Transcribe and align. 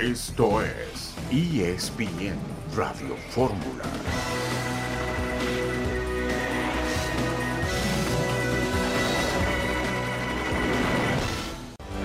Esto 0.00 0.62
es 0.62 1.14
ESPN 1.30 2.38
Radio 2.74 3.14
Fórmula. 3.28 3.84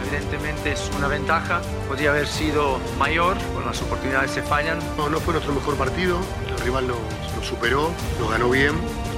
Evidentemente 0.03 0.73
es 0.73 0.91
una 0.97 1.07
ventaja, 1.07 1.61
podría 1.87 2.09
haber 2.09 2.27
sido 2.27 2.79
mayor, 2.99 3.37
con 3.53 3.65
las 3.65 3.81
oportunidades 3.81 4.31
se 4.31 4.43
fallan. 4.43 4.77
No, 4.97 5.09
no 5.09 5.21
fue 5.21 5.33
nuestro 5.33 5.53
mejor 5.53 5.77
partido, 5.77 6.19
el 6.49 6.59
rival 6.65 6.87
nos, 6.87 6.97
nos 7.37 7.47
superó, 7.47 7.91
nos 8.19 8.29
ganó 8.29 8.49
bien, 8.49 8.73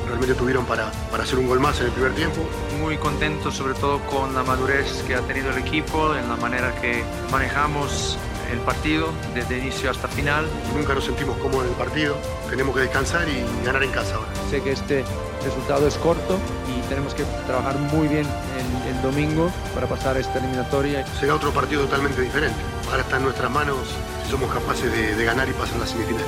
realmente 0.05 0.35
tuvieron 0.35 0.67
para, 0.67 0.91
para 1.09 1.23
hacer 1.23 1.39
un 1.39 1.47
gol 1.47 1.59
más 1.59 1.79
en 1.79 1.87
el 1.87 1.93
primer 1.93 2.13
tiempo. 2.13 2.41
Muy 2.79 2.97
contento 2.97 3.51
sobre 3.51 3.73
todo 3.73 3.99
con 4.05 4.35
la 4.35 4.43
madurez 4.43 5.03
que 5.07 5.15
ha 5.15 5.21
tenido 5.21 5.49
el 5.49 5.57
equipo, 5.57 6.15
en 6.15 6.29
la 6.29 6.35
manera 6.35 6.79
que 6.79 7.03
manejamos 7.31 8.19
el 8.51 8.59
partido 8.59 9.09
desde 9.33 9.57
inicio 9.57 9.89
hasta 9.91 10.07
final. 10.07 10.45
Nunca 10.75 10.93
nos 10.93 11.05
sentimos 11.05 11.37
cómodos 11.37 11.65
en 11.65 11.71
el 11.71 11.77
partido, 11.77 12.15
tenemos 12.49 12.75
que 12.75 12.81
descansar 12.81 13.27
y 13.27 13.43
ganar 13.65 13.83
en 13.83 13.91
casa 13.91 14.15
ahora. 14.15 14.29
Sé 14.49 14.61
que 14.61 14.71
este 14.71 15.03
resultado 15.43 15.87
es 15.87 15.95
corto 15.95 16.37
y 16.67 16.81
tenemos 16.89 17.13
que 17.13 17.23
trabajar 17.45 17.77
muy 17.77 18.07
bien 18.07 18.25
el, 18.25 18.95
el 18.95 19.01
domingo 19.01 19.51
para 19.73 19.87
pasar 19.87 20.17
esta 20.17 20.39
eliminatoria. 20.39 21.05
Será 21.19 21.35
otro 21.35 21.51
partido 21.51 21.83
totalmente 21.83 22.21
diferente. 22.21 22.57
Ahora 22.89 23.01
está 23.01 23.17
en 23.17 23.23
nuestras 23.23 23.51
manos 23.51 23.77
si 24.23 24.31
somos 24.31 24.51
capaces 24.53 24.91
de, 24.91 25.15
de 25.15 25.25
ganar 25.25 25.47
y 25.47 25.53
pasar 25.53 25.79
la 25.79 25.87
semifinal. 25.87 26.25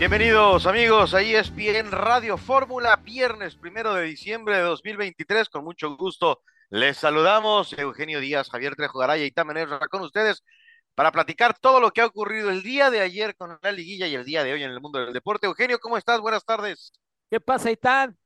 Bienvenidos 0.00 0.64
amigos 0.64 1.12
a 1.12 1.20
ESPN 1.20 1.90
Radio 1.92 2.38
Fórmula, 2.38 2.96
viernes 3.04 3.54
primero 3.54 3.92
de 3.92 4.04
diciembre 4.04 4.56
de 4.56 4.62
2023. 4.62 5.50
Con 5.50 5.62
mucho 5.62 5.94
gusto 5.94 6.40
les 6.70 6.96
saludamos. 6.96 7.74
Eugenio 7.74 8.18
Díaz, 8.18 8.48
Javier 8.48 8.74
Trejo 8.76 8.98
Garaya 8.98 9.26
y 9.26 9.30
Tamen 9.30 9.68
con 9.90 10.00
ustedes 10.00 10.42
para 10.94 11.12
platicar 11.12 11.58
todo 11.58 11.80
lo 11.80 11.90
que 11.90 12.00
ha 12.00 12.06
ocurrido 12.06 12.48
el 12.48 12.62
día 12.62 12.88
de 12.88 13.02
ayer 13.02 13.36
con 13.36 13.58
la 13.60 13.72
liguilla 13.72 14.06
y 14.06 14.14
el 14.14 14.24
día 14.24 14.42
de 14.42 14.54
hoy 14.54 14.62
en 14.62 14.70
el 14.70 14.80
mundo 14.80 15.00
del 15.00 15.12
deporte. 15.12 15.46
Eugenio, 15.46 15.78
¿cómo 15.78 15.98
estás? 15.98 16.18
Buenas 16.22 16.46
tardes. 16.46 16.92
¿Qué 17.28 17.38
pasa, 17.38 17.70
Itán? 17.70 18.16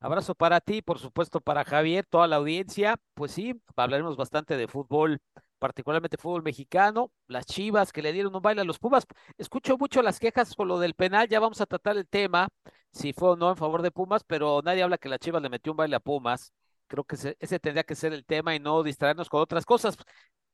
Abrazo 0.00 0.34
para 0.34 0.60
ti, 0.60 0.82
por 0.82 0.98
supuesto 0.98 1.40
para 1.40 1.64
Javier, 1.64 2.04
toda 2.04 2.26
la 2.26 2.36
audiencia. 2.36 2.96
Pues 3.14 3.32
sí, 3.32 3.58
hablaremos 3.76 4.18
bastante 4.18 4.58
de 4.58 4.68
fútbol 4.68 5.22
particularmente 5.64 6.18
fútbol 6.18 6.42
mexicano, 6.42 7.10
las 7.26 7.46
Chivas 7.46 7.90
que 7.90 8.02
le 8.02 8.12
dieron 8.12 8.36
un 8.36 8.42
baile 8.42 8.60
a 8.60 8.64
los 8.64 8.78
Pumas. 8.78 9.06
Escucho 9.38 9.78
mucho 9.78 10.02
las 10.02 10.20
quejas 10.20 10.54
con 10.54 10.68
lo 10.68 10.78
del 10.78 10.92
penal, 10.92 11.26
ya 11.26 11.40
vamos 11.40 11.62
a 11.62 11.64
tratar 11.64 11.96
el 11.96 12.06
tema, 12.06 12.50
si 12.92 13.14
fue 13.14 13.30
o 13.30 13.36
no 13.36 13.48
en 13.48 13.56
favor 13.56 13.80
de 13.80 13.90
Pumas, 13.90 14.24
pero 14.24 14.60
nadie 14.62 14.82
habla 14.82 14.98
que 14.98 15.08
la 15.08 15.18
Chivas 15.18 15.40
le 15.40 15.48
metió 15.48 15.72
un 15.72 15.78
baile 15.78 15.96
a 15.96 16.00
Pumas. 16.00 16.52
Creo 16.86 17.04
que 17.04 17.16
ese, 17.16 17.38
ese 17.40 17.58
tendría 17.58 17.82
que 17.82 17.94
ser 17.94 18.12
el 18.12 18.26
tema 18.26 18.54
y 18.54 18.60
no 18.60 18.82
distraernos 18.82 19.30
con 19.30 19.40
otras 19.40 19.64
cosas. 19.64 19.96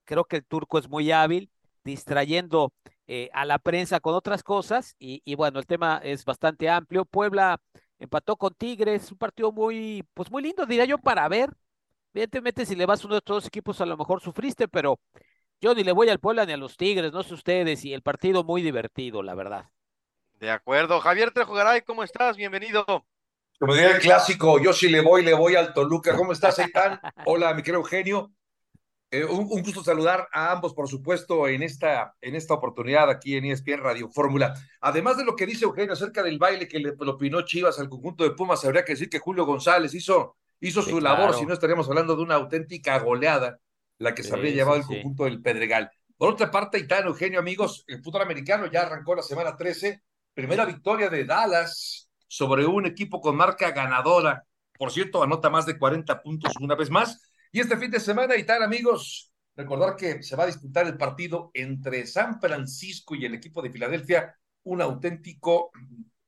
Creo 0.05 0.25
que 0.27 0.37
el 0.37 0.45
turco 0.47 0.79
es 0.79 0.89
muy 0.89 1.11
hábil, 1.11 1.51
distrayendo 1.83 2.73
eh, 3.09 3.31
a 3.33 3.45
la 3.45 3.59
prensa 3.59 3.99
con 3.99 4.15
otras 4.15 4.45
cosas 4.45 4.95
y, 5.01 5.23
y 5.25 5.35
bueno, 5.35 5.59
el 5.59 5.67
tema 5.67 6.01
es 6.05 6.25
bastante 6.25 6.69
amplio. 6.71 7.05
Puebla 7.05 7.61
empató 7.99 8.37
con 8.37 8.55
Tigres, 8.55 9.11
un 9.11 9.19
partido 9.19 9.51
muy, 9.51 10.05
pues 10.15 10.31
muy 10.31 10.41
lindo, 10.45 10.67
diría 10.67 10.85
yo, 10.85 10.99
para 10.99 11.29
ver, 11.29 11.51
Evidentemente, 12.13 12.67
si 12.67 12.75
le 12.75 12.87
vas 12.87 13.03
a 13.03 13.07
uno 13.07 13.15
de 13.15 13.19
estos 13.19 13.37
dos 13.37 13.47
equipos, 13.47 13.81
a 13.81 13.87
lo 13.87 13.97
mejor 13.97 14.21
sufriste, 14.21 14.67
pero 14.67 14.99
yo 15.61 15.75
ni 15.75 15.85
le 15.85 15.93
voy 15.93 16.09
al 16.09 16.19
Puebla 16.19 16.45
ni 16.45 16.53
a 16.53 16.57
los 16.57 16.77
Tigres, 16.77 17.13
no 17.13 17.23
sé 17.23 17.35
ustedes, 17.35 17.85
y 17.85 17.93
el 17.93 18.03
partido 18.03 18.43
muy 18.43 18.63
divertido, 18.63 19.23
la 19.23 19.35
verdad. 19.35 19.71
De 20.41 20.51
acuerdo. 20.51 21.01
Javier 21.01 21.31
Trejo 21.31 21.53
Garay, 21.53 21.83
¿cómo 21.83 22.03
estás? 22.03 22.37
Bienvenido. 22.37 22.85
Como 23.59 23.75
diría 23.75 23.97
el 23.97 24.01
clásico, 24.01 24.59
yo 24.59 24.73
sí 24.73 24.89
le 24.89 25.03
voy, 25.03 25.23
le 25.23 25.35
voy 25.35 25.55
al 25.55 25.75
Toluca. 25.75 26.17
¿Cómo 26.17 26.33
estás, 26.33 26.59
Aitán? 26.59 26.99
Hola, 27.27 27.53
mi 27.55 27.63
querido 27.63 27.81
Eugenio. 27.81 28.33
Eh, 29.13 29.25
un, 29.25 29.41
un, 29.51 29.63
gusto 29.63 29.85
saludar 29.85 30.29
a 30.33 30.51
ambos, 30.51 30.73
por 30.73 30.89
supuesto, 30.89 31.47
en 31.47 31.63
esta, 31.63 32.15
en 32.21 32.37
esta 32.37 32.55
oportunidad 32.55 33.11
aquí 33.11 33.37
en 33.37 33.45
ESPN 33.45 33.83
Radio 33.83 34.09
Fórmula. 34.09 34.55
Además 34.81 35.17
de 35.19 35.25
lo 35.25 35.37
que 35.37 35.47
dice 35.47 35.65
Eugenio 35.65 35.93
acerca 35.93 36.23
del 36.23 36.39
baile 36.39 36.67
que 36.67 36.79
le, 36.79 36.95
le 36.99 37.11
opinó 37.11 37.43
Chivas 37.43 37.79
al 37.79 37.89
conjunto 37.89 38.25
de 38.25 38.31
Pumas, 38.31 38.65
habría 38.65 38.85
que 38.85 38.93
decir 38.93 39.11
que 39.11 39.19
Julio 39.19 39.45
González 39.45 39.93
hizo 39.95 40.37
hizo 40.61 40.83
sí, 40.83 40.91
su 40.91 40.99
claro. 40.99 41.19
labor, 41.19 41.37
si 41.37 41.47
no 41.47 41.55
estaríamos 41.55 41.89
hablando 41.89 42.17
de 42.17 42.23
una 42.23 42.35
auténtica 42.37 42.99
goleada, 42.99 43.59
la 43.99 44.15
que 44.15 44.23
se 44.23 44.35
habría 44.35 44.53
llevado 44.53 44.83
sí, 44.83 44.83
el 44.83 44.87
conjunto 44.87 45.25
del 45.25 45.43
Pedregal. 45.43 45.91
Por 46.17 46.33
otra 46.33 46.51
parte, 46.51 46.79
Itano, 46.79 47.09
Eugenio, 47.09 47.39
amigos, 47.39 47.85
el 47.87 48.03
fútbol 48.03 48.23
americano 48.23 48.67
ya 48.67 48.83
arrancó 48.83 49.15
la 49.15 49.23
semana 49.23 49.57
13, 49.57 50.03
primera 50.35 50.65
victoria 50.65 51.09
de 51.09 51.25
Dallas 51.25 52.11
sobre 52.27 52.67
un 52.67 52.87
equipo 52.87 53.21
con 53.21 53.37
marca 53.37 53.71
ganadora. 53.71 54.45
Por 54.79 54.93
cierto, 54.93 55.23
anota 55.23 55.51
más 55.51 55.67
de 55.67 55.79
40 55.79 56.23
puntos 56.23 56.53
una 56.61 56.75
vez 56.75 56.91
más. 56.91 57.21
Y 57.53 57.61
este 57.61 57.77
fin 57.77 57.91
de 57.91 58.01
semana, 58.01 58.37
Itano, 58.37 58.65
amigos, 58.65 59.33
recordar 59.57 59.97
que 59.97 60.23
se 60.23 60.37
va 60.37 60.45
a 60.45 60.47
disputar 60.47 60.87
el 60.87 60.97
partido 60.97 61.51
entre 61.55 62.07
San 62.07 62.41
Francisco 62.41 63.15
y 63.15 63.25
el 63.25 63.35
equipo 63.35 63.63
de 63.63 63.71
Filadelfia, 63.71 64.37
un 64.65 64.83
auténtico 64.83 65.71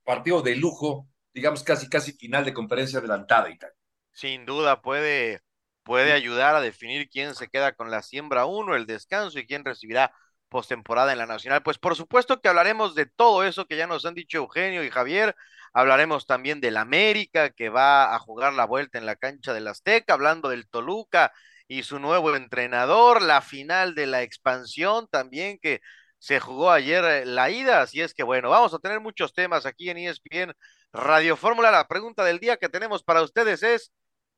partido 0.03 0.43
de 0.43 0.57
lujo, 0.57 1.09
digamos 1.33 1.63
casi 1.63 1.89
casi 1.89 2.13
final 2.13 2.45
de 2.45 2.55
conferencia 2.55 2.99
adelantada, 2.99 3.51
Itano 3.51 3.75
sin 4.13 4.47
duda 4.47 4.83
puede, 4.83 5.41
puede 5.83 6.13
ayudar 6.13 6.55
a 6.57 6.61
definir 6.61 7.09
quién 7.09 7.35
se 7.35 7.49
queda 7.49 7.73
con 7.73 7.91
la 7.91 8.03
siembra 8.03 8.47
uno, 8.47 8.77
el 8.77 8.87
descanso 8.87 9.39
y 9.39 9.47
quién 9.47 9.65
recibirá 9.65 10.13
postemporada 10.49 11.13
en 11.13 11.19
la 11.19 11.27
nacional. 11.27 11.63
Pues 11.63 11.79
por 11.79 11.97
supuesto 11.97 12.41
que 12.41 12.49
hablaremos 12.49 12.95
de 12.95 13.07
todo 13.07 13.45
eso 13.45 13.67
que 13.67 13.77
ya 13.77 13.87
nos 13.87 14.05
han 14.07 14.15
dicho 14.15 14.39
Eugenio 14.39 14.85
y 14.85 14.91
Javier. 14.91 15.35
Hablaremos 15.73 16.27
también 16.27 16.61
del 16.61 16.77
América 16.77 17.51
que 17.51 17.71
va 17.71 18.15
a 18.15 18.19
jugar 18.19 18.53
la 18.53 18.67
vuelta 18.67 18.99
en 18.99 19.07
la 19.07 19.17
cancha 19.17 19.55
del 19.55 19.69
Azteca, 19.69 20.15
hablando 20.15 20.51
del 20.51 20.69
Toluca 20.69 21.33
y 21.67 21.85
su 21.85 21.99
nuevo 21.99 22.37
entrenador, 22.37 23.23
la 23.23 23.41
final 23.41 23.95
de 23.95 24.07
la 24.07 24.23
expansión 24.23 25.09
también 25.11 25.59
que 25.59 25.81
se 26.19 26.39
jugó 26.39 26.71
ayer 26.71 27.05
eh, 27.05 27.27
la 27.27 27.51
ida, 27.51 27.81
así 27.83 28.01
es 28.01 28.15
que 28.15 28.23
bueno, 28.23 28.51
vamos 28.51 28.75
a 28.75 28.79
tener 28.79 29.01
muchos 29.01 29.33
temas 29.33 29.67
aquí 29.67 29.91
en 29.91 29.99
ESPN 29.99 30.53
Radio 30.93 31.37
Fórmula. 31.37 31.71
La 31.71 31.89
pregunta 31.89 32.25
del 32.25 32.39
día 32.39 32.59
que 32.59 32.69
tenemos 32.69 33.03
para 33.03 33.23
ustedes 33.23 33.63
es, 33.63 33.91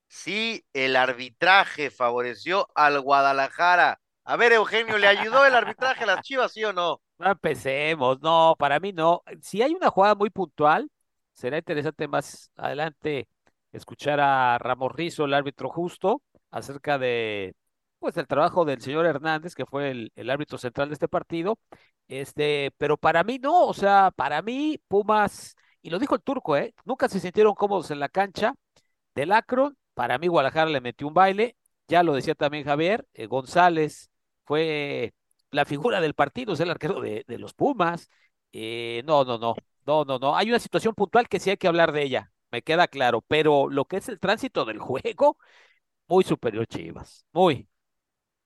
si 0.08 0.64
el 0.72 0.96
arbitraje 0.96 1.90
favoreció 1.90 2.68
al 2.74 3.00
Guadalajara. 3.00 4.00
A 4.24 4.36
ver, 4.36 4.52
Eugenio, 4.52 4.96
¿le 4.98 5.06
ayudó 5.06 5.44
el 5.44 5.54
arbitraje 5.54 6.04
a 6.04 6.06
las 6.06 6.22
Chivas, 6.22 6.52
sí 6.52 6.64
o 6.64 6.72
no? 6.72 7.00
No 7.18 7.30
empecemos, 7.30 8.20
no, 8.22 8.54
para 8.58 8.80
mí 8.80 8.92
no. 8.92 9.22
Si 9.42 9.62
hay 9.62 9.74
una 9.74 9.90
jugada 9.90 10.14
muy 10.14 10.30
puntual, 10.30 10.90
será 11.32 11.58
interesante 11.58 12.08
más 12.08 12.50
adelante 12.56 13.28
escuchar 13.72 14.20
a 14.20 14.58
Ramos 14.58 14.92
Rizo, 14.92 15.24
el 15.24 15.34
árbitro 15.34 15.68
justo, 15.68 16.22
acerca 16.50 16.98
de 16.98 17.54
pues 17.98 18.14
del 18.14 18.26
trabajo 18.26 18.64
del 18.66 18.82
señor 18.82 19.06
Hernández, 19.06 19.54
que 19.54 19.64
fue 19.64 19.90
el, 19.90 20.12
el, 20.14 20.28
árbitro 20.28 20.58
central 20.58 20.88
de 20.88 20.94
este 20.94 21.08
partido. 21.08 21.58
Este, 22.06 22.70
pero 22.76 22.98
para 22.98 23.24
mí 23.24 23.38
no, 23.38 23.66
o 23.66 23.74
sea, 23.74 24.10
para 24.14 24.42
mí, 24.42 24.78
Pumas, 24.88 25.56
y 25.80 25.90
lo 25.90 25.98
dijo 25.98 26.14
el 26.14 26.22
turco, 26.22 26.56
¿eh? 26.56 26.74
Nunca 26.84 27.08
se 27.08 27.20
sintieron 27.20 27.54
cómodos 27.54 27.90
en 27.90 28.00
la 28.00 28.10
cancha 28.10 28.54
del 29.14 29.32
Akron 29.32 29.76
para 29.94 30.18
mí, 30.18 30.28
Guadalajara 30.28 30.70
le 30.70 30.80
metió 30.80 31.06
un 31.08 31.14
baile. 31.14 31.56
Ya 31.88 32.02
lo 32.02 32.14
decía 32.14 32.34
también 32.34 32.64
Javier. 32.64 33.06
Eh, 33.14 33.26
González 33.26 34.10
fue 34.44 35.14
la 35.50 35.64
figura 35.64 36.00
del 36.00 36.14
partido, 36.14 36.54
es 36.54 36.60
el 36.60 36.70
arquero 36.70 37.00
de, 37.00 37.24
de 37.26 37.38
los 37.38 37.54
Pumas. 37.54 38.08
Eh, 38.52 39.02
no, 39.06 39.24
no, 39.24 39.38
no. 39.38 39.54
No, 39.86 40.04
no, 40.04 40.18
no. 40.18 40.36
Hay 40.36 40.48
una 40.48 40.58
situación 40.58 40.94
puntual 40.94 41.28
que 41.28 41.40
sí 41.40 41.50
hay 41.50 41.56
que 41.58 41.68
hablar 41.68 41.92
de 41.92 42.02
ella. 42.02 42.32
Me 42.50 42.62
queda 42.62 42.88
claro. 42.88 43.22
Pero 43.28 43.68
lo 43.68 43.84
que 43.84 43.98
es 43.98 44.08
el 44.08 44.18
tránsito 44.20 44.64
del 44.64 44.78
juego, 44.78 45.38
muy 46.08 46.24
superior 46.24 46.66
Chivas. 46.66 47.26
Muy. 47.32 47.68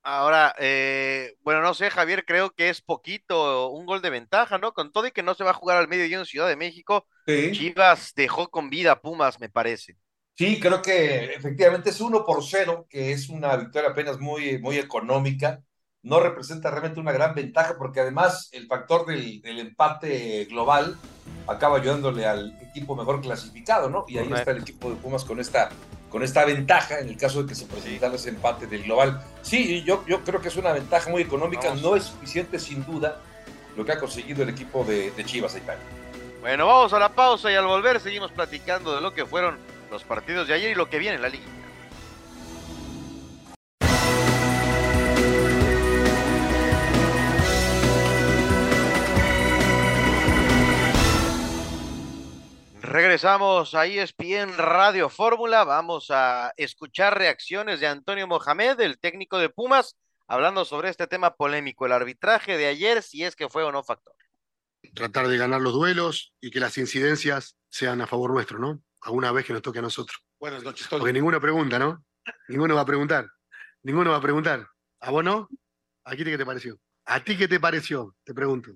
Ahora, 0.02 0.54
eh, 0.58 1.34
bueno, 1.42 1.60
no 1.60 1.74
sé, 1.74 1.90
Javier, 1.90 2.24
creo 2.24 2.50
que 2.50 2.70
es 2.70 2.80
poquito 2.80 3.68
un 3.70 3.84
gol 3.84 4.00
de 4.00 4.08
ventaja, 4.10 4.56
¿no? 4.56 4.72
Con 4.72 4.90
todo 4.90 5.06
y 5.06 5.12
que 5.12 5.22
no 5.22 5.34
se 5.34 5.44
va 5.44 5.50
a 5.50 5.54
jugar 5.54 5.76
al 5.76 5.88
medio 5.88 6.18
en 6.18 6.24
Ciudad 6.24 6.48
de 6.48 6.56
México, 6.56 7.06
sí. 7.26 7.50
Chivas 7.50 8.14
dejó 8.14 8.48
con 8.50 8.70
vida 8.70 8.92
a 8.92 9.00
Pumas, 9.02 9.38
me 9.38 9.50
parece. 9.50 9.98
Sí, 10.38 10.60
creo 10.60 10.80
que 10.80 11.34
efectivamente 11.34 11.90
es 11.90 12.00
uno 12.00 12.24
por 12.24 12.44
cero, 12.44 12.86
que 12.88 13.10
es 13.10 13.28
una 13.28 13.56
victoria 13.56 13.90
apenas 13.90 14.20
muy, 14.20 14.60
muy 14.60 14.78
económica. 14.78 15.60
No 16.04 16.20
representa 16.20 16.70
realmente 16.70 17.00
una 17.00 17.10
gran 17.10 17.34
ventaja 17.34 17.74
porque 17.76 17.98
además 17.98 18.48
el 18.52 18.68
factor 18.68 19.04
del, 19.04 19.42
del 19.42 19.58
empate 19.58 20.44
global 20.44 20.96
acaba 21.48 21.78
ayudándole 21.78 22.24
al 22.24 22.56
equipo 22.62 22.94
mejor 22.94 23.20
clasificado, 23.20 23.90
¿no? 23.90 24.04
Y 24.06 24.18
ahí 24.18 24.32
está 24.32 24.52
el 24.52 24.58
equipo 24.58 24.90
de 24.90 24.94
Pumas 24.94 25.24
con 25.24 25.40
esta, 25.40 25.70
con 26.08 26.22
esta 26.22 26.44
ventaja 26.44 27.00
en 27.00 27.08
el 27.08 27.16
caso 27.16 27.42
de 27.42 27.48
que 27.48 27.56
se 27.56 27.66
presentara 27.66 28.14
ese 28.14 28.28
empate 28.28 28.68
del 28.68 28.84
global. 28.84 29.20
Sí, 29.42 29.82
yo, 29.82 30.04
yo 30.06 30.22
creo 30.22 30.40
que 30.40 30.48
es 30.48 30.56
una 30.56 30.72
ventaja 30.72 31.10
muy 31.10 31.22
económica, 31.22 31.70
vamos. 31.70 31.82
no 31.82 31.96
es 31.96 32.04
suficiente 32.04 32.60
sin 32.60 32.86
duda 32.86 33.20
lo 33.76 33.84
que 33.84 33.90
ha 33.90 33.98
conseguido 33.98 34.44
el 34.44 34.50
equipo 34.50 34.84
de, 34.84 35.10
de 35.10 35.24
Chivas 35.24 35.56
Italia. 35.56 35.82
Bueno, 36.40 36.64
vamos 36.64 36.92
a 36.92 37.00
la 37.00 37.08
pausa 37.08 37.50
y 37.50 37.56
al 37.56 37.66
volver 37.66 37.98
seguimos 37.98 38.30
platicando 38.30 38.94
de 38.94 39.00
lo 39.00 39.12
que 39.12 39.26
fueron 39.26 39.58
los 39.90 40.04
partidos 40.04 40.48
de 40.48 40.54
ayer 40.54 40.70
y 40.70 40.74
lo 40.74 40.88
que 40.88 40.98
viene 40.98 41.16
en 41.16 41.22
la 41.22 41.28
liga. 41.28 41.46
Regresamos 52.80 53.74
a 53.74 53.84
ESPN 53.84 54.56
Radio 54.56 55.10
Fórmula. 55.10 55.64
Vamos 55.64 56.06
a 56.10 56.54
escuchar 56.56 57.18
reacciones 57.18 57.80
de 57.80 57.86
Antonio 57.86 58.26
Mohamed, 58.26 58.80
el 58.80 58.98
técnico 58.98 59.36
de 59.38 59.50
Pumas, 59.50 59.96
hablando 60.26 60.64
sobre 60.64 60.88
este 60.88 61.06
tema 61.06 61.36
polémico, 61.36 61.84
el 61.84 61.92
arbitraje 61.92 62.56
de 62.56 62.66
ayer, 62.66 63.02
si 63.02 63.24
es 63.24 63.36
que 63.36 63.50
fue 63.50 63.62
o 63.62 63.72
no 63.72 63.82
factor. 63.82 64.14
Tratar 64.94 65.28
de 65.28 65.36
ganar 65.36 65.60
los 65.60 65.74
duelos 65.74 66.32
y 66.40 66.50
que 66.50 66.60
las 66.60 66.78
incidencias 66.78 67.58
sean 67.68 68.00
a 68.00 68.06
favor 68.06 68.30
nuestro, 68.32 68.58
¿no? 68.58 68.80
Alguna 69.08 69.32
vez 69.32 69.46
que 69.46 69.54
nos 69.54 69.62
toque 69.62 69.78
a 69.78 69.82
nosotros. 69.82 70.22
Buenas 70.38 70.62
noches, 70.62 70.86
Porque 70.86 71.14
ninguno 71.14 71.40
pregunta, 71.40 71.78
¿no? 71.78 72.04
Ninguno 72.46 72.74
va 72.74 72.82
a 72.82 72.84
preguntar. 72.84 73.26
Ninguno 73.82 74.10
va 74.10 74.18
a 74.18 74.20
preguntar. 74.20 74.68
¿A 75.00 75.10
vos 75.10 75.24
no? 75.24 75.48
¿A 76.04 76.14
ti 76.14 76.24
qué 76.24 76.36
te 76.36 76.44
pareció? 76.44 76.78
¿A 77.06 77.24
ti 77.24 77.38
qué 77.38 77.48
te 77.48 77.58
pareció? 77.58 78.14
Te 78.22 78.34
pregunto. 78.34 78.70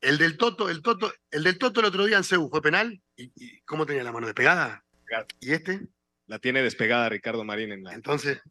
El 0.00 0.18
del 0.18 0.36
Toto, 0.36 0.68
el 0.68 0.82
Toto, 0.82 1.12
el 1.30 1.44
del 1.44 1.58
Toto 1.58 1.78
el 1.78 1.86
otro 1.86 2.04
día 2.06 2.16
en 2.16 2.24
Cebu 2.24 2.50
fue 2.50 2.60
penal. 2.60 3.00
¿Y, 3.14 3.60
cómo 3.60 3.86
tenía 3.86 4.02
la 4.02 4.10
mano 4.10 4.26
despegada? 4.26 4.84
¿Y 5.38 5.52
este? 5.52 5.86
La 6.26 6.40
tiene 6.40 6.60
despegada 6.60 7.08
Ricardo 7.08 7.44
Marín 7.44 7.70
en 7.70 7.84
la. 7.84 7.94
Entonces. 7.94 8.42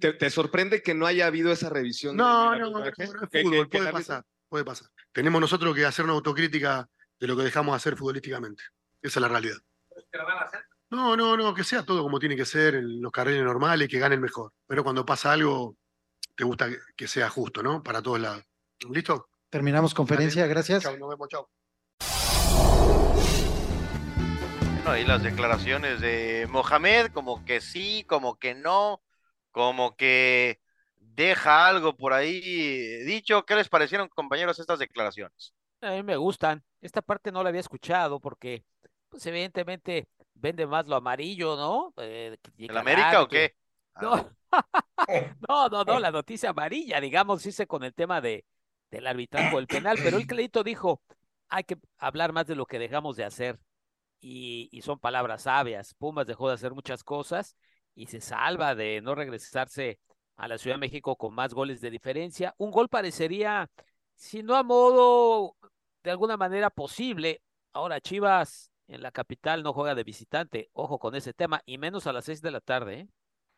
¿Te, 0.00 0.30
sorprende 0.30 0.82
que 0.82 0.92
no 0.92 1.06
haya 1.06 1.28
habido 1.28 1.52
esa 1.52 1.70
revisión? 1.70 2.16
No, 2.16 2.58
no, 2.58 2.68
no, 2.68 2.84
es 2.84 2.94
fútbol, 2.96 3.68
puede 3.68 3.92
pasar, 3.92 4.24
puede 4.48 4.64
pasar. 4.64 4.88
Tenemos 5.12 5.40
nosotros 5.40 5.72
que 5.72 5.86
hacer 5.86 6.04
una 6.04 6.14
autocrítica 6.14 6.90
de 7.20 7.28
lo 7.28 7.36
que 7.36 7.44
dejamos 7.44 7.74
de 7.74 7.76
hacer 7.76 7.96
futbolísticamente. 7.96 8.64
Esa 9.02 9.20
es 9.20 9.22
la 9.22 9.28
realidad. 9.28 9.58
No, 10.90 11.16
no, 11.16 11.36
no, 11.36 11.54
que 11.54 11.64
sea 11.64 11.84
todo 11.84 12.02
como 12.02 12.18
tiene 12.18 12.36
que 12.36 12.44
ser 12.44 12.74
en 12.74 13.00
los 13.00 13.10
carriles 13.10 13.42
normales, 13.42 13.88
que 13.88 13.98
gane 13.98 14.14
el 14.14 14.20
mejor. 14.20 14.52
Pero 14.66 14.84
cuando 14.84 15.06
pasa 15.06 15.32
algo, 15.32 15.76
te 16.36 16.44
gusta 16.44 16.68
que 16.96 17.08
sea 17.08 17.30
justo, 17.30 17.62
¿no? 17.62 17.82
Para 17.82 18.02
todos 18.02 18.20
lados. 18.20 18.44
¿Listo? 18.90 19.28
Terminamos 19.48 19.94
conferencia, 19.94 20.46
gracias. 20.46 20.82
Chao, 20.82 20.96
nos 20.96 21.08
vemos, 21.10 21.28
chao. 21.28 21.48
Bueno, 24.74 24.90
ahí 24.90 25.04
las 25.04 25.22
declaraciones 25.22 26.00
de 26.00 26.48
Mohamed, 26.50 27.12
como 27.12 27.44
que 27.44 27.60
sí, 27.60 28.04
como 28.08 28.36
que 28.36 28.54
no, 28.54 29.00
como 29.50 29.94
que 29.96 30.60
deja 30.96 31.68
algo 31.68 31.96
por 31.96 32.12
ahí 32.12 33.04
dicho. 33.04 33.44
¿Qué 33.44 33.54
les 33.54 33.68
parecieron, 33.68 34.08
compañeros, 34.08 34.58
estas 34.58 34.78
declaraciones? 34.78 35.54
A 35.80 35.90
mí 35.90 36.02
me 36.02 36.16
gustan. 36.16 36.64
Esta 36.80 37.00
parte 37.00 37.30
no 37.30 37.42
la 37.42 37.50
había 37.50 37.60
escuchado 37.60 38.18
porque, 38.20 38.64
pues, 39.12 39.26
evidentemente 39.26 40.08
vende 40.34 40.66
más 40.66 40.86
lo 40.88 40.96
amarillo, 40.96 41.54
¿no? 41.54 41.94
Eh, 41.98 42.36
¿El 42.56 42.76
América 42.76 43.22
o 43.22 43.28
qué? 43.28 43.54
No. 44.00 44.16
no, 45.48 45.68
no, 45.68 45.84
no, 45.84 46.00
la 46.00 46.10
noticia 46.10 46.48
amarilla, 46.48 46.98
digamos, 46.98 47.44
hice 47.44 47.66
con 47.66 47.84
el 47.84 47.92
tema 47.92 48.22
de, 48.22 48.46
del 48.90 49.06
arbitraje 49.06 49.54
o 49.54 49.58
el 49.58 49.66
penal, 49.66 49.98
pero 50.02 50.16
el 50.16 50.26
crédito 50.26 50.64
dijo, 50.64 51.02
hay 51.50 51.64
que 51.64 51.76
hablar 51.98 52.32
más 52.32 52.46
de 52.46 52.54
lo 52.54 52.64
que 52.64 52.78
dejamos 52.78 53.16
de 53.16 53.24
hacer. 53.24 53.60
Y, 54.18 54.70
y, 54.72 54.80
son 54.80 54.98
palabras 54.98 55.42
sabias. 55.42 55.94
Pumas 55.94 56.26
dejó 56.26 56.48
de 56.48 56.54
hacer 56.54 56.72
muchas 56.72 57.04
cosas 57.04 57.54
y 57.94 58.06
se 58.06 58.22
salva 58.22 58.74
de 58.74 59.02
no 59.02 59.14
regresarse 59.14 59.98
a 60.36 60.48
la 60.48 60.56
Ciudad 60.56 60.76
de 60.76 60.80
México 60.80 61.16
con 61.16 61.34
más 61.34 61.52
goles 61.52 61.82
de 61.82 61.90
diferencia. 61.90 62.54
Un 62.56 62.70
gol 62.70 62.88
parecería, 62.88 63.68
si 64.14 64.42
no 64.42 64.56
a 64.56 64.62
modo 64.62 65.54
de 66.02 66.10
alguna 66.10 66.38
manera 66.38 66.70
posible. 66.70 67.42
Ahora 67.74 68.00
Chivas 68.00 68.71
en 68.92 69.02
la 69.02 69.10
capital 69.10 69.62
no 69.62 69.72
juega 69.72 69.94
de 69.94 70.04
visitante. 70.04 70.70
Ojo 70.72 70.98
con 70.98 71.14
ese 71.14 71.32
tema, 71.32 71.62
y 71.66 71.78
menos 71.78 72.06
a 72.06 72.12
las 72.12 72.24
seis 72.24 72.42
de 72.42 72.50
la 72.50 72.60
tarde. 72.60 73.00
¿eh? 73.00 73.08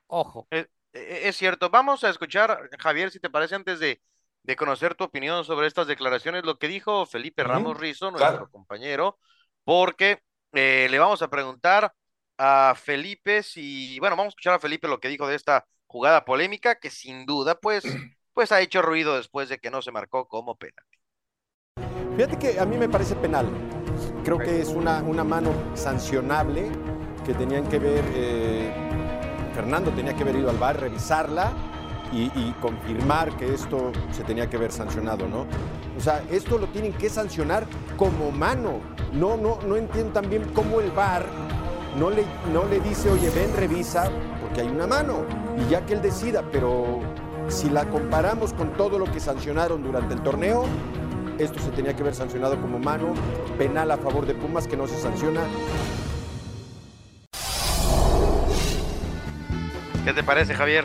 Ojo. 0.06 0.46
Es, 0.50 0.68
es 0.92 1.36
cierto. 1.36 1.70
Vamos 1.70 2.04
a 2.04 2.10
escuchar, 2.10 2.70
Javier, 2.78 3.10
si 3.10 3.20
te 3.20 3.30
parece, 3.30 3.54
antes 3.54 3.80
de, 3.80 4.00
de 4.44 4.56
conocer 4.56 4.94
tu 4.94 5.04
opinión 5.04 5.44
sobre 5.44 5.66
estas 5.66 5.86
declaraciones, 5.86 6.44
lo 6.44 6.58
que 6.58 6.68
dijo 6.68 7.06
Felipe 7.06 7.42
Ramos 7.42 7.78
Rizo, 7.78 8.10
nuestro 8.10 8.48
compañero, 8.50 9.18
porque 9.64 10.22
eh, 10.52 10.86
le 10.90 10.98
vamos 10.98 11.22
a 11.22 11.28
preguntar 11.28 11.92
a 12.38 12.74
Felipe 12.76 13.42
si, 13.42 13.98
bueno, 14.00 14.16
vamos 14.16 14.32
a 14.32 14.34
escuchar 14.34 14.54
a 14.54 14.60
Felipe 14.60 14.86
lo 14.86 15.00
que 15.00 15.08
dijo 15.08 15.26
de 15.26 15.34
esta 15.34 15.66
jugada 15.86 16.24
polémica, 16.24 16.78
que 16.78 16.90
sin 16.90 17.26
duda, 17.26 17.58
pues, 17.58 17.84
pues 18.34 18.52
ha 18.52 18.60
hecho 18.60 18.82
ruido 18.82 19.16
después 19.16 19.48
de 19.48 19.58
que 19.58 19.70
no 19.70 19.82
se 19.82 19.92
marcó 19.92 20.28
como 20.28 20.56
penal. 20.56 20.84
Fíjate 22.16 22.38
que 22.38 22.60
a 22.60 22.64
mí 22.64 22.76
me 22.76 22.88
parece 22.88 23.16
penal. 23.16 23.46
Creo 24.24 24.38
que 24.38 24.62
es 24.62 24.68
una, 24.68 25.02
una 25.02 25.22
mano 25.22 25.50
sancionable 25.74 26.70
que 27.26 27.34
tenían 27.34 27.66
que 27.66 27.78
ver, 27.78 28.02
eh, 28.14 28.72
Fernando 29.54 29.90
tenía 29.90 30.14
que 30.14 30.22
haber 30.22 30.36
ido 30.36 30.48
al 30.48 30.56
bar, 30.56 30.80
revisarla 30.80 31.52
y, 32.12 32.52
confirmar 32.62 33.36
que 33.36 33.52
esto 33.52 33.90
se 34.12 34.22
tenía 34.22 34.48
que 34.48 34.56
ver 34.56 34.70
sancionado, 34.70 35.26
¿no? 35.26 35.46
O 35.96 36.00
sea, 36.00 36.22
esto 36.30 36.58
lo 36.58 36.68
tienen 36.68 36.92
que 36.92 37.08
sancionar 37.10 37.66
como 37.96 38.30
mano. 38.30 38.80
No, 39.12 39.36
no, 39.36 39.58
no 39.66 39.76
entiendo 39.76 40.12
también 40.12 40.44
cómo 40.54 40.80
el 40.80 40.90
VAR 40.92 41.26
no 41.98 42.10
le, 42.10 42.24
no 42.52 42.66
le 42.66 42.80
dice, 42.80 43.10
oye, 43.10 43.30
ven, 43.30 43.54
revisa, 43.56 44.10
porque 44.40 44.60
hay 44.60 44.68
una 44.68 44.86
mano. 44.86 45.24
Y 45.58 45.70
ya 45.70 45.84
que 45.84 45.94
él 45.94 46.02
decida, 46.02 46.44
pero 46.52 47.00
si 47.48 47.68
la 47.68 47.84
comparamos 47.86 48.52
con 48.52 48.72
todo 48.74 48.98
lo 48.98 49.06
que 49.06 49.20
sancionaron 49.20 49.82
durante 49.82 50.14
el 50.14 50.22
torneo, 50.22 50.64
esto 51.38 51.58
se 51.58 51.70
tenía 51.70 51.94
que 51.96 52.02
ver 52.02 52.14
sancionado 52.14 52.60
como 52.60 52.78
mano, 52.78 53.14
penal 53.58 53.90
a 53.90 53.96
favor 53.96 54.26
de 54.26 54.34
Pumas 54.34 54.66
que 54.66 54.76
no 54.76 54.86
se 54.86 54.98
sanciona. 54.98 55.42
¿Qué 60.04 60.12
te 60.12 60.22
parece, 60.22 60.54
Javier? 60.54 60.84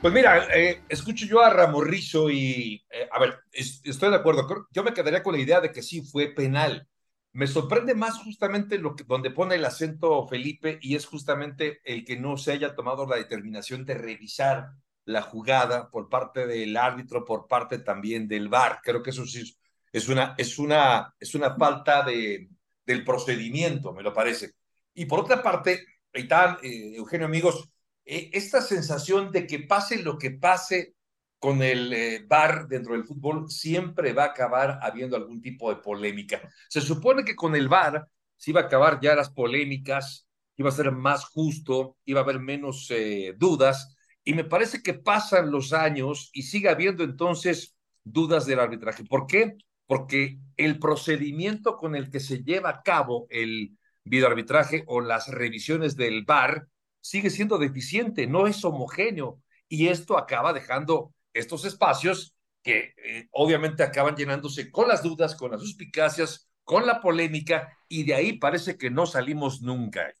Pues 0.00 0.14
mira, 0.14 0.46
eh, 0.56 0.82
escucho 0.88 1.26
yo 1.26 1.42
a 1.42 1.50
Ramorrizo 1.50 2.30
y, 2.30 2.82
eh, 2.90 3.08
a 3.10 3.18
ver, 3.18 3.40
estoy 3.52 4.10
de 4.10 4.16
acuerdo. 4.16 4.68
Yo 4.70 4.82
me 4.82 4.94
quedaría 4.94 5.22
con 5.22 5.34
la 5.34 5.40
idea 5.40 5.60
de 5.60 5.72
que 5.72 5.82
sí 5.82 6.02
fue 6.02 6.28
penal. 6.28 6.88
Me 7.32 7.46
sorprende 7.46 7.94
más 7.94 8.18
justamente 8.18 8.78
lo 8.78 8.96
que, 8.96 9.04
donde 9.04 9.30
pone 9.30 9.56
el 9.56 9.64
acento 9.64 10.26
Felipe 10.26 10.78
y 10.80 10.96
es 10.96 11.06
justamente 11.06 11.80
el 11.84 12.04
que 12.04 12.16
no 12.16 12.36
se 12.36 12.52
haya 12.52 12.74
tomado 12.74 13.06
la 13.06 13.16
determinación 13.16 13.84
de 13.84 13.94
revisar 13.94 14.70
la 15.12 15.22
jugada 15.22 15.90
por 15.90 16.08
parte 16.08 16.46
del 16.46 16.76
árbitro, 16.76 17.24
por 17.24 17.46
parte 17.46 17.78
también 17.78 18.28
del 18.28 18.48
VAR. 18.48 18.80
Creo 18.82 19.02
que 19.02 19.10
eso 19.10 19.26
sí 19.26 19.56
es 19.92 20.08
una, 20.08 20.34
es 20.38 20.58
una, 20.58 21.14
es 21.18 21.34
una 21.34 21.54
falta 21.56 22.02
de, 22.02 22.48
del 22.86 23.04
procedimiento, 23.04 23.92
me 23.92 24.02
lo 24.02 24.12
parece. 24.12 24.52
Y 24.94 25.06
por 25.06 25.20
otra 25.20 25.42
parte, 25.42 25.84
Eitan, 26.12 26.58
eh, 26.62 26.94
Eugenio, 26.96 27.26
amigos, 27.26 27.68
eh, 28.04 28.30
esta 28.32 28.60
sensación 28.60 29.30
de 29.32 29.46
que 29.46 29.60
pase 29.60 30.02
lo 30.02 30.18
que 30.18 30.32
pase 30.32 30.94
con 31.38 31.62
el 31.62 31.92
eh, 31.92 32.24
VAR 32.28 32.68
dentro 32.68 32.92
del 32.92 33.04
fútbol, 33.04 33.50
siempre 33.50 34.12
va 34.12 34.24
a 34.24 34.26
acabar 34.26 34.78
habiendo 34.82 35.16
algún 35.16 35.40
tipo 35.40 35.70
de 35.70 35.80
polémica. 35.80 36.40
Se 36.68 36.80
supone 36.82 37.24
que 37.24 37.34
con 37.34 37.56
el 37.56 37.68
VAR 37.68 38.06
se 38.36 38.50
iba 38.50 38.60
a 38.60 38.64
acabar 38.64 39.00
ya 39.00 39.14
las 39.14 39.30
polémicas, 39.30 40.28
iba 40.56 40.68
a 40.68 40.72
ser 40.72 40.92
más 40.92 41.24
justo, 41.24 41.96
iba 42.04 42.20
a 42.20 42.22
haber 42.22 42.40
menos 42.40 42.86
eh, 42.90 43.34
dudas, 43.38 43.96
y 44.24 44.34
me 44.34 44.44
parece 44.44 44.82
que 44.82 44.94
pasan 44.94 45.50
los 45.50 45.72
años 45.72 46.30
y 46.32 46.42
sigue 46.42 46.68
habiendo 46.68 47.04
entonces 47.04 47.76
dudas 48.04 48.46
del 48.46 48.60
arbitraje. 48.60 49.04
¿Por 49.04 49.26
qué? 49.26 49.56
Porque 49.86 50.38
el 50.56 50.78
procedimiento 50.78 51.76
con 51.76 51.96
el 51.96 52.10
que 52.10 52.20
se 52.20 52.42
lleva 52.42 52.70
a 52.70 52.82
cabo 52.82 53.26
el 53.30 53.76
videoarbitraje 54.04 54.84
o 54.86 55.00
las 55.00 55.28
revisiones 55.28 55.96
del 55.96 56.24
VAR 56.24 56.68
sigue 57.00 57.30
siendo 57.30 57.58
deficiente, 57.58 58.26
no 58.26 58.46
es 58.46 58.64
homogéneo 58.64 59.42
y 59.68 59.88
esto 59.88 60.18
acaba 60.18 60.52
dejando 60.52 61.14
estos 61.32 61.64
espacios 61.64 62.34
que 62.62 62.94
eh, 62.96 63.28
obviamente 63.30 63.82
acaban 63.82 64.16
llenándose 64.16 64.70
con 64.70 64.88
las 64.88 65.02
dudas, 65.02 65.34
con 65.34 65.52
las 65.52 65.60
suspicacias, 65.60 66.50
con 66.64 66.86
la 66.86 67.00
polémica 67.00 67.76
y 67.88 68.04
de 68.04 68.14
ahí 68.14 68.32
parece 68.34 68.76
que 68.76 68.90
no 68.90 69.06
salimos 69.06 69.62
nunca. 69.62 70.12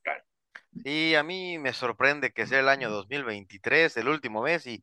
Y 0.72 1.14
a 1.14 1.22
mí 1.22 1.58
me 1.58 1.72
sorprende 1.72 2.32
que 2.32 2.46
sea 2.46 2.60
el 2.60 2.68
año 2.68 2.90
2023, 2.90 3.96
el 3.96 4.08
último 4.08 4.42
mes 4.42 4.66
y 4.66 4.82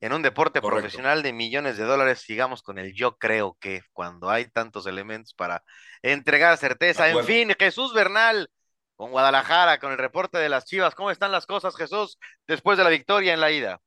en 0.00 0.12
un 0.12 0.22
deporte 0.22 0.60
profesional 0.60 1.22
de 1.22 1.32
millones 1.32 1.76
de 1.76 1.84
dólares 1.84 2.20
sigamos 2.20 2.62
con 2.62 2.78
el 2.78 2.92
yo 2.94 3.16
creo 3.16 3.56
que 3.60 3.82
cuando 3.92 4.28
hay 4.28 4.46
tantos 4.46 4.86
elementos 4.86 5.32
para 5.34 5.62
entregar 6.02 6.56
certeza. 6.58 7.08
En 7.08 7.24
fin, 7.24 7.54
Jesús 7.58 7.94
Bernal, 7.94 8.50
con 8.94 9.10
Guadalajara, 9.10 9.78
con 9.78 9.92
el 9.92 9.98
reporte 9.98 10.38
de 10.38 10.48
las 10.48 10.64
Chivas. 10.64 10.94
¿Cómo 10.94 11.10
están 11.10 11.32
las 11.32 11.46
cosas, 11.46 11.76
Jesús, 11.76 12.18
después 12.46 12.76
de 12.76 12.84
la 12.84 12.90
victoria 12.90 13.32
en 13.32 13.40
la 13.40 13.50
ida? 13.50 13.80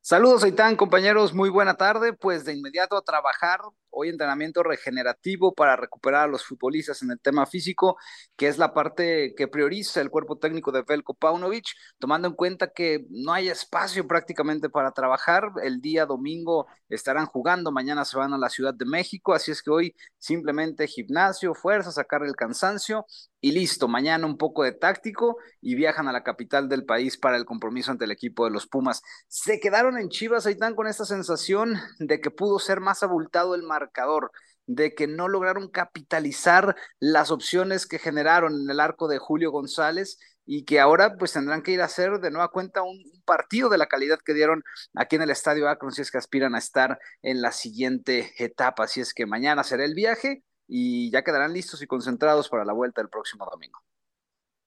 Saludos, 0.00 0.44
Aitán, 0.44 0.76
compañeros, 0.76 1.32
muy 1.32 1.48
buena 1.48 1.76
tarde. 1.76 2.12
Pues 2.12 2.44
de 2.44 2.54
inmediato 2.54 2.96
a 2.96 3.02
trabajar. 3.02 3.60
Hoy 3.94 4.08
entrenamiento 4.08 4.62
regenerativo 4.62 5.52
para 5.52 5.76
recuperar 5.76 6.24
a 6.24 6.26
los 6.26 6.46
futbolistas 6.46 7.02
en 7.02 7.10
el 7.10 7.20
tema 7.20 7.44
físico, 7.44 7.98
que 8.36 8.48
es 8.48 8.56
la 8.56 8.72
parte 8.72 9.34
que 9.36 9.48
prioriza 9.48 10.00
el 10.00 10.08
cuerpo 10.08 10.38
técnico 10.38 10.72
de 10.72 10.82
Velko 10.82 11.12
Paunovic, 11.12 11.66
tomando 11.98 12.26
en 12.26 12.34
cuenta 12.34 12.72
que 12.72 13.04
no 13.10 13.34
hay 13.34 13.50
espacio 13.50 14.06
prácticamente 14.08 14.70
para 14.70 14.92
trabajar. 14.92 15.52
El 15.62 15.82
día 15.82 16.06
domingo 16.06 16.66
estarán 16.88 17.26
jugando, 17.26 17.70
mañana 17.70 18.06
se 18.06 18.16
van 18.16 18.32
a 18.32 18.38
la 18.38 18.48
Ciudad 18.48 18.72
de 18.72 18.86
México, 18.86 19.34
así 19.34 19.50
es 19.50 19.62
que 19.62 19.70
hoy 19.70 19.94
simplemente 20.16 20.86
gimnasio, 20.86 21.54
fuerza, 21.54 21.92
sacar 21.92 22.22
el 22.24 22.34
cansancio 22.34 23.04
y 23.44 23.50
listo, 23.50 23.88
mañana 23.88 24.24
un 24.24 24.38
poco 24.38 24.62
de 24.62 24.70
táctico 24.70 25.36
y 25.60 25.74
viajan 25.74 26.06
a 26.06 26.12
la 26.12 26.22
capital 26.22 26.68
del 26.68 26.84
país 26.84 27.18
para 27.18 27.36
el 27.36 27.44
compromiso 27.44 27.90
ante 27.90 28.04
el 28.04 28.12
equipo 28.12 28.44
de 28.44 28.52
los 28.52 28.68
Pumas. 28.68 29.02
Se 29.26 29.58
quedaron 29.58 29.98
en 29.98 30.08
Chivas, 30.10 30.46
Aitán, 30.46 30.76
con 30.76 30.86
esta 30.86 31.04
sensación 31.04 31.74
de 31.98 32.20
que 32.20 32.30
pudo 32.30 32.60
ser 32.60 32.80
más 32.80 33.02
abultado 33.02 33.56
el 33.56 33.64
marcador. 33.82 34.30
de 34.66 34.94
que 34.94 35.08
no 35.08 35.26
lograron 35.26 35.68
capitalizar 35.68 36.76
las 37.00 37.32
opciones 37.32 37.84
que 37.86 37.98
generaron 37.98 38.54
en 38.62 38.70
el 38.70 38.78
arco 38.78 39.08
de 39.08 39.18
Julio 39.18 39.50
González 39.50 40.18
y 40.44 40.64
que 40.64 40.80
ahora 40.80 41.16
pues 41.18 41.32
tendrán 41.32 41.62
que 41.62 41.72
ir 41.72 41.82
a 41.82 41.86
hacer 41.86 42.20
de 42.20 42.30
nueva 42.30 42.50
cuenta 42.50 42.82
un, 42.82 42.98
partido 43.24 43.68
de 43.68 43.78
la 43.78 43.86
calidad 43.86 44.18
que 44.24 44.34
dieron 44.34 44.64
aquí 44.94 45.16
en 45.16 45.22
el 45.22 45.30
Estadio 45.30 45.68
Akron 45.68 45.92
si 45.92 46.02
es 46.02 46.10
que 46.10 46.18
aspiran 46.18 46.54
a 46.54 46.58
estar 46.58 46.98
en 47.22 47.40
la 47.40 47.52
siguiente 47.52 48.32
etapa. 48.38 48.84
Así 48.84 49.00
es 49.00 49.14
que 49.14 49.26
mañana 49.26 49.62
será 49.62 49.84
el 49.84 49.94
viaje 49.94 50.42
y 50.66 51.10
ya 51.10 51.22
quedarán 51.22 51.52
listos 51.52 51.82
y 51.82 51.86
concentrados 51.86 52.48
para 52.48 52.64
la 52.64 52.72
vuelta 52.72 53.00
el 53.00 53.08
próximo 53.08 53.46
domingo. 53.50 53.80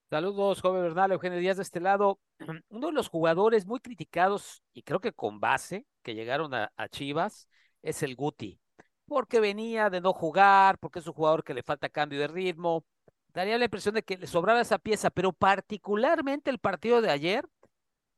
Saludos, 0.09 0.61
joven 0.61 0.83
Bernal, 0.83 1.11
Eugenio 1.11 1.39
Díaz 1.39 1.57
de 1.57 1.63
este 1.63 1.81
lado. 1.81 2.19
Uno 2.69 2.87
de 2.87 2.93
los 2.93 3.09
jugadores 3.09 3.65
muy 3.65 3.79
criticados 3.79 4.63
y 4.73 4.83
creo 4.83 5.01
que 5.01 5.11
con 5.11 5.39
base 5.39 5.85
que 6.01 6.15
llegaron 6.15 6.53
a, 6.53 6.71
a 6.77 6.87
Chivas 6.87 7.49
es 7.81 8.03
el 8.03 8.15
Guti, 8.15 8.59
porque 9.07 9.39
venía 9.39 9.89
de 9.89 10.01
no 10.01 10.13
jugar, 10.13 10.77
porque 10.79 10.99
es 10.99 11.07
un 11.07 11.13
jugador 11.13 11.43
que 11.43 11.53
le 11.53 11.63
falta 11.63 11.89
cambio 11.89 12.19
de 12.19 12.27
ritmo, 12.27 12.85
daría 13.33 13.57
la 13.57 13.65
impresión 13.65 13.95
de 13.95 14.03
que 14.03 14.17
le 14.17 14.27
sobraba 14.27 14.61
esa 14.61 14.79
pieza, 14.79 15.09
pero 15.09 15.33
particularmente 15.33 16.49
el 16.49 16.59
partido 16.59 17.01
de 17.01 17.11
ayer, 17.11 17.47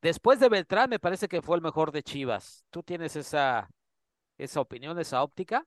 después 0.02 0.40
de 0.40 0.50
Beltrán, 0.50 0.90
me 0.90 1.00
parece 1.00 1.28
que 1.28 1.42
fue 1.42 1.58
el 1.58 1.64
mejor 1.64 1.92
de 1.92 2.04
Chivas. 2.04 2.64
¿Tú 2.70 2.84
tienes 2.84 3.16
esa, 3.16 3.70
esa 4.38 4.62
opinión, 4.62 5.00
esa 5.00 5.24
óptica? 5.24 5.66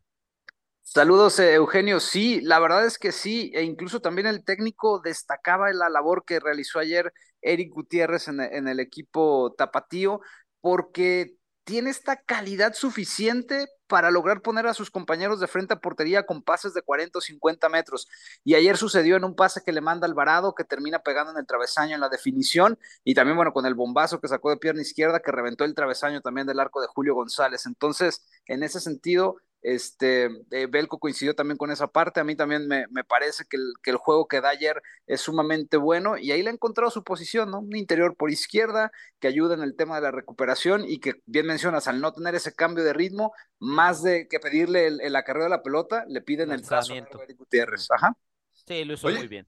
Saludos, 0.83 1.39
eh, 1.39 1.55
Eugenio. 1.55 2.01
Sí, 2.01 2.41
la 2.41 2.59
verdad 2.59 2.87
es 2.87 2.99
que 2.99 3.13
sí, 3.13 3.53
e 3.55 3.63
incluso 3.63 4.01
también 4.01 4.27
el 4.27 4.45
técnico 4.45 5.01
destacaba 5.01 5.73
la 5.73 5.89
labor 5.89 6.25
que 6.25 6.41
realizó 6.41 6.79
ayer 6.79 7.13
Eric 7.43 7.73
Gutiérrez 7.73 8.29
en, 8.29 8.41
en 8.41 8.67
el 8.67 8.81
equipo 8.81 9.55
tapatío, 9.57 10.21
porque 10.61 11.37
tiene 11.65 11.91
esta 11.91 12.17
calidad 12.17 12.75
suficiente 12.75 13.69
para 13.87 14.11
lograr 14.11 14.41
poner 14.41 14.67
a 14.69 14.75
sus 14.75 14.91
compañeros 14.91 15.41
de 15.41 15.49
frente 15.49 15.75
a 15.75 15.81
portería 15.81 16.25
con 16.25 16.43
pases 16.43 16.75
de 16.75 16.83
40 16.83 17.19
o 17.19 17.21
50 17.21 17.69
metros. 17.69 18.07
Y 18.45 18.55
ayer 18.55 18.77
sucedió 18.77 19.17
en 19.17 19.25
un 19.25 19.35
pase 19.35 19.63
que 19.65 19.73
le 19.73 19.81
manda 19.81 20.07
Alvarado, 20.07 20.55
que 20.55 20.65
termina 20.65 21.01
pegando 21.01 21.33
en 21.33 21.39
el 21.39 21.47
travesaño 21.47 21.97
en 21.97 22.01
la 22.01 22.09
definición, 22.09 22.79
y 23.05 23.15
también, 23.15 23.37
bueno, 23.37 23.53
con 23.53 23.67
el 23.67 23.75
bombazo 23.75 24.21
que 24.21 24.29
sacó 24.29 24.51
de 24.51 24.59
pierna 24.59 24.83
izquierda, 24.83 25.21
que 25.21 25.33
reventó 25.33 25.65
el 25.65 25.75
travesaño 25.75 26.21
también 26.21 26.47
del 26.47 26.61
arco 26.61 26.81
de 26.81 26.87
Julio 26.87 27.15
González. 27.15 27.67
Entonces, 27.67 28.25
en 28.47 28.63
ese 28.63 28.79
sentido, 28.81 29.37
este, 29.63 30.31
eh, 30.51 30.67
Belco 30.71 30.99
coincidió 30.99 31.35
también 31.35 31.59
con 31.59 31.71
esa 31.71 31.89
parte. 31.89 32.21
A 32.21 32.25
mí 32.25 32.35
también 32.35 32.67
me, 32.67 33.05
parece 33.05 33.45
que 33.49 33.57
el, 33.57 33.75
que 33.83 33.91
el, 33.91 33.97
juego 33.97 34.27
que 34.27 34.41
da 34.41 34.51
ayer 34.51 34.81
es 35.07 35.21
sumamente 35.21 35.77
bueno 35.77 36.17
y 36.17 36.33
ahí 36.33 36.43
le 36.43 36.51
ha 36.51 36.53
encontrado 36.53 36.91
su 36.91 37.05
posición, 37.05 37.51
¿no? 37.51 37.61
Un 37.61 37.77
interior 37.77 38.17
por 38.17 38.31
izquierda 38.31 38.91
que 39.19 39.29
ayuda 39.29 39.55
en 39.55 39.63
el 39.63 39.77
tema 39.77 39.97
de 39.97 40.03
la 40.03 40.11
recuperación 40.11 40.85
y 40.87 40.99
que, 40.99 41.23
bien 41.27 41.47
mencionas, 41.47 41.89
al 41.89 42.01
no 42.01 42.13
tener 42.13 42.35
ese 42.35 42.55
cambio 42.55 42.85
de 42.85 42.93
ritmo, 42.93 43.33
más 43.59 44.03
de 44.03 44.29
que 44.29 44.41
pedirle 44.41 44.87
el, 44.87 45.13
la 45.13 45.25
carrera 45.25 45.45
de 45.45 45.51
la 45.51 45.63
pelota, 45.63 46.05
le 46.09 46.23
piden 46.23 46.53
el, 46.53 46.63
trazo 46.63 46.95
a 46.95 47.07
Gutiérrez. 47.37 47.89
Ajá. 47.91 48.17
Sí, 48.53 48.85
lo 48.85 48.95
hizo 48.95 49.09
muy 49.09 49.29
bien. 49.29 49.47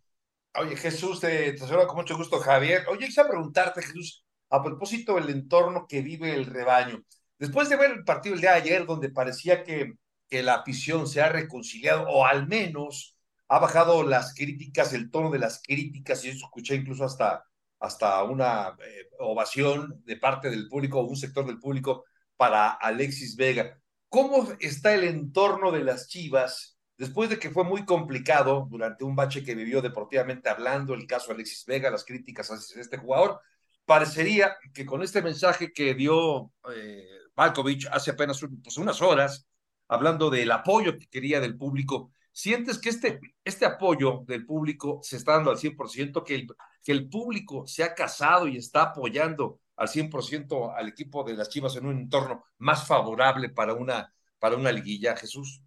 Oye, 0.55 0.77
Jesús, 0.77 1.21
te, 1.21 1.53
te 1.53 1.59
saludo 1.59 1.87
con 1.87 1.97
mucho 1.97 2.17
gusto, 2.17 2.39
Javier. 2.39 2.85
Oye, 2.89 3.07
quisiera 3.07 3.29
preguntarte, 3.29 3.81
Jesús, 3.81 4.23
a 4.51 4.63
propósito 4.63 5.15
del 5.15 5.31
entorno 5.31 5.87
que 5.89 6.03
vive 6.03 6.35
el 6.35 6.45
rebaño. 6.45 7.03
Después 7.39 7.71
de 7.71 7.77
ver 7.77 7.93
el 7.93 8.05
partido 8.05 8.35
el 8.35 8.43
día 8.43 8.53
de 8.53 8.59
ayer, 8.59 8.87
donde 8.87 9.09
parecía 9.09 9.65
que 9.65 9.95
que 10.33 10.43
la 10.43 10.55
afición 10.55 11.07
se 11.07 11.21
ha 11.21 11.29
reconciliado 11.29 12.09
o 12.09 12.25
al 12.25 12.49
menos 12.49 13.19
ha 13.49 13.59
bajado 13.59 14.03
las 14.03 14.33
críticas, 14.33 14.95
el 14.95 15.11
tono 15.11 15.31
de 15.31 15.39
las 15.39 15.61
críticas, 15.63 16.25
y 16.25 16.31
escuché 16.31 16.75
incluso 16.75 17.05
hasta, 17.05 17.45
hasta 17.79 18.25
una 18.25 18.75
eh, 18.83 19.11
ovación 19.19 20.03
de 20.07 20.17
parte 20.17 20.49
del 20.49 20.71
público, 20.71 21.01
o 21.01 21.05
un 21.05 21.19
sector 21.19 21.45
del 21.45 21.59
público 21.59 22.07
para 22.35 22.71
Alexis 22.71 23.37
Vega. 23.37 23.79
¿Cómo 24.09 24.49
está 24.59 24.95
el 24.95 25.05
entorno 25.05 25.71
de 25.71 25.85
las 25.85 26.09
Chivas 26.09 26.79
después 26.97 27.29
de 27.29 27.39
que 27.39 27.51
fue 27.51 27.65
muy 27.65 27.85
complicado 27.85 28.67
durante 28.71 29.05
un 29.05 29.15
bache 29.15 29.45
que 29.45 29.55
vivió 29.55 29.83
deportivamente 29.83 30.49
hablando, 30.49 30.95
el 30.95 31.07
caso 31.07 31.33
Alexis 31.33 31.67
Vega, 31.67 31.91
las 31.91 32.07
críticas 32.07 32.51
hacia 32.51 32.81
este 32.81 32.97
jugador? 32.97 33.39
Parecería 33.85 34.57
que 34.73 34.87
con 34.87 35.03
este 35.03 35.21
mensaje 35.21 35.75
que 35.75 35.93
dio 35.93 36.53
eh, 36.75 37.05
Malkovich 37.37 37.87
hace 37.93 38.13
apenas 38.13 38.41
pues, 38.41 38.79
unas 38.79 39.03
horas, 39.03 39.47
hablando 39.93 40.31
del 40.31 40.51
apoyo 40.51 40.99
que 40.99 41.07
quería 41.07 41.39
del 41.39 41.59
público, 41.59 42.13
¿sientes 42.33 42.79
que 42.79 42.89
este, 42.89 43.21
este 43.45 43.67
apoyo 43.67 44.23
del 44.27 44.47
público 44.47 45.01
se 45.03 45.17
está 45.17 45.33
dando 45.33 45.51
al 45.51 45.59
100%, 45.59 46.25
que 46.25 46.35
el, 46.35 46.47
que 46.83 46.93
el 46.93 47.11
público 47.11 47.67
se 47.67 47.85
ha 47.85 47.95
casado 47.95 48.49
y 48.49 48.57
está 48.57 48.85
apoyando 48.85 49.61
al 49.77 49.89
100% 49.89 50.75
al 50.75 50.89
equipo 50.89 51.25
de 51.25 51.35
las 51.35 51.51
Chivas 51.51 51.77
en 51.77 51.85
un 51.85 51.99
entorno 51.99 52.43
más 52.57 52.87
favorable 52.87 53.51
para 53.51 53.75
una, 53.75 54.15
para 54.39 54.57
una 54.57 54.73
liguilla, 54.73 55.15
Jesús? 55.15 55.61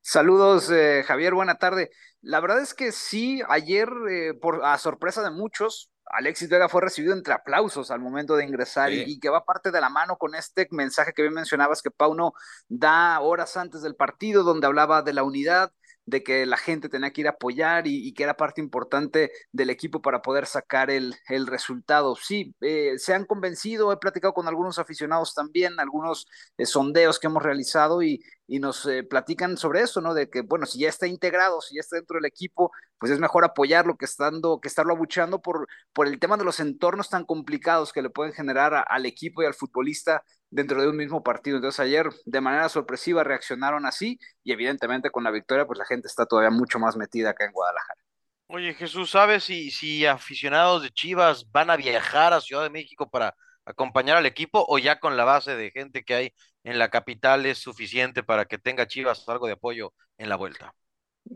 Saludos, 0.00 0.70
eh, 0.70 1.04
Javier, 1.06 1.34
buena 1.34 1.56
tarde. 1.56 1.90
La 2.22 2.40
verdad 2.40 2.62
es 2.62 2.72
que 2.72 2.92
sí, 2.92 3.42
ayer, 3.46 3.90
eh, 4.10 4.32
por, 4.32 4.64
a 4.64 4.78
sorpresa 4.78 5.22
de 5.22 5.32
muchos, 5.32 5.90
Alexis 6.12 6.48
Vega 6.48 6.68
fue 6.68 6.82
recibido 6.82 7.14
entre 7.14 7.34
aplausos 7.34 7.90
al 7.90 8.00
momento 8.00 8.36
de 8.36 8.44
ingresar 8.44 8.92
y, 8.92 9.18
que 9.20 9.28
va 9.28 9.44
parte 9.44 9.70
de 9.70 9.80
la 9.80 9.88
mano 9.88 10.16
con 10.16 10.34
este 10.34 10.66
mensaje 10.70 11.12
que 11.12 11.22
bien 11.22 11.34
mencionabas 11.34 11.82
que 11.82 11.90
Pauno 11.90 12.34
da 12.68 13.20
horas 13.20 13.56
antes 13.56 13.82
del 13.82 13.94
partido, 13.94 14.42
donde 14.42 14.66
hablaba 14.66 15.02
de 15.02 15.12
la 15.12 15.22
unidad, 15.22 15.72
de 16.06 16.22
que 16.22 16.46
la 16.46 16.56
gente 16.56 16.88
tenía 16.88 17.12
que 17.12 17.22
ir 17.22 17.26
a 17.28 17.30
apoyar 17.30 17.86
y, 17.86 18.12
que 18.14 18.22
era 18.24 18.36
parte 18.36 18.60
importante 18.60 19.30
del 19.52 19.70
equipo 19.70 20.02
para 20.02 20.22
poder 20.22 20.46
sacar 20.46 20.90
el, 20.90 21.14
el 21.28 21.46
resultado. 21.46 22.16
Sí, 22.16 22.54
eh, 22.60 22.94
se 22.98 23.14
han 23.14 23.24
convencido, 23.26 23.92
he 23.92 23.96
platicado 23.96 24.34
con 24.34 24.48
algunos 24.48 24.78
aficionados 24.78 25.34
también, 25.34 25.78
algunos 25.78 26.26
eh, 26.58 26.66
sondeos 26.66 27.18
que 27.18 27.28
hemos 27.28 27.42
realizado 27.42 28.02
y, 28.02 28.22
y 28.50 28.58
nos 28.58 28.84
eh, 28.86 29.04
platican 29.04 29.56
sobre 29.56 29.82
eso, 29.82 30.00
¿no? 30.00 30.12
De 30.12 30.28
que, 30.28 30.42
bueno, 30.42 30.66
si 30.66 30.80
ya 30.80 30.88
está 30.88 31.06
integrado, 31.06 31.60
si 31.60 31.76
ya 31.76 31.80
está 31.80 31.96
dentro 31.96 32.16
del 32.16 32.26
equipo, 32.26 32.72
pues 32.98 33.12
es 33.12 33.20
mejor 33.20 33.44
apoyarlo 33.44 33.96
que, 33.96 34.06
estando, 34.06 34.60
que 34.60 34.66
estarlo 34.66 34.92
abuchando 34.92 35.40
por, 35.40 35.68
por 35.92 36.08
el 36.08 36.18
tema 36.18 36.36
de 36.36 36.44
los 36.44 36.58
entornos 36.58 37.08
tan 37.08 37.24
complicados 37.24 37.92
que 37.92 38.02
le 38.02 38.10
pueden 38.10 38.32
generar 38.32 38.84
al 38.88 39.06
equipo 39.06 39.42
y 39.42 39.46
al 39.46 39.54
futbolista 39.54 40.24
dentro 40.50 40.82
de 40.82 40.88
un 40.88 40.96
mismo 40.96 41.22
partido. 41.22 41.56
Entonces 41.56 41.80
ayer 41.80 42.08
de 42.24 42.40
manera 42.40 42.68
sorpresiva 42.68 43.24
reaccionaron 43.24 43.86
así 43.86 44.18
y 44.42 44.52
evidentemente 44.52 45.10
con 45.10 45.24
la 45.24 45.30
victoria 45.30 45.66
pues 45.66 45.78
la 45.78 45.84
gente 45.84 46.08
está 46.08 46.26
todavía 46.26 46.50
mucho 46.50 46.78
más 46.78 46.96
metida 46.96 47.30
acá 47.30 47.44
en 47.44 47.52
Guadalajara. 47.52 48.00
Oye 48.48 48.74
Jesús, 48.74 49.10
¿sabes 49.10 49.44
si, 49.44 49.70
si 49.70 50.06
aficionados 50.06 50.82
de 50.82 50.90
Chivas 50.90 51.50
van 51.50 51.70
a 51.70 51.76
viajar 51.76 52.32
a 52.32 52.40
Ciudad 52.40 52.64
de 52.64 52.70
México 52.70 53.08
para 53.08 53.34
acompañar 53.64 54.16
al 54.16 54.26
equipo 54.26 54.64
o 54.68 54.78
ya 54.78 54.98
con 54.98 55.16
la 55.16 55.24
base 55.24 55.56
de 55.56 55.70
gente 55.70 56.02
que 56.02 56.14
hay 56.14 56.34
en 56.64 56.78
la 56.78 56.90
capital 56.90 57.46
es 57.46 57.58
suficiente 57.58 58.22
para 58.22 58.44
que 58.44 58.58
tenga 58.58 58.86
Chivas 58.86 59.28
algo 59.28 59.46
de 59.46 59.52
apoyo 59.52 59.94
en 60.18 60.28
la 60.28 60.36
vuelta? 60.36 60.74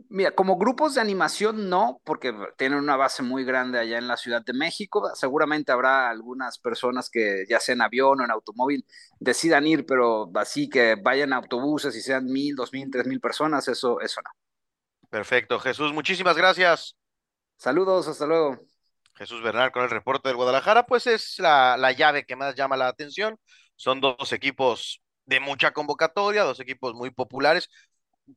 Mira, 0.09 0.33
como 0.33 0.57
grupos 0.57 0.95
de 0.95 1.00
animación 1.00 1.69
no, 1.69 2.00
porque 2.05 2.35
tienen 2.57 2.79
una 2.79 2.97
base 2.97 3.23
muy 3.23 3.45
grande 3.45 3.79
allá 3.79 3.99
en 3.99 4.09
la 4.09 4.17
Ciudad 4.17 4.43
de 4.45 4.53
México. 4.53 5.11
Seguramente 5.14 5.73
habrá 5.73 6.09
algunas 6.11 6.59
personas 6.59 7.11
que 7.11 7.45
ya 7.49 7.61
sea 7.61 7.75
en 7.75 7.83
avión 7.83 8.21
o 8.21 8.25
en 8.25 8.31
automóvil 8.31 8.85
decidan 9.21 9.67
ir, 9.67 9.87
pero 9.87 10.31
así 10.35 10.69
que 10.69 10.97
vayan 10.97 11.33
a 11.33 11.37
autobuses 11.37 11.95
y 11.97 12.00
sean 12.00 12.25
mil, 12.26 12.57
dos 12.57 12.73
mil, 12.73 12.91
tres 12.91 13.07
mil 13.07 13.21
personas, 13.21 13.69
eso, 13.69 14.00
eso 14.00 14.21
no. 14.23 14.31
Perfecto, 15.11 15.61
Jesús, 15.61 15.93
muchísimas 15.93 16.37
gracias. 16.37 16.97
Saludos, 17.57 18.09
hasta 18.09 18.26
luego. 18.26 18.59
Jesús 19.14 19.43
Bernal 19.43 19.71
con 19.71 19.85
el 19.85 19.91
reporte 19.91 20.29
del 20.29 20.37
Guadalajara, 20.37 20.87
pues 20.87 21.07
es 21.07 21.38
la, 21.38 21.76
la 21.76 21.93
llave 21.93 22.25
que 22.26 22.35
más 22.35 22.57
llama 22.57 22.76
la 22.76 22.88
atención. 22.88 23.38
Son 23.76 24.00
dos 24.00 24.33
equipos 24.33 25.03
de 25.25 25.41
mucha 25.41 25.73
convocatoria, 25.73 26.43
dos 26.43 26.59
equipos 26.59 26.95
muy 26.95 27.11
populares. 27.11 27.69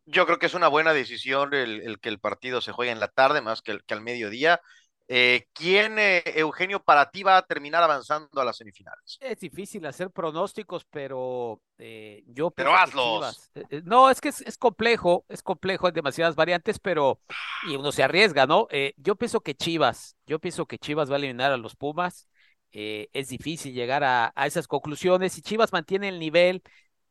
Yo 0.06 0.26
creo 0.26 0.40
que 0.40 0.48
es 0.48 0.54
una 0.54 0.68
buena 0.68 0.94
decisión 0.94 1.54
el, 1.54 2.00
que 2.00 2.10
el 2.10 2.20
partido 2.20 2.62
se 2.62 2.72
juegue 2.72 2.92
en 2.92 3.00
la 3.00 3.08
tarde 3.08 3.42
más 3.42 3.62
que, 3.62 3.80
que 3.86 3.94
al 3.94 4.02
mediodía. 4.02 4.62
Eh, 5.10 5.46
¿Quién, 5.54 5.98
eh, 6.00 6.22
Eugenio, 6.36 6.84
para 6.84 7.10
ti 7.10 7.24
va 7.24 7.38
a 7.38 7.42
terminar 7.42 7.82
avanzando 7.82 8.42
a 8.42 8.44
las 8.44 8.58
semifinales? 8.58 9.18
Es 9.22 9.40
difícil 9.40 9.86
hacer 9.86 10.12
pronósticos, 10.12 10.84
pero 10.84 11.62
eh, 11.78 12.24
yo... 12.28 12.52
Pero 12.52 12.76
hazlos. 12.76 13.50
no, 13.86 14.10
es 14.10 14.20
que 14.20 14.30
es, 14.30 14.42
es, 14.42 14.58
complejo, 14.58 15.26
es 15.30 15.42
complejo, 15.42 15.88
hay 15.88 15.94
demasiadas 15.94 16.36
variantes, 16.36 16.78
pero... 16.80 17.22
Y 17.70 17.78
uno 17.78 17.94
se 17.94 18.04
arriesga, 18.04 18.46
¿no? 18.46 18.68
yo 18.98 19.16
pienso 19.16 19.40
que 19.40 19.56
Chivas, 19.56 20.18
yo 20.26 20.40
pienso 20.40 20.66
que 20.66 20.78
Chivas 20.78 21.10
va 21.10 21.16
a 21.16 21.20
eliminar 21.20 21.52
a 21.52 21.58
los 21.58 21.76
Pumas. 21.76 22.28
es 22.72 23.30
difícil 23.30 23.74
llegar 23.74 24.04
a, 24.04 24.34
a 24.36 24.46
esas 24.46 24.68
conclusiones. 24.68 25.38
y 25.38 25.42
Chivas 25.42 25.72
mantiene 25.72 26.10
el 26.10 26.20
nivel 26.20 26.62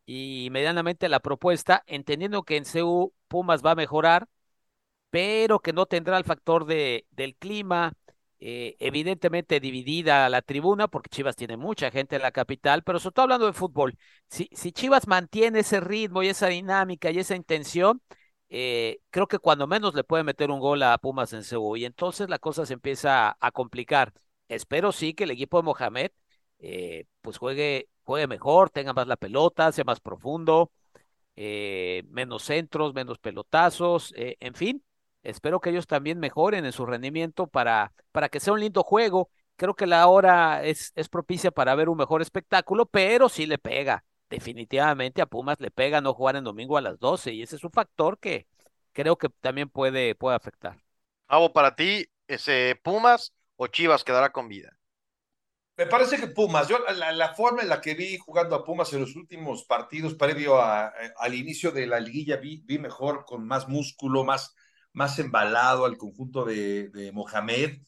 y 0.07 0.49
medianamente 0.53 1.09
la 1.09 1.21
propuesta, 1.21 1.83
entendiendo 1.87 2.45
que 2.45 2.57
en 2.57 2.65
CU 2.65 3.13
Pumas 3.29 3.65
va 3.65 3.73
a 3.73 3.75
mejorar, 3.75 4.29
pero 5.11 5.61
que 5.61 5.73
no 5.73 5.87
tendrá 5.87 6.19
el 6.19 6.25
factor 6.25 6.67
de, 6.67 7.07
del 7.11 7.37
clima, 7.37 7.95
eh, 8.39 8.77
evidentemente 8.81 9.61
dividida 9.61 10.29
la 10.29 10.43
tribuna, 10.43 10.89
porque 10.89 11.11
Chivas 11.11 11.37
tiene 11.37 11.57
mucha 11.57 11.91
gente 11.91 12.17
en 12.17 12.23
la 12.23 12.33
capital, 12.33 12.83
pero 12.83 12.99
sobre 13.01 13.15
todo 13.15 13.23
hablando 13.25 13.47
de 13.47 13.53
fútbol, 13.53 13.99
si, 14.29 14.49
si 14.53 14.73
Chivas 14.73 15.07
mantiene 15.09 15.61
ese 15.61 15.81
ritmo 15.81 16.23
y 16.23 16.29
esa 16.29 16.49
dinámica 16.49 17.11
y 17.11 17.19
esa 17.19 17.35
intención, 17.37 18.03
eh, 18.49 19.01
creo 19.11 19.27
que 19.27 19.39
cuando 19.39 19.67
menos 19.67 19.95
le 19.95 20.05
puede 20.05 20.23
meter 20.25 20.51
un 20.51 20.61
gol 20.61 20.83
a 20.83 20.99
Pumas 20.99 21.33
en 21.33 21.43
CU 21.43 21.77
y 21.77 21.85
entonces 21.85 22.29
la 22.29 22.39
cosa 22.39 22.67
se 22.67 22.75
empieza 22.75 23.37
a, 23.41 23.51
complicar. 23.53 24.13
Espero 24.49 24.93
sí 24.93 25.15
que 25.15 25.25
el 25.25 25.31
equipo 25.33 25.59
de 25.59 25.65
Mohamed 25.65 26.11
eh, 26.59 27.07
pues 27.23 27.39
juegue 27.39 27.89
juegue 28.07 28.29
mejor, 28.29 28.71
tenga 28.71 28.95
más 28.95 29.09
la 29.09 29.17
pelota, 29.19 29.73
sea 29.73 29.85
más 29.85 30.01
profundo. 30.01 30.73
eh, 31.37 32.03
menos 32.09 32.43
centros, 32.45 32.95
menos 32.95 33.19
pelotazos, 33.19 34.13
eh, 34.17 34.37
en 34.41 34.55
fin, 34.55 34.85
espero 35.23 35.61
que 35.61 35.71
ellos 35.71 35.87
también 35.87 36.19
mejoren 36.19 36.65
en 36.65 36.73
su 36.73 36.87
rendimiento 36.87 37.47
para, 37.47 37.93
para 38.13 38.29
que 38.29 38.41
sea 38.41 38.53
un 38.55 38.61
lindo 38.61 38.83
juego. 38.83 39.31
Creo 39.57 39.75
que 39.75 39.87
la 39.87 40.07
hora 40.09 40.65
es, 40.65 40.93
es 40.97 41.09
propicia 41.09 41.51
para 41.51 41.75
ver 41.75 41.89
un 41.89 41.97
mejor 41.99 42.23
espectáculo, 42.23 42.87
pero 42.87 43.29
sí 43.29 43.47
le 43.47 43.59
pega, 43.59 44.05
definitivamente 44.31 45.23
a 45.23 45.27
Pumas 45.27 45.61
le 45.61 45.71
pega 45.71 46.01
no 46.01 46.15
jugar 46.15 46.37
en 46.37 46.45
domingo 46.45 46.77
a 46.77 46.81
las 46.83 46.99
12 46.99 47.33
y 47.33 47.43
ese 47.43 47.57
es 47.57 47.65
un 47.65 47.73
factor 47.73 48.19
que 48.19 48.47
creo 48.93 49.17
que 49.19 49.29
también 49.41 49.69
puede, 49.71 50.15
puede 50.15 50.37
afectar. 50.37 50.79
Abo, 51.29 51.53
para 51.53 51.77
ti, 51.77 52.07
ese 52.27 52.81
Pumas 52.83 53.33
o 53.57 53.69
Chivas 53.69 54.03
quedará 54.05 54.33
con 54.33 54.49
vida. 54.49 54.77
Me 55.77 55.87
parece 55.87 56.17
que 56.17 56.29
Pumas, 56.29 56.69
yo 56.69 56.79
la, 56.79 57.35
forma 57.35 57.61
en 57.61 57.69
la 57.69 57.83
que 57.83 57.95
vi 57.95 58.17
jugando 58.17 58.57
a 58.57 58.65
Pumas 58.65 58.93
en 58.95 59.01
los 59.01 59.15
últimos 59.15 59.65
partidos 59.65 60.15
previo 60.15 60.59
al 60.63 61.35
inicio 61.35 61.71
de 61.71 61.87
la 61.87 62.01
liguilla, 62.01 62.37
vi, 62.37 62.63
vi 62.65 62.79
mejor, 62.79 63.27
con 63.27 63.47
más 63.47 63.69
músculo, 63.69 64.25
más, 64.25 64.55
más 64.95 65.19
embalado 65.19 65.85
al 65.85 65.99
conjunto 65.99 66.47
de, 66.47 66.89
de 66.89 67.13
Mohamed. 67.13 67.83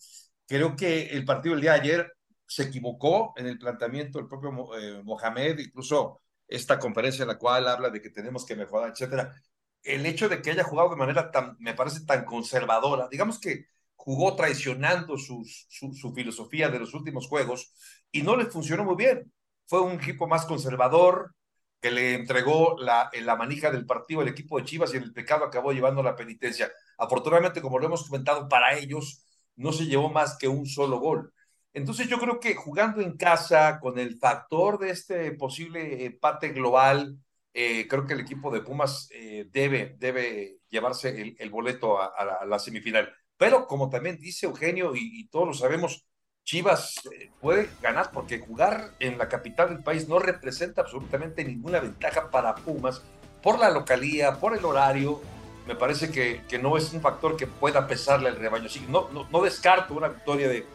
Creo 0.46 0.76
que 0.76 1.08
el 1.08 1.24
partido 1.24 1.54
del 1.54 1.62
día 1.62 1.72
de 1.72 1.80
ayer 1.80 2.12
se 2.46 2.64
equivocó 2.64 3.32
en 3.36 3.46
el 3.46 3.58
planteamiento 3.58 4.18
del 4.18 4.28
propio 4.28 4.50
eh, 4.78 5.02
Mohamed, 5.02 5.58
incluso 5.58 6.20
esta 6.46 6.78
conferencia 6.78 7.22
en 7.22 7.28
la 7.28 7.38
cual 7.38 7.68
habla 7.68 7.90
de 7.90 8.02
que 8.02 8.10
tenemos 8.10 8.44
que 8.44 8.56
mejorar, 8.56 8.90
etcétera. 8.90 9.34
El 9.82 10.04
hecho 10.06 10.28
de 10.28 10.42
que 10.42 10.50
haya 10.50 10.64
jugado 10.64 10.90
de 10.90 10.96
manera 10.96 11.30
tan, 11.30 11.56
me 11.58 11.74
parece 11.74 12.04
tan 12.04 12.24
conservadora, 12.24 13.08
digamos 13.08 13.38
que 13.38 13.66
jugó 14.08 14.34
traicionando 14.36 15.18
su, 15.18 15.44
su, 15.44 16.14
filosofía 16.14 16.70
de 16.70 16.78
los 16.78 16.94
últimos 16.94 17.28
juegos 17.28 17.74
y 18.10 18.22
no 18.22 18.36
le 18.36 18.46
funcionó 18.46 18.82
muy 18.82 18.96
bien. 18.96 19.30
Fue 19.66 19.82
un 19.82 20.00
equipo 20.00 20.26
más 20.26 20.46
conservador 20.46 21.34
que 21.78 21.90
le 21.90 22.14
entregó 22.14 22.78
la, 22.78 23.10
la 23.20 23.36
manija 23.36 23.70
del 23.70 23.84
partido 23.84 24.22
al 24.22 24.28
equipo 24.28 24.58
de 24.58 24.64
Chivas 24.64 24.94
y 24.94 24.96
el 24.96 25.12
pecado 25.12 25.44
acabó 25.44 25.72
llevando 25.72 26.02
la 26.02 26.16
penitencia. 26.16 26.72
Afortunadamente, 26.96 27.60
como 27.60 27.78
lo 27.78 27.84
hemos 27.84 28.08
comentado, 28.08 28.48
para 28.48 28.78
ellos 28.78 29.26
no 29.56 29.72
se 29.72 29.84
llevó 29.84 30.08
más 30.08 30.38
que 30.38 30.48
un 30.48 30.64
solo 30.64 31.00
gol. 31.00 31.34
Entonces 31.74 32.08
yo 32.08 32.18
creo 32.18 32.40
que 32.40 32.54
jugando 32.54 33.02
en 33.02 33.14
casa 33.14 33.78
con 33.78 33.98
el 33.98 34.16
factor 34.16 34.78
de 34.78 34.88
este 34.88 35.32
posible 35.32 36.06
empate 36.06 36.48
global, 36.48 37.18
eh, 37.52 37.86
creo 37.86 38.06
que 38.06 38.14
el 38.14 38.20
equipo 38.20 38.50
de 38.50 38.62
Pumas 38.62 39.10
eh, 39.12 39.46
debe, 39.50 39.96
debe 39.98 40.60
llevarse 40.70 41.36
el, 41.38 41.50
boleto 41.50 42.00
a, 42.00 42.46
la 42.46 42.58
semifinal. 42.58 43.12
Pero 43.38 43.66
como 43.66 43.88
también 43.88 44.18
dice 44.18 44.46
Eugenio 44.46 44.92
y, 44.94 45.26
todos 45.28 45.46
lo 45.46 45.54
sabemos, 45.54 46.04
Chivas 46.44 46.96
eh, 47.12 47.30
puede 47.40 47.70
ganar 47.80 48.10
porque 48.12 48.40
jugar 48.40 48.94
en 48.98 49.16
la 49.16 49.28
capital 49.28 49.68
del 49.68 49.84
país 49.84 50.08
no 50.08 50.18
representa 50.18 50.82
absolutamente 50.82 51.44
ninguna 51.44 51.78
ventaja 51.78 52.30
para 52.30 52.54
Pumas 52.56 53.02
por 53.42 53.58
la 53.58 53.70
localía, 53.70 54.40
por 54.40 54.56
el 54.56 54.64
horario. 54.64 55.22
Me 55.66 55.76
parece 55.76 56.10
que, 56.10 56.42
que 56.48 56.58
no 56.58 56.76
es 56.76 56.92
un 56.92 57.00
factor 57.00 57.36
que 57.36 57.46
pueda 57.46 57.86
pesarle 57.86 58.28
al 58.28 58.36
rebaño. 58.36 58.68
Sí, 58.68 58.84
no, 58.88 59.08
no, 59.10 59.42
descarto 59.42 59.94
una 59.94 60.08
victoria 60.08 60.48
de, 60.48 60.66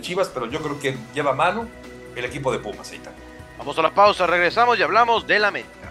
Chivas, 0.00 0.30
pero 0.32 0.46
yo 0.46 0.62
creo 0.62 0.80
que 0.80 0.96
lleva 1.12 1.34
mano 1.34 1.68
el 2.16 2.24
equipo 2.24 2.52
de 2.52 2.58
Pumas. 2.58 2.90
Ahí 2.90 2.96
está. 2.98 3.12
Vamos 3.58 3.78
a 3.78 3.82
la 3.82 3.94
pausa, 3.94 4.26
regresamos 4.26 4.78
y 4.78 4.82
hablamos 4.82 5.26
de 5.26 5.38
la 5.38 5.48
América. 5.48 5.81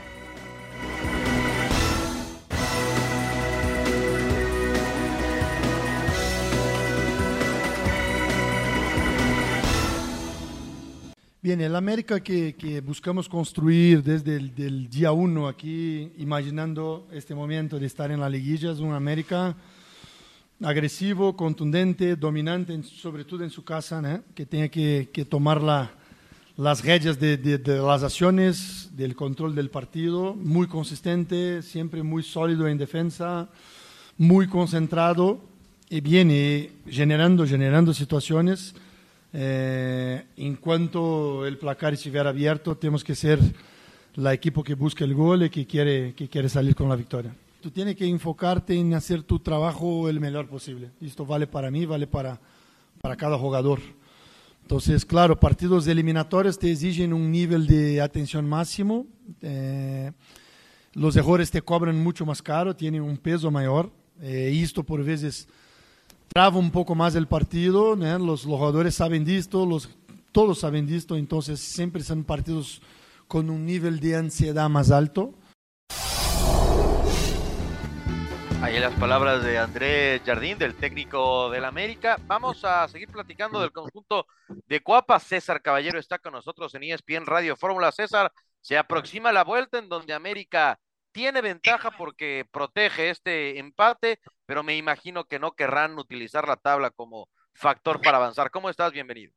Bien, 11.43 11.59
el 11.59 11.75
América 11.75 12.19
que, 12.19 12.53
que 12.53 12.81
buscamos 12.81 13.27
construir 13.27 14.03
desde 14.03 14.35
el 14.35 14.87
día 14.87 15.11
uno 15.11 15.47
aquí, 15.47 16.11
imaginando 16.19 17.07
este 17.11 17.33
momento 17.33 17.79
de 17.79 17.87
estar 17.87 18.11
en 18.11 18.19
la 18.19 18.29
liguilla, 18.29 18.71
es 18.71 18.77
un 18.77 18.93
América 18.93 19.55
agresivo, 20.61 21.35
contundente, 21.35 22.15
dominante, 22.15 22.83
sobre 22.83 23.25
todo 23.25 23.43
en 23.43 23.49
su 23.49 23.63
casa, 23.63 24.21
que 24.35 24.45
tenga 24.45 24.67
que, 24.67 25.25
tomar 25.27 25.63
las 26.57 26.85
redes 26.85 27.19
de, 27.19 27.59
las 27.65 28.03
acciones, 28.03 28.91
del 28.95 29.15
control 29.15 29.55
del 29.55 29.71
partido, 29.71 30.35
muy 30.35 30.67
consistente, 30.67 31.63
siempre 31.63 32.03
muy 32.03 32.21
sólido 32.21 32.67
en 32.67 32.77
defensa, 32.77 33.49
muy 34.15 34.45
concentrado. 34.45 35.41
Y 35.89 36.01
viene 36.01 36.69
generando, 36.87 37.47
generando 37.47 37.95
situaciones. 37.95 38.75
Eh, 39.33 40.25
en 40.37 40.55
cuanto 40.55 41.45
el 41.45 41.57
placar 41.57 41.93
estuviera 41.93 42.29
abierto, 42.29 42.75
tenemos 42.77 43.03
que 43.03 43.15
ser 43.15 43.39
la 44.15 44.33
equipo 44.33 44.63
que 44.63 44.75
busca 44.75 45.03
el 45.03 45.13
gol 45.13 45.43
y 45.43 45.49
que 45.49 45.65
quiere, 45.65 46.13
que 46.13 46.27
quiere 46.27 46.49
salir 46.49 46.75
con 46.75 46.89
la 46.89 46.95
victoria. 46.95 47.33
Tú 47.61 47.71
tienes 47.71 47.95
que 47.95 48.05
enfocarte 48.05 48.73
en 48.73 48.93
hacer 48.93 49.23
tu 49.23 49.39
trabajo 49.39 50.09
el 50.09 50.19
mejor 50.19 50.47
posible. 50.47 50.89
Esto 50.99 51.25
vale 51.25 51.47
para 51.47 51.69
mí, 51.71 51.85
vale 51.85 52.07
para, 52.07 52.39
para 53.01 53.15
cada 53.15 53.37
jugador. 53.37 53.79
Entonces, 54.63 55.05
claro, 55.05 55.39
partidos 55.39 55.85
eliminatorios 55.87 56.57
te 56.57 56.71
exigen 56.71 57.13
un 57.13 57.31
nivel 57.31 57.67
de 57.67 58.01
atención 58.01 58.47
máximo. 58.47 59.05
Eh, 59.41 60.11
los 60.93 61.15
errores 61.15 61.51
te 61.51 61.61
cobran 61.61 62.01
mucho 62.01 62.25
más 62.25 62.41
caro, 62.41 62.75
tienen 62.75 63.01
un 63.01 63.17
peso 63.17 63.51
mayor. 63.51 63.91
Eh, 64.21 64.59
esto 64.61 64.83
por 64.83 65.03
veces 65.03 65.47
traba 66.33 66.57
un 66.57 66.71
poco 66.71 66.95
más 66.95 67.15
el 67.15 67.27
partido. 67.27 67.95
Los, 67.95 68.21
los, 68.21 68.45
jugadores 68.45 68.95
saben 68.95 69.25
de 69.25 69.37
esto, 69.37 69.67
todos 70.31 70.59
saben 70.59 70.87
de 70.87 70.97
esto. 70.97 71.15
Entonces, 71.15 71.59
siempre 71.59 72.03
son 72.03 72.23
partidos 72.23 72.81
con 73.27 73.49
un 73.49 73.65
nivel 73.65 73.99
de 73.99 74.15
ansiedad 74.15 74.69
más 74.69 74.91
alto. 74.91 75.33
Ahí 78.61 78.79
las 78.79 78.93
palabras 78.99 79.43
de 79.43 79.57
Andrés 79.57 80.21
Jardín, 80.23 80.59
del 80.59 80.75
técnico 80.75 81.49
del 81.49 81.65
América. 81.65 82.17
Vamos 82.27 82.63
a 82.63 82.87
seguir 82.87 83.09
platicando 83.09 83.59
del 83.59 83.71
conjunto 83.71 84.27
de 84.67 84.81
Cuapa. 84.81 85.19
César 85.19 85.61
Caballero 85.63 85.99
está 85.99 86.19
con 86.19 86.33
nosotros 86.33 86.73
en 86.75 86.83
ESPN 86.83 87.25
Radio 87.25 87.55
Fórmula. 87.57 87.91
César, 87.91 88.31
se 88.61 88.77
aproxima 88.77 89.31
la 89.31 89.43
vuelta 89.43 89.79
en 89.79 89.89
donde 89.89 90.13
América 90.13 90.79
tiene 91.11 91.41
ventaja 91.41 91.91
porque 91.91 92.45
protege 92.51 93.09
este 93.09 93.59
empate, 93.59 94.19
pero 94.45 94.63
me 94.63 94.75
imagino 94.75 95.25
que 95.25 95.39
no 95.39 95.53
querrán 95.53 95.97
utilizar 95.97 96.47
la 96.47 96.57
tabla 96.57 96.91
como 96.91 97.29
factor 97.53 98.01
para 98.01 98.17
avanzar. 98.17 98.51
¿Cómo 98.51 98.69
estás? 98.69 98.91
Bienvenido. 98.91 99.33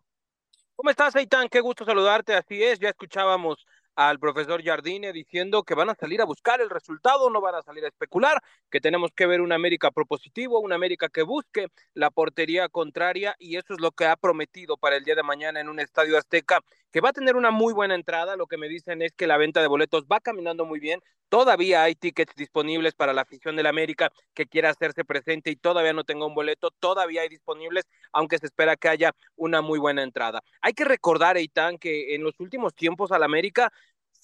¿Cómo 0.76 0.90
estás, 0.90 1.14
Aitán? 1.16 1.48
Qué 1.48 1.60
gusto 1.60 1.84
saludarte. 1.84 2.34
Así 2.34 2.62
es, 2.62 2.80
ya 2.80 2.88
escuchábamos 2.88 3.64
al 3.96 4.18
profesor 4.18 4.62
Jardine 4.62 5.12
diciendo 5.12 5.62
que 5.62 5.74
van 5.74 5.90
a 5.90 5.94
salir 5.94 6.20
a 6.20 6.24
buscar 6.24 6.60
el 6.60 6.70
resultado, 6.70 7.30
no 7.30 7.40
van 7.40 7.54
a 7.54 7.62
salir 7.62 7.84
a 7.84 7.88
especular, 7.88 8.42
que 8.70 8.80
tenemos 8.80 9.12
que 9.14 9.26
ver 9.26 9.40
una 9.40 9.54
América 9.54 9.90
propositivo, 9.90 10.58
una 10.58 10.74
América 10.74 11.08
que 11.08 11.22
busque 11.22 11.68
la 11.92 12.10
portería 12.10 12.68
contraria 12.68 13.36
y 13.38 13.56
eso 13.56 13.74
es 13.74 13.80
lo 13.80 13.92
que 13.92 14.06
ha 14.06 14.16
prometido 14.16 14.76
para 14.76 14.96
el 14.96 15.04
día 15.04 15.14
de 15.14 15.22
mañana 15.22 15.60
en 15.60 15.68
un 15.68 15.78
estadio 15.78 16.18
azteca 16.18 16.60
que 16.94 17.00
va 17.00 17.08
a 17.08 17.12
tener 17.12 17.34
una 17.34 17.50
muy 17.50 17.72
buena 17.72 17.96
entrada. 17.96 18.36
Lo 18.36 18.46
que 18.46 18.56
me 18.56 18.68
dicen 18.68 19.02
es 19.02 19.10
que 19.16 19.26
la 19.26 19.36
venta 19.36 19.60
de 19.60 19.66
boletos 19.66 20.04
va 20.04 20.20
caminando 20.20 20.64
muy 20.64 20.78
bien. 20.78 21.02
Todavía 21.28 21.82
hay 21.82 21.96
tickets 21.96 22.36
disponibles 22.36 22.94
para 22.94 23.12
la 23.12 23.22
afición 23.22 23.56
del 23.56 23.66
América 23.66 24.12
que 24.32 24.46
quiera 24.46 24.70
hacerse 24.70 25.04
presente 25.04 25.50
y 25.50 25.56
todavía 25.56 25.92
no 25.92 26.04
tenga 26.04 26.24
un 26.24 26.36
boleto. 26.36 26.70
Todavía 26.70 27.22
hay 27.22 27.28
disponibles, 27.28 27.88
aunque 28.12 28.38
se 28.38 28.46
espera 28.46 28.76
que 28.76 28.88
haya 28.88 29.10
una 29.34 29.60
muy 29.60 29.80
buena 29.80 30.04
entrada. 30.04 30.40
Hay 30.62 30.72
que 30.72 30.84
recordar, 30.84 31.36
Eitan, 31.36 31.78
que 31.78 32.14
en 32.14 32.22
los 32.22 32.38
últimos 32.38 32.72
tiempos 32.76 33.10
al 33.10 33.24
América 33.24 33.72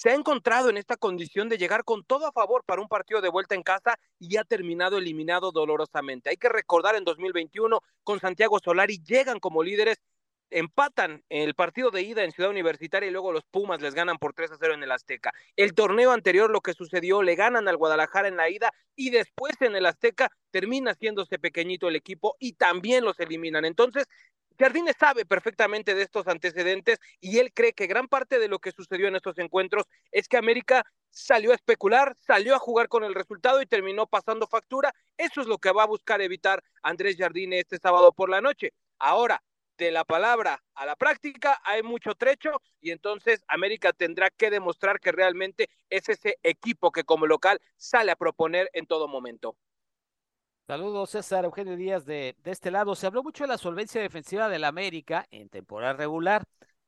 se 0.00 0.10
ha 0.10 0.14
encontrado 0.14 0.70
en 0.70 0.76
esta 0.76 0.96
condición 0.96 1.48
de 1.48 1.58
llegar 1.58 1.82
con 1.82 2.04
todo 2.04 2.28
a 2.28 2.32
favor 2.32 2.62
para 2.64 2.80
un 2.80 2.88
partido 2.88 3.20
de 3.20 3.30
vuelta 3.30 3.56
en 3.56 3.64
casa 3.64 3.98
y 4.20 4.36
ha 4.36 4.44
terminado 4.44 4.96
eliminado 4.96 5.50
dolorosamente. 5.50 6.30
Hay 6.30 6.36
que 6.36 6.48
recordar 6.48 6.94
en 6.94 7.02
2021 7.02 7.80
con 8.04 8.20
Santiago 8.20 8.60
Solari 8.64 9.02
llegan 9.04 9.40
como 9.40 9.64
líderes 9.64 9.98
empatan 10.50 11.22
el 11.28 11.54
partido 11.54 11.90
de 11.90 12.02
ida 12.02 12.24
en 12.24 12.32
Ciudad 12.32 12.50
Universitaria 12.50 13.08
y 13.08 13.12
luego 13.12 13.32
los 13.32 13.44
Pumas 13.44 13.80
les 13.80 13.94
ganan 13.94 14.18
por 14.18 14.34
3 14.34 14.52
a 14.52 14.56
0 14.58 14.74
en 14.74 14.82
el 14.82 14.92
Azteca. 14.92 15.32
El 15.56 15.74
torneo 15.74 16.12
anterior 16.12 16.50
lo 16.50 16.60
que 16.60 16.72
sucedió, 16.72 17.22
le 17.22 17.34
ganan 17.34 17.68
al 17.68 17.76
Guadalajara 17.76 18.28
en 18.28 18.36
la 18.36 18.50
ida 18.50 18.72
y 18.96 19.10
después 19.10 19.54
en 19.60 19.76
el 19.76 19.86
Azteca 19.86 20.30
termina 20.50 20.92
haciéndose 20.92 21.38
pequeñito 21.38 21.88
el 21.88 21.96
equipo 21.96 22.36
y 22.38 22.54
también 22.54 23.04
los 23.04 23.18
eliminan. 23.20 23.64
Entonces, 23.64 24.06
Jardines 24.60 24.96
sabe 25.00 25.24
perfectamente 25.24 25.94
de 25.94 26.02
estos 26.02 26.28
antecedentes 26.28 26.98
y 27.18 27.38
él 27.38 27.50
cree 27.54 27.72
que 27.72 27.86
gran 27.86 28.08
parte 28.08 28.38
de 28.38 28.46
lo 28.46 28.58
que 28.58 28.72
sucedió 28.72 29.08
en 29.08 29.16
estos 29.16 29.38
encuentros 29.38 29.86
es 30.12 30.28
que 30.28 30.36
América 30.36 30.84
salió 31.08 31.52
a 31.52 31.54
especular, 31.54 32.14
salió 32.18 32.54
a 32.54 32.58
jugar 32.58 32.88
con 32.88 33.02
el 33.02 33.14
resultado 33.14 33.62
y 33.62 33.66
terminó 33.66 34.06
pasando 34.06 34.46
factura. 34.46 34.94
Eso 35.16 35.40
es 35.40 35.46
lo 35.46 35.56
que 35.56 35.72
va 35.72 35.84
a 35.84 35.86
buscar 35.86 36.20
evitar 36.20 36.62
Andrés 36.82 37.16
Jardine 37.16 37.58
este 37.58 37.78
sábado 37.78 38.12
por 38.12 38.28
la 38.28 38.42
noche. 38.42 38.74
Ahora, 38.98 39.42
de 39.80 39.90
la 39.90 40.04
palabra 40.04 40.62
a 40.74 40.84
la 40.86 40.94
práctica 40.94 41.60
hay 41.64 41.82
mucho 41.82 42.14
trecho 42.14 42.60
y 42.80 42.90
entonces 42.90 43.42
América 43.48 43.92
tendrá 43.94 44.30
que 44.30 44.50
demostrar 44.50 45.00
que 45.00 45.10
realmente 45.10 45.70
es 45.88 46.08
ese 46.10 46.38
equipo 46.42 46.92
que 46.92 47.04
como 47.04 47.26
local 47.26 47.60
sale 47.76 48.12
a 48.12 48.16
proponer 48.16 48.68
en 48.74 48.86
todo 48.86 49.08
momento. 49.08 49.56
Saludos, 50.66 51.10
César 51.10 51.44
Eugenio 51.44 51.76
Díaz 51.76 52.04
de, 52.04 52.36
de 52.44 52.50
este 52.52 52.70
lado. 52.70 52.94
Se 52.94 53.06
habló 53.06 53.22
mucho 53.24 53.42
de 53.44 53.48
la 53.48 53.58
solvencia 53.58 54.00
defensiva 54.00 54.48
del 54.48 54.62
América 54.64 55.26
en 55.30 55.48
temporada 55.48 55.94
regular, 55.94 56.44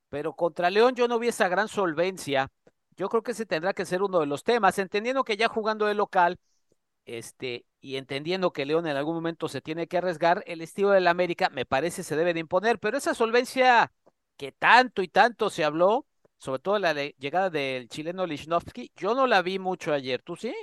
pero 0.09 0.35
contra 0.35 0.71
León 0.71 0.95
yo 0.95 1.09
no 1.09 1.19
vi 1.19 1.29
esa 1.29 1.49
gran 1.49 1.67
solvencia 1.69 2.49
Yo 2.97 3.09
creo 3.09 3.23
que 3.23 3.33
ese 3.33 3.47
tendrá 3.47 3.75
que 3.75 3.87
ser 3.87 4.03
uno 4.03 4.21
de 4.21 4.27
los 4.27 4.45
temas, 4.45 4.79
entendiendo 4.79 5.25
que 5.25 5.37
ya 5.39 5.49
jugando 5.49 5.87
de 5.87 5.95
local, 5.95 6.39
este, 7.07 7.67
y 7.81 7.97
entendiendo 7.97 8.53
que 8.53 8.67
León 8.67 8.87
en 8.87 8.97
algún 8.97 9.15
momento 9.15 9.49
se 9.49 9.61
tiene 9.61 9.87
que 9.89 9.99
arriesgar, 9.99 10.43
el 10.47 10.61
estilo 10.63 10.91
del 10.91 11.09
América 11.09 11.51
me 11.51 11.67
parece 11.67 12.03
se 12.03 12.17
debe 12.17 12.35
de 12.35 12.41
imponer, 12.41 12.79
pero 12.79 12.97
esa 12.97 13.15
solvencia 13.15 13.93
que 14.37 14.53
tanto 14.53 15.03
y 15.03 15.09
tanto 15.09 15.51
se 15.51 15.65
habló, 15.65 16.07
sobre 16.39 16.61
todo 16.61 16.79
la 16.79 16.93
llegada 16.95 17.51
del 17.51 17.89
chileno 17.89 18.27
Lichnowsky, 18.27 18.93
yo 18.97 19.15
no 19.15 19.27
la 19.27 19.43
vi 19.43 19.59
mucho 19.59 19.93
ayer, 19.93 20.23
¿tú 20.23 20.37
sí? 20.37 20.55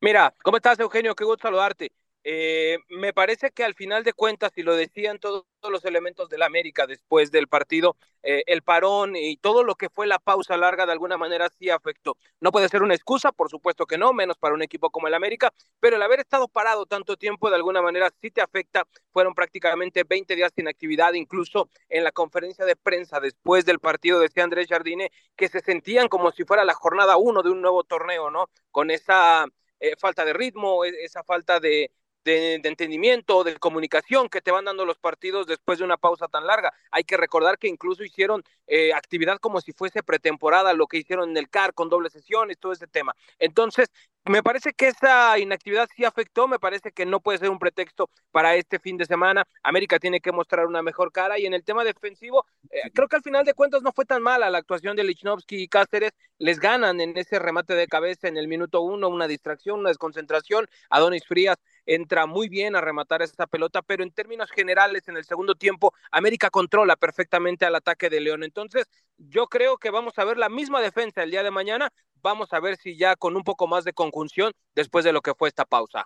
Mira, 0.00 0.34
¿cómo 0.42 0.56
estás, 0.58 0.78
Eugenio? 0.78 1.14
Qué 1.14 1.24
gusto 1.24 1.42
saludarte. 1.48 1.92
Eh, 2.28 2.78
me 2.88 3.12
parece 3.12 3.52
que 3.52 3.62
al 3.62 3.74
final 3.74 4.02
de 4.02 4.12
cuentas, 4.12 4.50
y 4.56 4.64
lo 4.64 4.74
decían 4.74 5.20
todos, 5.20 5.44
los 5.70 5.84
elementos 5.84 6.28
del 6.28 6.42
América 6.42 6.84
después 6.84 7.30
del 7.30 7.46
partido, 7.46 7.96
eh, 8.24 8.42
el 8.48 8.62
parón 8.62 9.14
y 9.14 9.36
todo 9.36 9.62
lo 9.62 9.76
que 9.76 9.88
fue 9.88 10.08
la 10.08 10.18
pausa 10.18 10.56
larga 10.56 10.86
de 10.86 10.92
alguna 10.92 11.16
manera 11.16 11.48
sí 11.56 11.70
afectó. 11.70 12.16
No 12.40 12.50
puede 12.50 12.68
ser 12.68 12.82
una 12.82 12.96
excusa, 12.96 13.30
por 13.30 13.48
supuesto 13.48 13.86
que 13.86 13.96
no, 13.96 14.12
menos 14.12 14.38
para 14.38 14.54
un 14.54 14.62
equipo 14.62 14.90
como 14.90 15.06
el 15.06 15.14
América, 15.14 15.52
pero 15.78 15.94
el 15.94 16.02
haber 16.02 16.18
estado 16.18 16.48
parado 16.48 16.84
tanto 16.86 17.16
tiempo 17.16 17.48
de 17.48 17.54
alguna 17.54 17.80
manera 17.80 18.10
sí 18.20 18.32
te 18.32 18.40
afecta. 18.40 18.88
Fueron 19.12 19.32
prácticamente 19.34 20.02
20 20.02 20.34
días 20.34 20.50
sin 20.54 20.66
actividad, 20.66 21.12
incluso 21.12 21.68
en 21.88 22.02
la 22.02 22.10
conferencia 22.10 22.64
de 22.64 22.74
prensa 22.74 23.20
después 23.20 23.64
del 23.64 23.78
partido 23.78 24.18
decía 24.18 24.42
Andrés 24.42 24.66
Jardine 24.68 25.12
que 25.36 25.48
se 25.48 25.60
sentían 25.60 26.08
como 26.08 26.32
si 26.32 26.44
fuera 26.44 26.64
la 26.64 26.74
jornada 26.74 27.18
uno 27.18 27.44
de 27.44 27.50
un 27.50 27.60
nuevo 27.60 27.84
torneo, 27.84 28.32
¿no? 28.32 28.50
Con 28.72 28.90
esa 28.90 29.46
eh, 29.78 29.94
falta 29.96 30.24
de 30.24 30.32
ritmo, 30.32 30.84
e, 30.84 30.88
esa 31.04 31.22
falta 31.22 31.60
de, 31.60 31.90
de, 32.26 32.54
entendimiento, 32.64 33.44
de 33.44 33.56
comunicación 33.56 34.28
que 34.28 34.40
te 34.40 34.50
van 34.50 34.64
dando 34.64 34.84
los 34.84 34.98
partidos 34.98 35.46
después 35.46 35.78
de 35.78 35.84
una 35.84 35.96
pausa 35.96 36.26
tan 36.26 36.46
larga. 36.46 36.74
Hay 36.90 37.04
que 37.04 37.16
recordar 37.16 37.56
que 37.56 37.68
incluso 37.68 38.02
hicieron 38.02 38.42
eh, 38.66 38.92
actividad 38.92 39.38
como 39.38 39.60
si 39.60 39.72
fuese 39.72 40.02
pretemporada, 40.02 40.72
lo 40.74 40.88
que 40.88 40.98
hicieron 40.98 41.30
en 41.30 41.36
el 41.36 41.48
CAR 41.48 41.72
con 41.72 41.88
doble 41.88 42.10
sesiones, 42.10 42.58
todo 42.58 42.72
ese 42.72 42.88
tema. 42.88 43.14
Entonces, 43.38 43.90
me 44.28 44.42
parece 44.42 44.72
que 44.72 44.88
esa 44.88 45.38
inactividad 45.38 45.88
sí 45.94 46.04
afectó, 46.04 46.48
me 46.48 46.58
parece 46.58 46.92
que 46.92 47.06
no 47.06 47.20
puede 47.20 47.38
ser 47.38 47.50
un 47.50 47.58
pretexto 47.58 48.10
para 48.32 48.56
este 48.56 48.78
fin 48.78 48.96
de 48.96 49.04
semana. 49.06 49.46
América 49.62 49.98
tiene 49.98 50.20
que 50.20 50.32
mostrar 50.32 50.66
una 50.66 50.82
mejor 50.82 51.12
cara 51.12 51.38
y 51.38 51.46
en 51.46 51.54
el 51.54 51.64
tema 51.64 51.84
defensivo, 51.84 52.44
eh, 52.70 52.90
creo 52.92 53.08
que 53.08 53.16
al 53.16 53.22
final 53.22 53.44
de 53.44 53.54
cuentas 53.54 53.82
no 53.82 53.92
fue 53.92 54.04
tan 54.04 54.22
mala 54.22 54.50
la 54.50 54.58
actuación 54.58 54.96
de 54.96 55.04
Lichnowsky 55.04 55.62
y 55.62 55.68
Cáceres, 55.68 56.12
les 56.38 56.58
ganan 56.58 57.00
en 57.00 57.16
ese 57.16 57.38
remate 57.38 57.74
de 57.74 57.86
cabeza 57.86 58.28
en 58.28 58.36
el 58.36 58.48
minuto 58.48 58.80
uno, 58.80 59.08
una 59.08 59.28
distracción, 59.28 59.80
una 59.80 59.90
desconcentración, 59.90 60.66
Adonis 60.90 61.24
Frías 61.26 61.56
entra 61.86 62.26
muy 62.26 62.48
bien 62.48 62.76
a 62.76 62.80
rematar 62.80 63.22
esta 63.22 63.46
pelota, 63.46 63.80
pero 63.80 64.02
en 64.02 64.10
términos 64.10 64.50
generales, 64.50 65.08
en 65.08 65.16
el 65.16 65.24
segundo 65.24 65.54
tiempo, 65.54 65.94
América 66.10 66.50
controla 66.50 66.96
perfectamente 66.96 67.64
al 67.64 67.76
ataque 67.76 68.10
de 68.10 68.20
León. 68.20 68.42
Entonces, 68.42 68.86
yo 69.18 69.46
creo 69.46 69.78
que 69.78 69.90
vamos 69.90 70.18
a 70.18 70.24
ver 70.24 70.38
la 70.38 70.48
misma 70.48 70.80
defensa 70.80 71.22
el 71.22 71.30
día 71.30 71.42
de 71.42 71.50
mañana. 71.50 71.90
Vamos 72.22 72.52
a 72.52 72.60
ver 72.60 72.76
si 72.76 72.96
ya 72.96 73.16
con 73.16 73.36
un 73.36 73.44
poco 73.44 73.66
más 73.66 73.84
de 73.84 73.92
conjunción 73.92 74.52
después 74.74 75.04
de 75.04 75.12
lo 75.12 75.20
que 75.20 75.34
fue 75.34 75.48
esta 75.48 75.64
pausa. 75.64 76.04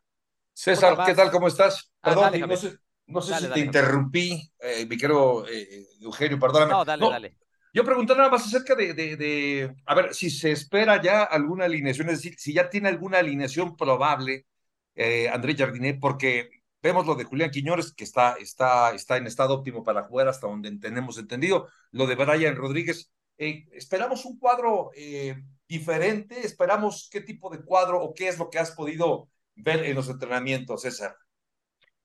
César, 0.53 0.99
¿qué 1.07 1.15
tal? 1.15 1.31
¿Cómo 1.31 1.49
estás? 1.49 1.91
Ah, 2.03 2.11
Perdón, 2.11 2.79
no 3.07 3.21
sé, 3.21 3.35
si 3.35 3.49
te 3.49 3.61
interrumpí, 3.61 4.53
eh, 4.61 4.87
mi 4.89 4.97
querido 4.97 5.45
eh, 5.49 5.85
Eugenio, 6.01 6.39
perdóname. 6.39 6.71
No, 6.71 6.85
dale, 6.85 7.09
dale. 7.09 7.37
Yo 7.73 7.85
pregunté 7.85 8.15
nada 8.15 8.29
más 8.29 8.47
acerca 8.47 8.75
de, 8.75 8.95
de, 8.95 9.17
de, 9.17 9.75
a 9.87 9.95
ver, 9.95 10.15
si 10.15 10.31
se 10.31 10.53
espera 10.53 11.01
ya 11.03 11.23
alguna 11.25 11.65
alineación, 11.65 12.09
es 12.09 12.17
decir, 12.17 12.35
si 12.39 12.53
ya 12.53 12.69
tiene 12.69 12.89
alguna 12.89 13.19
alineación 13.19 13.77
probable 13.77 14.47
eh, 14.95 15.29
André 15.29 15.57
Jardinet, 15.57 16.01
porque 16.01 16.60
vemos 16.83 17.07
lo 17.07 17.15
de 17.15 17.25
Julián 17.25 17.51
Quiñones, 17.51 17.93
que 17.93 18.05
está, 18.05 18.35
está, 18.35 18.93
está 18.93 19.17
en 19.17 19.27
estado 19.27 19.55
óptimo 19.55 19.83
para 19.83 20.05
jugar 20.05 20.29
hasta 20.29 20.47
donde 20.47 20.71
tenemos 20.79 21.19
entendido, 21.19 21.69
lo 21.91 22.07
de 22.07 22.15
Brian 22.15 22.57
Rodríguez. 22.57 23.13
Eh, 23.39 23.67
esperamos 23.73 24.25
un 24.25 24.39
cuadro 24.39 24.91
eh, 24.95 25.37
diferente, 25.67 26.45
esperamos 26.45 27.09
qué 27.11 27.21
tipo 27.21 27.51
de 27.51 27.63
cuadro 27.63 28.03
o 28.03 28.15
qué 28.15 28.29
es 28.29 28.39
lo 28.39 28.51
que 28.51 28.59
has 28.59 28.73
podido 28.73 29.29
ver 29.55 29.85
en 29.85 29.95
los 29.95 30.09
entrenamientos, 30.09 30.83
César. 30.83 31.17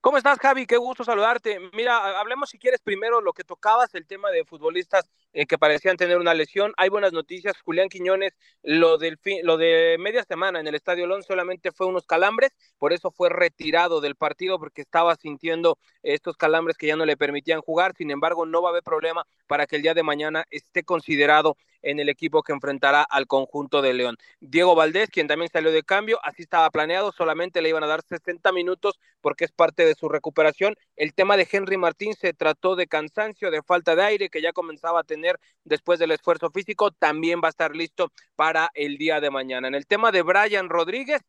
¿Cómo 0.02 0.18
estás, 0.18 0.38
Javi? 0.38 0.68
Qué 0.68 0.78
gusto 0.78 1.04
saludarte. 1.04 1.60
Mira, 1.74 2.20
hablemos 2.20 2.52
si 2.52 2.60
quieres 2.60 2.80
primero 2.80 3.22
lo 3.22 3.34
que 3.34 3.44
tocabas, 3.44 3.96
el 3.96 4.06
tema 4.06 4.30
de 4.30 4.46
futbolistas 4.46 5.10
eh, 5.36 5.46
que 5.46 5.58
parecían 5.58 5.98
tener 5.98 6.18
una 6.18 6.34
lesión. 6.34 6.74
Hay 6.78 6.88
buenas 6.88 7.12
noticias. 7.12 7.60
Julián 7.62 7.90
Quiñones, 7.90 8.32
lo, 8.64 8.98
del 8.98 9.20
lo 9.44 9.58
de 9.58 9.98
media 10.00 10.24
semana 10.24 10.62
en 10.62 10.68
el 10.68 10.76
Estadio 10.76 11.08
Lón 11.08 11.24
solamente 11.24 11.74
fue 11.74 11.88
unos 11.88 12.06
calambres, 12.06 12.52
por 12.78 12.94
eso 12.94 13.12
fue 13.12 13.28
retirado 13.30 14.00
del 14.00 14.16
partido 14.16 14.58
porque 14.60 14.82
estaba 14.82 15.16
sintiendo 15.16 15.78
estos 16.04 16.38
calambres 16.38 16.78
que 16.78 16.88
ya 16.88 16.96
no 16.96 17.06
le 17.06 17.18
permitían 17.18 17.60
jugar. 17.60 17.94
Sin 17.98 18.12
embargo, 18.12 18.46
no 18.46 18.62
va 18.62 18.70
a 18.70 18.72
haber 18.72 18.84
problema 18.84 19.28
para 19.46 19.68
que 19.68 19.76
el 19.76 19.82
día 19.82 19.94
de 19.94 20.04
mañana 20.04 20.46
esté 20.52 20.84
considerado 20.84 21.58
en 21.82 22.00
el 22.00 22.10
equipo 22.10 22.42
que 22.42 22.52
enfrentará 22.54 23.04
al 23.04 23.28
conjunto 23.28 23.82
de 23.82 23.94
León. 23.94 24.18
Diego 24.40 24.74
Valdés, 24.74 25.10
quien 25.10 25.28
también 25.28 25.52
salió 25.52 25.72
de 25.72 25.84
cambio, 25.84 26.20
así 26.24 26.42
estaba 26.42 26.70
planeado, 26.72 27.12
solamente 27.12 27.62
le 27.62 27.70
iban 27.70 27.84
a 27.84 27.88
dar 27.88 28.02
60 28.02 28.52
minutos 28.52 29.00
porque 29.22 29.46
es 29.46 29.52
parte 29.52 29.86
de 29.86 29.96
su 29.96 30.10
recuperación. 30.10 30.76
El 30.96 31.14
tema 31.14 31.38
de 31.38 31.48
Henry 31.50 31.78
Martín 31.78 32.14
se 32.16 32.34
trató 32.34 32.76
de 32.76 32.88
cansancio, 32.88 33.52
de 33.52 33.62
falta 33.62 33.96
de 33.96 34.04
aire 34.04 34.30
que 34.30 34.42
ya 34.42 34.52
comenzaba 34.52 35.02
a 35.02 35.04
tener 35.04 35.25
después 35.64 36.00
del 36.00 36.12
esfuerzo 36.12 36.50
físico, 36.52 36.92
también 36.92 37.42
va 37.44 37.48
a 37.48 37.50
estar 37.50 37.76
listo 37.76 38.12
para 38.36 38.72
el 38.74 38.98
día 38.98 39.20
de 39.20 39.32
mañana. 39.32 39.68
En 39.68 39.76
el 39.76 39.88
tema 39.88 40.12
de 40.12 40.22
Brian 40.22 40.70
Rodríguez, 40.70 41.22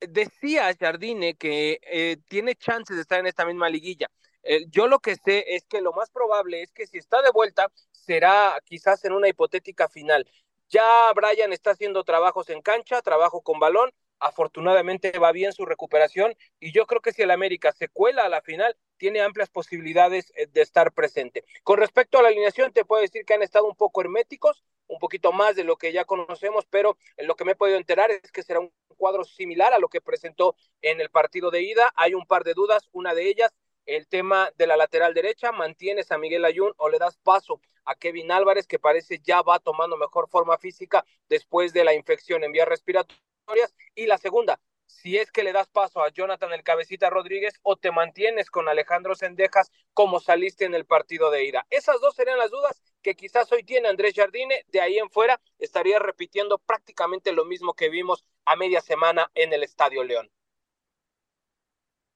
decía 0.00 0.74
Jardine 0.78 1.34
que 1.34 1.80
eh, 1.82 2.18
tiene 2.28 2.54
chances 2.54 2.96
de 2.96 3.02
estar 3.02 3.20
en 3.20 3.26
esta 3.26 3.44
misma 3.46 3.68
liguilla. 3.68 4.08
Eh, 4.42 4.66
yo 4.68 4.86
lo 4.86 5.00
que 5.00 5.16
sé 5.16 5.44
es 5.48 5.66
que 5.66 5.80
lo 5.80 5.92
más 5.92 6.10
probable 6.10 6.62
es 6.62 6.72
que 6.72 6.86
si 6.86 6.98
está 6.98 7.20
de 7.22 7.30
vuelta, 7.30 7.70
será 7.90 8.56
quizás 8.64 9.04
en 9.04 9.12
una 9.12 9.28
hipotética 9.28 9.88
final. 9.88 10.28
Ya 10.68 11.12
Brian 11.14 11.52
está 11.52 11.70
haciendo 11.70 12.04
trabajos 12.04 12.50
en 12.50 12.62
cancha, 12.62 13.02
trabajo 13.02 13.40
con 13.42 13.58
balón, 13.58 13.90
afortunadamente 14.18 15.18
va 15.18 15.32
bien 15.32 15.52
su 15.52 15.64
recuperación 15.66 16.34
y 16.60 16.72
yo 16.72 16.86
creo 16.86 17.00
que 17.00 17.12
si 17.12 17.22
el 17.22 17.30
América 17.30 17.72
se 17.72 17.88
cuela 17.88 18.24
a 18.24 18.28
la 18.28 18.40
final, 18.40 18.76
tiene 18.96 19.20
amplias 19.20 19.48
posibilidades 19.48 20.32
eh, 20.36 20.46
de 20.46 20.62
estar 20.62 20.92
presente. 20.92 21.44
Con 21.62 21.78
respecto 21.78 22.18
a 22.18 22.22
la 22.22 22.28
alineación, 22.28 22.72
te 22.72 22.84
puedo 22.84 23.02
decir 23.02 23.24
que 23.24 23.34
han 23.34 23.42
estado 23.42 23.66
un 23.66 23.76
poco 23.76 24.00
herméticos, 24.00 24.64
un 24.88 24.98
poquito 24.98 25.32
más 25.32 25.56
de 25.56 25.64
lo 25.64 25.76
que 25.76 25.92
ya 25.92 26.04
conocemos, 26.04 26.64
pero 26.70 26.96
en 27.16 27.26
lo 27.26 27.36
que 27.36 27.44
me 27.44 27.52
he 27.52 27.56
podido 27.56 27.76
enterar 27.76 28.10
es 28.10 28.30
que 28.32 28.42
será 28.42 28.60
un 28.60 28.72
cuadro 28.96 29.24
similar 29.24 29.72
a 29.72 29.78
lo 29.78 29.88
que 29.88 30.00
presentó 30.00 30.56
en 30.82 31.00
el 31.00 31.10
partido 31.10 31.50
de 31.50 31.62
ida. 31.62 31.92
Hay 31.96 32.14
un 32.14 32.26
par 32.26 32.44
de 32.44 32.54
dudas, 32.54 32.88
una 32.92 33.14
de 33.14 33.28
ellas 33.28 33.52
el 33.86 34.08
tema 34.08 34.50
de 34.56 34.66
la 34.66 34.76
lateral 34.76 35.14
derecha, 35.14 35.52
mantienes 35.52 36.10
a 36.10 36.18
Miguel 36.18 36.44
Ayun 36.44 36.72
o 36.76 36.88
le 36.88 36.98
das 36.98 37.16
paso 37.18 37.60
a 37.84 37.94
Kevin 37.94 38.32
Álvarez, 38.32 38.66
que 38.66 38.80
parece 38.80 39.20
ya 39.22 39.42
va 39.42 39.60
tomando 39.60 39.96
mejor 39.96 40.28
forma 40.28 40.58
física 40.58 41.04
después 41.28 41.72
de 41.72 41.84
la 41.84 41.94
infección 41.94 42.42
en 42.42 42.52
vías 42.52 42.68
respiratorias. 42.68 43.74
Y 43.94 44.06
la 44.06 44.18
segunda, 44.18 44.60
si 44.86 45.18
es 45.18 45.30
que 45.30 45.42
le 45.42 45.52
das 45.52 45.68
paso 45.68 46.02
a 46.02 46.10
Jonathan 46.10 46.52
el 46.52 46.62
Cabecita 46.62 47.10
Rodríguez 47.10 47.54
o 47.62 47.76
te 47.76 47.90
mantienes 47.90 48.50
con 48.50 48.68
Alejandro 48.68 49.14
Sendejas 49.14 49.70
como 49.92 50.20
saliste 50.20 50.64
en 50.64 50.74
el 50.74 50.86
partido 50.86 51.30
de 51.30 51.44
ida. 51.44 51.66
Esas 51.70 52.00
dos 52.00 52.14
serían 52.14 52.38
las 52.38 52.50
dudas 52.50 52.82
que 53.02 53.14
quizás 53.14 53.50
hoy 53.52 53.62
tiene 53.62 53.88
Andrés 53.88 54.14
Jardine. 54.14 54.64
De 54.68 54.80
ahí 54.80 54.98
en 54.98 55.10
fuera 55.10 55.40
estaría 55.58 55.98
repitiendo 55.98 56.58
prácticamente 56.58 57.32
lo 57.32 57.44
mismo 57.44 57.74
que 57.74 57.88
vimos 57.88 58.24
a 58.44 58.56
media 58.56 58.80
semana 58.80 59.30
en 59.34 59.52
el 59.52 59.62
Estadio 59.62 60.04
León. 60.04 60.30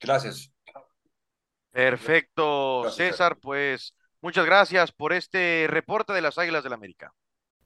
Gracias. 0.00 0.50
Perfecto, 1.70 2.90
César, 2.90 3.36
pues 3.40 3.94
muchas 4.20 4.44
gracias 4.44 4.90
por 4.90 5.12
este 5.12 5.66
reporte 5.68 6.12
de 6.12 6.20
las 6.20 6.38
Águilas 6.38 6.64
del 6.64 6.70
la 6.70 6.76
América. 6.76 7.14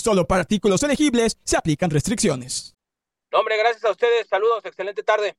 Solo 0.00 0.26
para 0.26 0.40
artículos 0.40 0.82
elegibles 0.82 1.36
se 1.44 1.58
aplican 1.58 1.90
restricciones. 1.90 2.74
hombre, 3.32 3.58
gracias 3.58 3.84
a 3.84 3.90
ustedes. 3.90 4.26
Saludos, 4.28 4.64
excelente 4.64 5.02
tarde. 5.02 5.36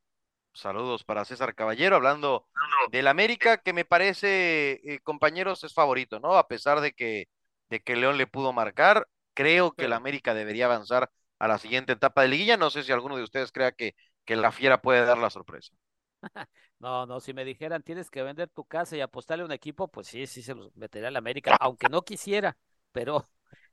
Saludos 0.54 1.04
para 1.04 1.26
César 1.26 1.56
Caballero, 1.56 1.96
hablando 1.96 2.46
del 2.92 3.08
América, 3.08 3.58
que 3.58 3.74
me 3.74 3.86
parece, 3.86 4.74
eh, 4.84 5.00
compañeros, 5.02 5.64
es 5.64 5.74
favorito, 5.74 6.20
¿no? 6.20 6.36
A 6.36 6.48
pesar 6.48 6.80
de 6.82 6.94
que, 6.94 7.28
de 7.70 7.80
que 7.82 7.96
León 7.96 8.18
le 8.18 8.28
pudo 8.28 8.54
marcar, 8.54 9.08
creo 9.34 9.72
que 9.72 9.86
el 9.86 9.94
América 9.94 10.36
debería 10.36 10.66
avanzar 10.66 11.10
a 11.40 11.48
la 11.48 11.58
siguiente 11.58 11.94
etapa 11.94 12.22
de 12.22 12.28
liguilla. 12.28 12.58
No 12.58 12.70
sé 12.70 12.84
si 12.84 12.92
alguno 12.92 13.18
de 13.18 13.24
ustedes 13.24 13.52
crea 13.52 13.72
que, 13.72 13.96
que 14.26 14.36
la 14.36 14.52
fiera 14.52 14.82
puede 14.82 15.06
dar 15.06 15.18
la 15.18 15.32
sorpresa. 15.32 15.74
No, 16.80 17.06
no, 17.06 17.20
si 17.20 17.34
me 17.34 17.46
dijeran 17.46 17.84
tienes 17.84 18.10
que 18.10 18.24
vender 18.24 18.50
tu 18.50 18.66
casa 18.66 18.98
y 18.98 19.02
apostarle 19.02 19.44
a 19.44 19.46
un 19.46 19.52
equipo, 19.52 19.88
pues 19.88 20.08
sí, 20.08 20.26
sí 20.26 20.42
se 20.42 20.56
los 20.56 20.76
metería 20.76 21.10
a 21.10 21.12
la 21.12 21.20
América, 21.20 21.56
aunque 21.60 21.90
no 21.90 22.02
quisiera, 22.02 22.58
pero 22.92 23.30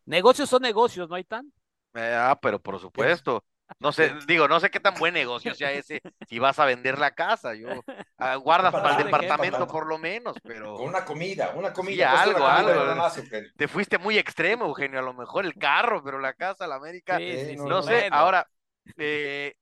negocios 0.09 0.49
son 0.49 0.62
negocios, 0.62 1.09
¿no 1.09 1.14
hay 1.14 1.25
tan? 1.25 1.53
Eh, 1.94 2.14
ah, 2.16 2.38
pero 2.40 2.61
por 2.61 2.79
supuesto. 2.79 3.44
No 3.81 3.92
sé, 3.92 4.12
digo, 4.29 4.49
no 4.49 4.61
sé 4.61 4.71
qué 4.71 4.81
tan 4.81 4.94
buen 4.94 5.14
negocio 5.14 5.55
sea 5.55 5.71
ese 5.73 6.01
si 6.27 6.38
vas 6.38 6.59
a 6.59 6.64
vender 6.64 6.99
la 6.99 7.11
casa. 7.11 7.55
Yo 7.55 7.68
ah, 8.16 8.37
guardas 8.37 8.73
para 8.73 8.97
el 8.97 9.05
departamento 9.05 9.66
por 9.66 9.87
lo 9.87 9.99
menos, 9.99 10.37
pero. 10.42 10.75
Con 10.75 10.88
una 10.88 11.05
comida, 11.05 11.53
una 11.55 11.73
comida. 11.73 12.25
Sí, 12.25 12.31
algo, 12.31 12.47
algo. 12.47 13.11
Te 13.57 13.68
fuiste 13.68 13.99
muy 13.99 14.18
extremo, 14.18 14.66
Eugenio. 14.66 14.99
A 14.99 15.03
lo 15.03 15.14
mejor 15.14 15.44
el 15.44 15.55
carro, 15.55 16.03
pero 16.03 16.18
la 16.18 16.35
casa, 16.35 16.66
la 16.66 16.77
América. 16.77 17.18
no, 17.57 17.83
sé. 17.83 18.09
Ahora, 18.11 18.49
eh, 18.97 19.55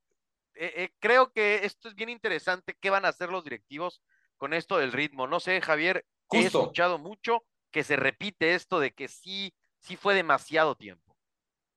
eh, 0.55 0.73
eh, 0.77 0.91
creo 0.99 1.33
que 1.33 1.65
esto 1.65 1.89
es 1.89 1.95
bien 1.95 2.09
interesante. 2.09 2.77
¿Qué 2.81 2.91
van 2.91 3.05
a 3.05 3.09
hacer 3.09 3.31
los 3.31 3.45
directivos 3.45 4.01
con 4.37 4.55
esto 4.55 4.79
del 4.79 4.93
ritmo? 4.93 5.27
No 5.27 5.41
sé, 5.41 5.61
Javier. 5.61 6.05
He 6.33 6.47
escuchado 6.47 6.99
mucho 6.99 7.45
que 7.71 7.85
se 7.85 7.95
repite 7.95 8.57
esto 8.57 8.81
de 8.81 8.93
que 8.93 9.07
sí, 9.07 9.55
sí 9.87 9.96
fue 9.96 10.14
demasiado 10.14 10.75
tiempo. 10.75 11.16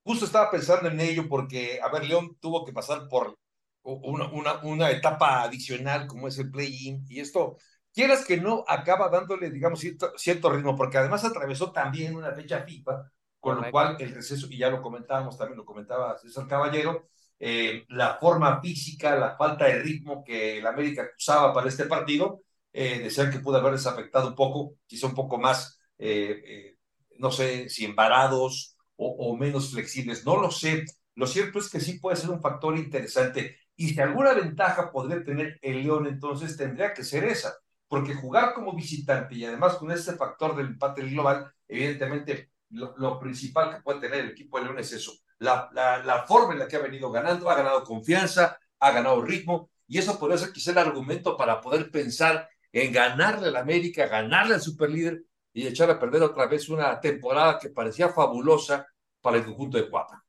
Justo 0.03 0.25
estaba 0.25 0.49
pensando 0.49 0.89
en 0.89 0.99
ello 0.99 1.27
porque, 1.29 1.79
a 1.81 1.89
ver, 1.89 2.05
León 2.05 2.37
tuvo 2.39 2.65
que 2.65 2.73
pasar 2.73 3.07
por 3.07 3.37
una, 3.83 4.27
una, 4.29 4.53
una 4.63 4.89
etapa 4.89 5.43
adicional 5.43 6.07
como 6.07 6.27
es 6.27 6.37
el 6.39 6.49
play-in 6.49 7.05
y 7.07 7.19
esto, 7.19 7.57
quieras 7.93 8.25
que 8.25 8.37
no, 8.37 8.63
acaba 8.67 9.09
dándole, 9.09 9.51
digamos, 9.51 9.79
cierto, 9.79 10.11
cierto 10.17 10.49
ritmo, 10.49 10.75
porque 10.75 10.97
además 10.97 11.23
atravesó 11.23 11.71
también 11.71 12.15
una 12.15 12.33
fecha 12.33 12.63
FIFA, 12.63 13.11
con 13.39 13.61
lo 13.61 13.71
cual 13.71 13.95
el 13.99 14.13
receso, 14.13 14.47
y 14.49 14.57
ya 14.57 14.69
lo 14.69 14.81
comentábamos 14.81 15.37
también, 15.37 15.57
lo 15.57 15.65
comentaba 15.65 16.17
César 16.17 16.47
Caballero, 16.47 17.09
eh, 17.39 17.85
la 17.89 18.17
forma 18.19 18.59
física, 18.61 19.15
la 19.15 19.37
falta 19.37 19.65
de 19.65 19.79
ritmo 19.79 20.23
que 20.23 20.57
el 20.57 20.67
América 20.67 21.07
usaba 21.17 21.53
para 21.53 21.69
este 21.69 21.85
partido, 21.85 22.41
eh, 22.73 22.99
decían 22.99 23.31
que 23.31 23.39
pudo 23.39 23.57
haberles 23.57 23.85
afectado 23.85 24.27
un 24.27 24.35
poco, 24.35 24.75
quizá 24.85 25.07
un 25.07 25.15
poco 25.15 25.37
más, 25.37 25.79
eh, 25.97 26.41
eh 26.45 26.78
no 27.19 27.31
sé, 27.31 27.69
si 27.69 27.85
embarados 27.85 28.75
o, 28.95 29.37
menos 29.37 29.71
flexibles, 29.71 30.25
no 30.25 30.41
lo 30.41 30.51
sé. 30.51 30.83
Lo 31.15 31.25
cierto 31.25 31.59
es 31.59 31.69
que 31.69 31.79
sí 31.79 31.99
puede 31.99 32.17
ser 32.17 32.31
un 32.31 32.41
factor 32.41 32.77
interesante. 32.77 33.57
Y 33.75 33.89
si 33.89 34.01
alguna 34.01 34.33
ventaja 34.33 34.91
podría 34.91 35.23
tener 35.23 35.57
el 35.61 35.83
León, 35.83 36.07
entonces 36.07 36.57
tendría 36.57 36.93
que 36.93 37.03
ser 37.03 37.23
esa. 37.23 37.53
Porque 37.87 38.13
jugar 38.13 38.53
como 38.53 38.73
visitante 38.75 39.35
y 39.35 39.45
además 39.45 39.75
con 39.75 39.91
este 39.91 40.13
factor 40.13 40.55
del 40.55 40.67
empate 40.67 41.03
global, 41.03 41.49
evidentemente 41.67 42.51
lo, 42.71 43.19
principal 43.19 43.75
que 43.75 43.81
puede 43.81 44.01
tener 44.01 44.19
el 44.19 44.31
equipo 44.31 44.57
de 44.57 44.65
León 44.65 44.79
es 44.79 44.91
eso. 44.91 45.13
La, 45.39 45.69
la, 45.73 46.03
la, 46.03 46.25
forma 46.25 46.53
en 46.53 46.59
la 46.59 46.67
que 46.67 46.75
ha 46.75 46.81
venido 46.81 47.09
ganando, 47.09 47.49
ha 47.49 47.55
ganado 47.55 47.83
confianza, 47.83 48.59
ha 48.79 48.91
ganado 48.91 49.21
ritmo, 49.21 49.71
y 49.87 49.97
eso 49.97 50.19
podría 50.19 50.37
ser 50.37 50.51
quizá 50.51 50.71
el 50.71 50.77
argumento 50.77 51.35
para 51.35 51.61
poder 51.61 51.89
pensar 51.89 52.47
en 52.71 52.91
ganarle 52.91 53.47
al 53.47 53.55
América, 53.55 54.07
ganarle 54.07 54.55
al 54.55 54.61
superlíder 54.61 55.23
y 55.53 55.67
echar 55.67 55.89
a 55.89 55.99
perder 55.99 56.23
otra 56.23 56.47
vez 56.47 56.69
una 56.69 56.99
temporada 56.99 57.57
que 57.59 57.69
parecía 57.69 58.09
fabulosa 58.09 58.87
para 59.21 59.37
el 59.37 59.45
conjunto 59.45 59.77
de 59.77 59.89
Cuapa. 59.89 60.23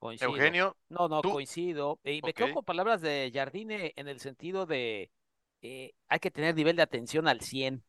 Eugenio. 0.00 0.76
No, 0.88 1.08
no, 1.08 1.22
coincido. 1.22 1.98
Y 2.04 2.20
me 2.22 2.32
quedo 2.32 2.54
con 2.54 2.64
palabras 2.64 3.00
de 3.00 3.30
Jardine 3.34 3.92
en 3.96 4.08
el 4.08 4.20
sentido 4.20 4.64
de 4.66 5.10
eh, 5.62 5.92
hay 6.08 6.18
que 6.20 6.30
tener 6.30 6.54
nivel 6.54 6.76
de 6.76 6.82
atención 6.82 7.26
al 7.26 7.40
100, 7.40 7.82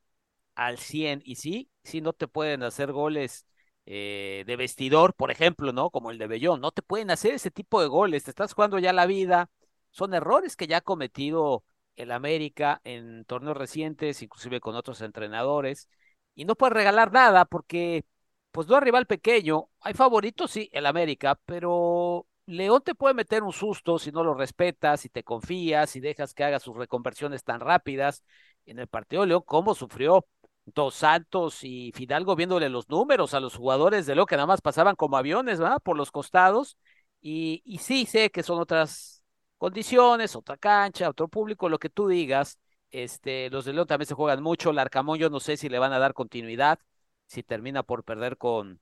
al 0.56 0.80
100. 0.80 1.22
Y 1.24 1.36
sí, 1.36 1.70
sí, 1.84 2.02
no 2.02 2.14
te 2.14 2.28
pueden 2.28 2.64
hacer 2.64 2.92
goles 2.92 3.46
eh, 3.86 4.44
de 4.48 4.56
vestidor, 4.56 5.14
por 5.14 5.32
ejemplo, 5.32 5.72
¿no? 5.72 5.92
Como 5.92 6.12
el 6.12 6.18
de 6.18 6.28
Bellón. 6.28 6.62
No 6.62 6.72
te 6.72 6.82
pueden 6.82 7.12
hacer 7.12 7.34
ese 7.34 7.52
tipo 7.52 7.82
de 7.82 7.88
goles. 7.88 8.24
Te 8.24 8.32
estás 8.32 8.54
jugando 8.54 8.80
ya 8.80 8.94
la 8.94 9.06
vida. 9.06 9.50
Son 9.92 10.14
errores 10.14 10.56
que 10.56 10.68
ya 10.68 10.78
ha 10.78 10.82
cometido 10.82 11.64
el 12.00 12.12
América 12.12 12.82
en 12.84 13.26
torneos 13.26 13.58
recientes, 13.58 14.22
inclusive 14.22 14.60
con 14.62 14.76
otros 14.76 15.02
entrenadores, 15.02 15.90
y 16.36 16.46
no 16.46 16.56
puede 16.56 16.74
regalar 16.74 17.12
nada 17.12 17.46
porque, 17.46 18.06
pues 18.52 18.68
no 18.68 18.76
hay 18.76 18.82
rival 18.82 19.06
pequeño, 19.06 19.70
hay 19.82 19.94
favoritos, 19.94 20.52
sí, 20.52 20.70
el 20.72 20.86
América, 20.86 21.40
pero 21.46 22.26
León 22.46 22.82
te 22.84 22.96
puede 22.96 23.14
meter 23.14 23.44
un 23.44 23.54
susto 23.54 24.00
si 24.00 24.12
no 24.12 24.24
lo 24.24 24.34
respetas, 24.34 25.02
si 25.02 25.10
te 25.10 25.24
confías, 25.24 25.90
si 25.90 26.00
dejas 26.00 26.34
que 26.34 26.44
haga 26.44 26.60
sus 26.60 26.76
reconversiones 26.76 27.44
tan 27.44 27.60
rápidas. 27.60 28.24
En 28.66 28.80
el 28.80 28.88
partido 28.88 29.22
de 29.24 29.28
León, 29.30 29.44
¿cómo 29.46 29.76
sufrió? 29.76 30.26
Dos 30.66 30.96
Santos 30.96 31.64
y 31.64 31.92
Fidalgo 31.94 32.36
viéndole 32.36 32.70
los 32.70 32.90
números 32.90 33.34
a 33.34 33.40
los 33.40 33.56
jugadores 33.56 34.06
de 34.06 34.16
León 34.16 34.28
que 34.28 34.36
nada 34.36 34.48
más 34.48 34.62
pasaban 34.62 34.96
como 34.96 35.18
aviones, 35.18 35.60
¿verdad? 35.60 35.80
Por 35.84 35.98
los 35.98 36.12
costados. 36.12 36.78
Y, 37.22 37.62
y 37.66 37.80
sí 37.80 38.06
sé 38.06 38.30
que 38.30 38.44
son 38.44 38.60
otras 38.60 39.19
condiciones, 39.60 40.36
otra 40.36 40.58
cancha, 40.58 41.10
otro 41.10 41.28
público, 41.30 41.70
lo 41.70 41.80
que 41.80 41.90
tú 41.90 42.08
digas. 42.08 42.60
Este, 42.92 43.50
los 43.52 43.66
de 43.66 43.74
León 43.74 43.88
también 43.88 44.08
se 44.08 44.16
juegan 44.16 44.42
mucho. 44.44 44.72
El 44.72 44.80
Arcamón, 44.80 45.20
yo 45.20 45.30
no 45.30 45.40
sé 45.40 45.58
si 45.58 45.70
le 45.70 45.80
van 45.80 45.94
a 45.94 46.00
dar 46.00 46.14
continuidad, 46.16 46.80
si 47.28 47.44
termina 47.44 47.84
por 47.84 48.04
perder 48.04 48.38
con, 48.38 48.82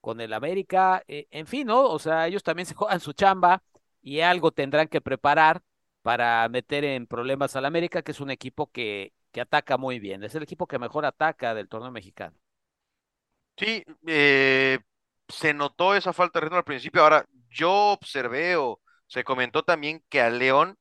con 0.00 0.20
el 0.20 0.32
América. 0.32 1.04
Eh, 1.08 1.28
en 1.30 1.46
fin, 1.46 1.66
¿no? 1.68 1.84
O 1.88 1.98
sea, 2.00 2.26
ellos 2.26 2.42
también 2.42 2.66
se 2.66 2.74
juegan 2.74 3.00
su 3.00 3.12
chamba 3.12 3.62
y 4.02 4.20
algo 4.20 4.52
tendrán 4.52 4.88
que 4.88 5.00
preparar 5.00 5.62
para 6.02 6.48
meter 6.48 6.84
en 6.84 7.06
problemas 7.06 7.56
al 7.56 7.64
América, 7.66 8.02
que 8.02 8.12
es 8.12 8.20
un 8.20 8.30
equipo 8.30 8.70
que, 8.70 9.12
que 9.32 9.40
ataca 9.40 9.78
muy 9.78 9.98
bien. 10.00 10.24
Es 10.24 10.34
el 10.34 10.42
equipo 10.42 10.66
que 10.66 10.78
mejor 10.78 11.06
ataca 11.06 11.54
del 11.54 11.68
torneo 11.68 11.90
mexicano. 11.92 12.36
Sí, 13.56 13.84
eh, 14.06 14.78
se 15.28 15.54
notó 15.54 15.94
esa 15.94 16.12
falta 16.12 16.38
de 16.40 16.44
ritmo 16.44 16.58
al 16.58 16.64
principio. 16.64 17.02
Ahora, 17.02 17.24
yo 17.50 17.70
observé 17.92 18.56
o 18.56 18.80
se 19.06 19.24
comentó 19.24 19.62
también 19.62 20.02
que 20.08 20.20
a 20.20 20.30
León 20.30 20.78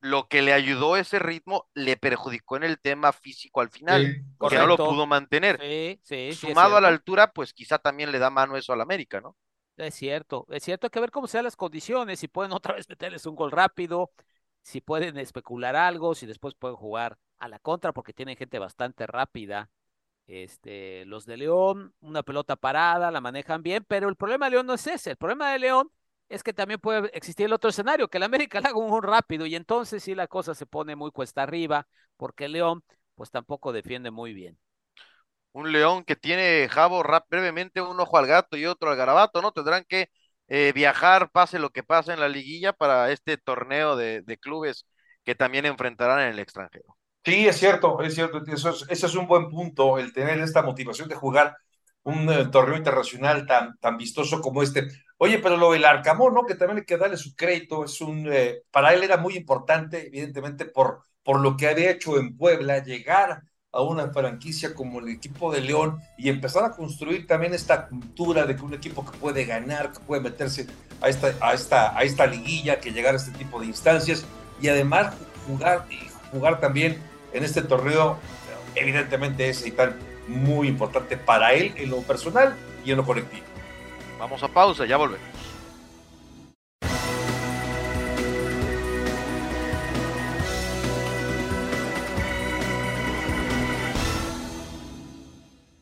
lo 0.00 0.28
que 0.28 0.42
le 0.42 0.52
ayudó 0.52 0.96
ese 0.96 1.18
ritmo 1.18 1.68
le 1.74 1.96
perjudicó 1.96 2.56
en 2.56 2.64
el 2.64 2.78
tema 2.78 3.12
físico 3.12 3.60
al 3.60 3.70
final, 3.70 4.24
porque 4.38 4.56
no 4.56 4.66
lo 4.66 4.76
pudo 4.76 5.06
mantener. 5.06 5.58
Sumado 6.32 6.76
a 6.76 6.80
la 6.80 6.88
altura, 6.88 7.32
pues 7.32 7.52
quizá 7.52 7.78
también 7.78 8.12
le 8.12 8.18
da 8.18 8.30
mano 8.30 8.56
eso 8.56 8.72
al 8.72 8.80
América, 8.80 9.20
¿no? 9.20 9.36
Es 9.76 9.94
cierto, 9.94 10.46
es 10.50 10.62
cierto, 10.62 10.86
hay 10.86 10.90
que 10.90 11.00
ver 11.00 11.10
cómo 11.10 11.26
sean 11.26 11.44
las 11.44 11.56
condiciones, 11.56 12.18
si 12.18 12.28
pueden 12.28 12.52
otra 12.52 12.74
vez 12.76 12.88
meterles 12.88 13.26
un 13.26 13.36
gol 13.36 13.50
rápido, 13.50 14.10
si 14.62 14.80
pueden 14.80 15.18
especular 15.18 15.76
algo, 15.76 16.14
si 16.14 16.26
después 16.26 16.54
pueden 16.54 16.76
jugar 16.76 17.18
a 17.38 17.48
la 17.48 17.58
contra, 17.58 17.92
porque 17.92 18.12
tienen 18.12 18.36
gente 18.36 18.58
bastante 18.58 19.06
rápida. 19.06 19.70
Este, 20.26 21.04
los 21.04 21.24
de 21.24 21.36
León, 21.36 21.94
una 22.00 22.22
pelota 22.22 22.56
parada, 22.56 23.10
la 23.10 23.20
manejan 23.20 23.62
bien, 23.62 23.84
pero 23.86 24.08
el 24.08 24.16
problema 24.16 24.46
de 24.46 24.52
León 24.52 24.66
no 24.66 24.74
es 24.74 24.86
ese, 24.86 25.10
el 25.10 25.16
problema 25.16 25.52
de 25.52 25.58
León 25.60 25.90
es 26.28 26.42
que 26.42 26.52
también 26.52 26.80
puede 26.80 27.10
existir 27.16 27.46
el 27.46 27.52
otro 27.52 27.70
escenario, 27.70 28.08
que 28.08 28.18
el 28.18 28.24
América 28.24 28.60
le 28.60 28.68
haga 28.68 28.78
un 28.78 29.02
rápido 29.02 29.46
y 29.46 29.54
entonces 29.54 30.02
sí 30.02 30.14
la 30.14 30.26
cosa 30.26 30.54
se 30.54 30.66
pone 30.66 30.96
muy 30.96 31.10
cuesta 31.10 31.42
arriba, 31.42 31.86
porque 32.16 32.48
León 32.48 32.82
pues 33.14 33.30
tampoco 33.30 33.72
defiende 33.72 34.10
muy 34.10 34.34
bien. 34.34 34.58
Un 35.52 35.72
León 35.72 36.04
que 36.04 36.16
tiene, 36.16 36.68
Javo, 36.68 37.02
brevemente 37.30 37.80
un 37.80 37.98
ojo 37.98 38.18
al 38.18 38.26
gato 38.26 38.58
y 38.58 38.66
otro 38.66 38.90
al 38.90 38.96
garabato, 38.96 39.40
¿no? 39.40 39.52
Tendrán 39.52 39.84
que 39.88 40.10
eh, 40.48 40.72
viajar, 40.74 41.30
pase 41.30 41.58
lo 41.58 41.70
que 41.70 41.82
pase 41.82 42.12
en 42.12 42.20
la 42.20 42.28
liguilla 42.28 42.74
para 42.74 43.10
este 43.10 43.38
torneo 43.38 43.96
de, 43.96 44.38
clubes 44.38 44.86
que 45.24 45.34
también 45.34 45.64
enfrentarán 45.64 46.20
en 46.20 46.28
el 46.28 46.38
extranjero. 46.40 46.96
Sí, 47.24 47.48
es 47.48 47.56
cierto, 47.56 48.00
es 48.02 48.14
cierto, 48.14 48.42
eso 48.46 48.70
es, 48.70 48.84
ese 48.88 49.06
es 49.06 49.14
un 49.14 49.26
buen 49.26 49.48
punto, 49.48 49.98
el 49.98 50.12
tener 50.12 50.38
esta 50.40 50.62
motivación 50.62 51.08
de 51.08 51.16
jugar 51.16 51.56
un 52.02 52.30
eh, 52.30 52.46
torneo 52.52 52.76
internacional 52.76 53.46
tan, 53.46 53.76
tan 53.78 53.96
vistoso 53.96 54.40
como 54.40 54.62
este. 54.62 54.86
Oye, 55.18 55.38
pero 55.38 55.56
lo 55.56 55.72
del 55.72 55.84
Arcamón, 55.84 56.34
¿no? 56.34 56.44
Que 56.44 56.54
también 56.54 56.78
hay 56.78 56.84
que 56.84 56.98
darle 56.98 57.16
su 57.16 57.34
crédito, 57.34 57.84
es 57.84 58.00
un, 58.00 58.28
eh, 58.30 58.62
para 58.70 58.92
él 58.92 59.02
era 59.02 59.16
muy 59.16 59.34
importante, 59.36 60.06
evidentemente, 60.08 60.66
por, 60.66 61.00
por 61.22 61.40
lo 61.40 61.56
que 61.56 61.68
había 61.68 61.90
hecho 61.90 62.18
en 62.18 62.36
Puebla, 62.36 62.82
llegar 62.82 63.42
a 63.72 63.82
una 63.82 64.10
franquicia 64.10 64.74
como 64.74 65.00
el 65.00 65.08
equipo 65.08 65.52
de 65.52 65.60
León 65.60 66.00
y 66.18 66.28
empezar 66.28 66.64
a 66.64 66.70
construir 66.70 67.26
también 67.26 67.54
esta 67.54 67.86
cultura 67.88 68.44
de 68.44 68.56
que 68.56 68.62
un 68.62 68.74
equipo 68.74 69.04
que 69.04 69.16
puede 69.18 69.44
ganar, 69.44 69.92
que 69.92 70.00
puede 70.00 70.22
meterse 70.22 70.66
a 71.00 71.08
esta, 71.08 71.34
a 71.40 71.54
esta, 71.54 71.96
a 71.96 72.02
esta 72.02 72.26
liguilla, 72.26 72.80
que 72.80 72.92
llegar 72.92 73.14
a 73.14 73.18
este 73.18 73.32
tipo 73.32 73.60
de 73.60 73.66
instancias 73.66 74.24
y 74.60 74.68
además 74.68 75.14
jugar 75.46 75.86
y 75.90 76.08
jugar 76.30 76.60
también 76.60 76.98
en 77.32 77.44
este 77.44 77.62
torneo, 77.62 78.18
evidentemente 78.74 79.48
es 79.48 79.66
y 79.66 79.70
tal 79.72 79.96
muy 80.28 80.68
importante 80.68 81.16
para 81.16 81.52
él 81.52 81.72
en 81.76 81.90
lo 81.90 82.00
personal 82.02 82.54
y 82.84 82.90
en 82.90 82.96
lo 82.98 83.04
colectivo. 83.04 83.55
Vamos 84.18 84.42
a 84.42 84.48
pausa, 84.48 84.86
ya 84.86 84.96
volvemos. 84.96 85.46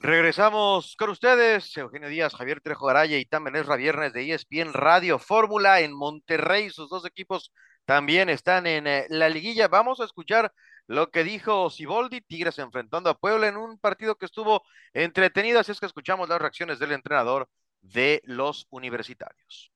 Regresamos 0.00 0.96
con 0.98 1.08
ustedes, 1.08 1.74
Eugenio 1.78 2.10
Díaz, 2.10 2.34
Javier 2.34 2.60
Trejo 2.60 2.90
Araya 2.90 3.16
y 3.16 3.24
también 3.24 3.56
es 3.56 3.66
viernes 3.78 4.12
de 4.12 4.34
ESPN 4.34 4.74
Radio 4.74 5.18
Fórmula 5.18 5.80
en 5.80 5.94
Monterrey, 5.94 6.68
sus 6.68 6.90
dos 6.90 7.06
equipos 7.06 7.52
también 7.86 8.28
están 8.28 8.66
en 8.66 8.86
eh, 8.86 9.06
la 9.08 9.30
liguilla. 9.30 9.68
Vamos 9.68 10.00
a 10.00 10.04
escuchar 10.04 10.52
lo 10.86 11.10
que 11.10 11.24
dijo 11.24 11.70
Siboldi, 11.70 12.20
Tigres 12.20 12.58
enfrentando 12.58 13.08
a 13.08 13.16
Puebla 13.16 13.48
en 13.48 13.56
un 13.56 13.78
partido 13.78 14.16
que 14.16 14.26
estuvo 14.26 14.62
entretenido, 14.92 15.60
así 15.60 15.72
es 15.72 15.80
que 15.80 15.86
escuchamos 15.86 16.28
las 16.28 16.40
reacciones 16.40 16.78
del 16.78 16.92
entrenador 16.92 17.48
de 17.92 18.22
los 18.24 18.66
universitarios. 18.70 19.70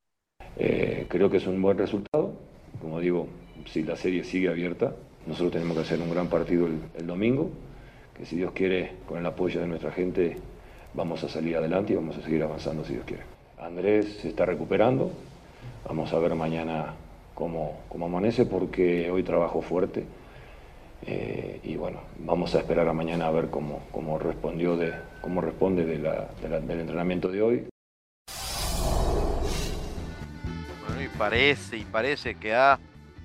Eh, 0.56 1.06
creo 1.08 1.30
que 1.30 1.36
es 1.36 1.46
un 1.46 1.60
buen 1.60 1.78
resultado, 1.78 2.34
como 2.80 3.00
digo, 3.00 3.28
si 3.66 3.82
la 3.82 3.96
serie 3.96 4.24
sigue 4.24 4.48
abierta, 4.48 4.94
nosotros 5.26 5.52
tenemos 5.52 5.76
que 5.76 5.82
hacer 5.82 6.00
un 6.00 6.10
gran 6.10 6.28
partido 6.28 6.66
el, 6.66 7.06
domingo, 7.06 7.50
que 8.16 8.24
si 8.24 8.36
Dios 8.36 8.52
quiere, 8.52 8.92
con 9.06 9.18
el 9.18 9.26
apoyo 9.26 9.60
de 9.60 9.66
nuestra 9.66 9.92
gente, 9.92 10.36
vamos 10.94 11.22
a 11.24 11.28
salir 11.28 11.56
adelante 11.56 11.92
y 11.92 11.96
vamos 11.96 12.16
a 12.16 12.22
seguir 12.22 12.42
avanzando 12.42 12.84
si 12.84 12.94
Dios 12.94 13.04
quiere. 13.04 13.22
Andrés 13.58 14.18
se 14.22 14.28
está 14.28 14.46
recuperando, 14.46 15.12
vamos 15.86 16.12
a 16.12 16.18
ver 16.18 16.34
mañana 16.34 16.94
cómo, 17.34 17.80
cómo 17.88 18.06
amanece 18.06 18.46
porque 18.46 19.10
hoy 19.10 19.22
trabajo 19.22 19.60
fuerte 19.60 20.04
eh, 21.06 21.60
y 21.62 21.76
bueno, 21.76 22.00
vamos 22.18 22.54
a 22.54 22.58
esperar 22.58 22.88
a 22.88 22.92
mañana 22.92 23.28
a 23.28 23.30
ver 23.30 23.50
cómo, 23.50 23.82
cómo 23.92 24.18
respondió 24.18 24.76
de, 24.76 24.92
cómo 25.20 25.40
responde 25.40 25.84
del 25.84 26.80
entrenamiento 26.80 27.28
de 27.28 27.42
hoy. 27.42 27.66
Parece, 31.18 31.76
y 31.78 31.85
parece 31.85 32.37
que 32.37 32.54
ha 32.54 32.78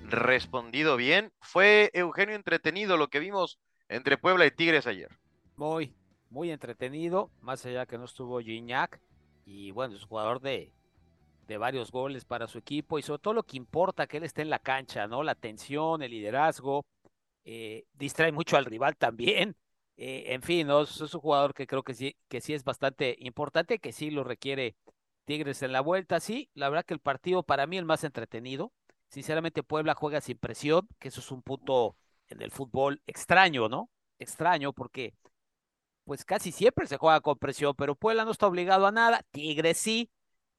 respondido 0.06 0.97
bien. 0.97 1.32
Fue 1.39 1.91
Eugenio 1.93 2.36
entretenido 2.36 2.97
lo 2.97 3.08
que 3.08 3.19
vimos 3.19 3.60
entre 3.88 4.17
Puebla 4.17 4.47
y 4.47 4.51
Tigres 4.51 4.88
ayer. 4.88 5.10
Muy, 5.56 5.93
muy 6.32 6.49
entretenido, 6.49 7.29
más 7.39 7.65
allá 7.65 7.86
que 7.86 7.99
no 7.99 8.06
estuvo 8.06 8.39
Gignac, 8.39 8.99
y 9.45 9.69
bueno, 9.71 9.95
es 9.95 10.03
jugador 10.06 10.41
de, 10.41 10.73
de 11.47 11.58
varios 11.58 11.91
goles 11.91 12.25
para 12.25 12.47
su 12.47 12.58
equipo, 12.58 12.97
y 12.97 13.03
sobre 13.03 13.21
todo 13.21 13.36
lo 13.36 13.43
que 13.43 13.58
importa 13.58 14.08
que 14.08 14.17
él 14.17 14.23
esté 14.23 14.41
en 14.41 14.49
la 14.49 14.60
cancha, 14.60 15.06
¿no? 15.08 15.21
La 15.21 15.36
tensión, 15.36 16.01
el 16.01 16.12
liderazgo, 16.12 16.86
eh, 17.45 17.86
distrae 17.93 18.32
mucho 18.32 18.58
al 18.58 18.65
rival 18.65 18.97
también. 18.97 19.56
Eh, 19.97 20.34
en 20.34 20.41
fin, 20.41 20.67
es 20.71 20.99
un 20.99 21.08
jugador 21.21 21.53
que 21.53 21.67
creo 21.67 21.84
que 21.84 21.93
sí, 21.93 22.17
que 22.27 22.41
sí 22.41 22.56
es 22.56 22.63
bastante 22.63 23.15
importante, 23.19 23.77
que 23.77 23.91
sí 23.91 24.10
lo 24.10 24.23
requiere 24.23 24.75
Tigres 25.25 25.62
en 25.63 25.71
la 25.71 25.81
vuelta. 25.81 26.19
Sí, 26.19 26.49
la 26.53 26.69
verdad 26.69 26.86
que 26.86 26.93
el 26.93 26.99
partido 26.99 27.43
para 27.43 27.67
mí 27.67 27.77
el 27.77 27.86
más 27.86 28.03
entretenido. 28.03 28.71
Sinceramente, 29.09 29.63
Puebla 29.63 29.93
juega 29.95 30.21
sin 30.21 30.38
presión, 30.38 30.88
que 30.99 31.09
eso 31.09 31.19
es 31.19 31.31
un 31.31 31.41
punto 31.41 31.95
en 32.29 32.41
el 32.41 32.51
fútbol 32.51 33.01
extraño, 33.07 33.69
¿no? 33.69 33.89
Extraño 34.19 34.73
porque 34.73 35.13
pues 36.05 36.25
casi 36.25 36.51
siempre 36.51 36.88
se 36.88 36.97
juega 36.97 37.21
con 37.21 37.38
presión, 37.38 37.73
pero 37.75 37.95
Puebla 37.95 38.25
no 38.25 38.31
está 38.31 38.47
obligado 38.47 38.86
a 38.88 38.91
nada. 38.91 39.23
Tigres 39.31 39.77
sí, 39.77 40.12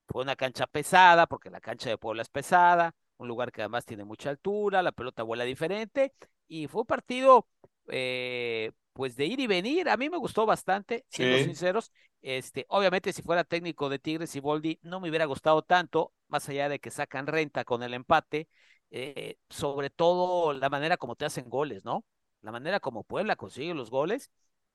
fue 0.09 0.23
una 0.23 0.37
cancha 0.37 0.67
pesada, 0.67 1.27
porque 1.27 1.51
la 1.51 1.61
cancha 1.61 1.91
de 1.91 1.99
Puebla 1.99 2.23
es 2.23 2.29
pesada, 2.31 2.95
un 3.19 3.29
lugar 3.29 3.53
que 3.53 3.63
además 3.63 3.85
tiene 3.85 4.05
mucha 4.05 4.31
altura, 4.31 4.83
la 4.83 4.93
pelota 4.93 5.23
vuela 5.23 5.45
diferente, 5.45 6.15
y 6.49 6.67
fue 6.69 6.83
un 6.83 6.87
partido, 6.87 7.49
eh, 7.89 8.73
pues 8.93 9.17
de 9.17 9.27
ir 9.27 9.41
y 9.41 9.47
venir. 9.47 9.89
A 9.89 9.97
mí 9.97 10.11
me 10.11 10.17
gustó 10.17 10.47
bastante, 10.47 11.05
siendo 11.09 11.39
sinceros. 11.39 11.93
Este, 12.23 12.65
obviamente, 12.69 13.13
si 13.13 13.23
fuera 13.23 13.45
técnico 13.45 13.89
de 13.89 13.99
Tigres 13.99 14.35
y 14.35 14.41
Boldi, 14.41 14.79
no 14.83 15.01
me 15.01 15.11
hubiera 15.11 15.27
gustado 15.27 15.63
tanto, 15.63 16.13
más 16.29 16.49
allá 16.49 16.69
de 16.69 16.79
que 16.79 16.91
sacan 16.91 17.27
renta 17.27 17.65
con 17.65 17.83
el 17.83 17.93
empate, 17.93 18.49
eh, 18.91 19.37
sobre 19.51 19.91
todo 19.91 20.53
la 20.53 20.71
manera 20.71 20.97
como 20.97 21.17
te 21.17 21.27
hacen 21.27 21.51
goles, 21.51 21.85
¿no? 21.85 22.05
La 22.41 22.53
manera 22.53 22.81
como 22.81 23.05
Puebla 23.05 23.37
consigue 23.37 23.75
los 23.75 23.91
goles. 23.91 24.31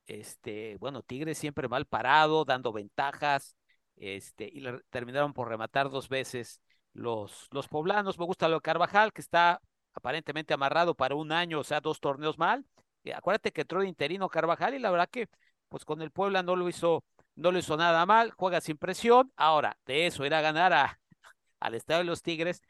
Este, 0.06 0.78
bueno, 0.78 1.04
Tigres 1.04 1.38
siempre 1.38 1.68
mal 1.68 1.86
parado, 1.86 2.46
dando 2.46 2.74
ventajas, 2.74 3.56
este, 3.96 4.50
y 4.52 4.64
terminaron 4.90 5.34
por 5.34 5.48
rematar 5.48 5.90
dos 5.90 6.10
veces 6.10 6.62
los, 6.94 7.48
los 7.52 7.68
poblanos. 7.68 8.18
Me 8.18 8.26
gusta 8.26 8.48
lo 8.48 8.56
de 8.56 8.62
Carvajal, 8.62 9.14
que 9.14 9.22
está 9.22 9.62
aparentemente 9.94 10.54
amarrado 10.54 10.96
para 10.96 11.16
un 11.16 11.32
año, 11.32 11.60
o 11.60 11.64
sea, 11.64 11.82
dos 11.82 12.00
torneos 12.00 12.38
mal. 12.38 12.66
Eh, 13.04 13.14
acuérdate 13.14 13.52
que 13.52 13.62
entró 13.62 13.82
de 13.82 13.88
interino 13.88 14.30
Carvajal 14.30 14.74
y 14.74 14.80
la 14.80 14.92
verdad 14.92 15.10
que 15.10 15.28
pues 15.70 15.86
con 15.86 16.02
el 16.02 16.12
Puebla 16.12 16.44
no 16.44 16.56
lo 16.56 16.68
hizo, 16.68 17.04
no 17.36 17.52
lo 17.52 17.60
hizo 17.60 17.78
nada 17.78 18.06
mal, 18.06 18.32
juega 18.32 18.60
sin 18.62 18.78
presión. 18.78 19.32
Ahora, 19.36 19.78
de 19.86 20.08
eso 20.08 20.26
ir 20.26 20.34
a 20.34 20.42
ganar 20.42 20.74
a, 20.74 21.00
al 21.60 21.76
Estadio 21.76 22.00
de 22.00 22.06
los 22.06 22.24
Tigres, 22.24 22.62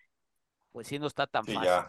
pues 0.71 0.87
sí 0.87 0.99
no 0.99 1.07
está 1.07 1.27
tan 1.27 1.45
fácil. 1.45 1.63
Ya. 1.63 1.87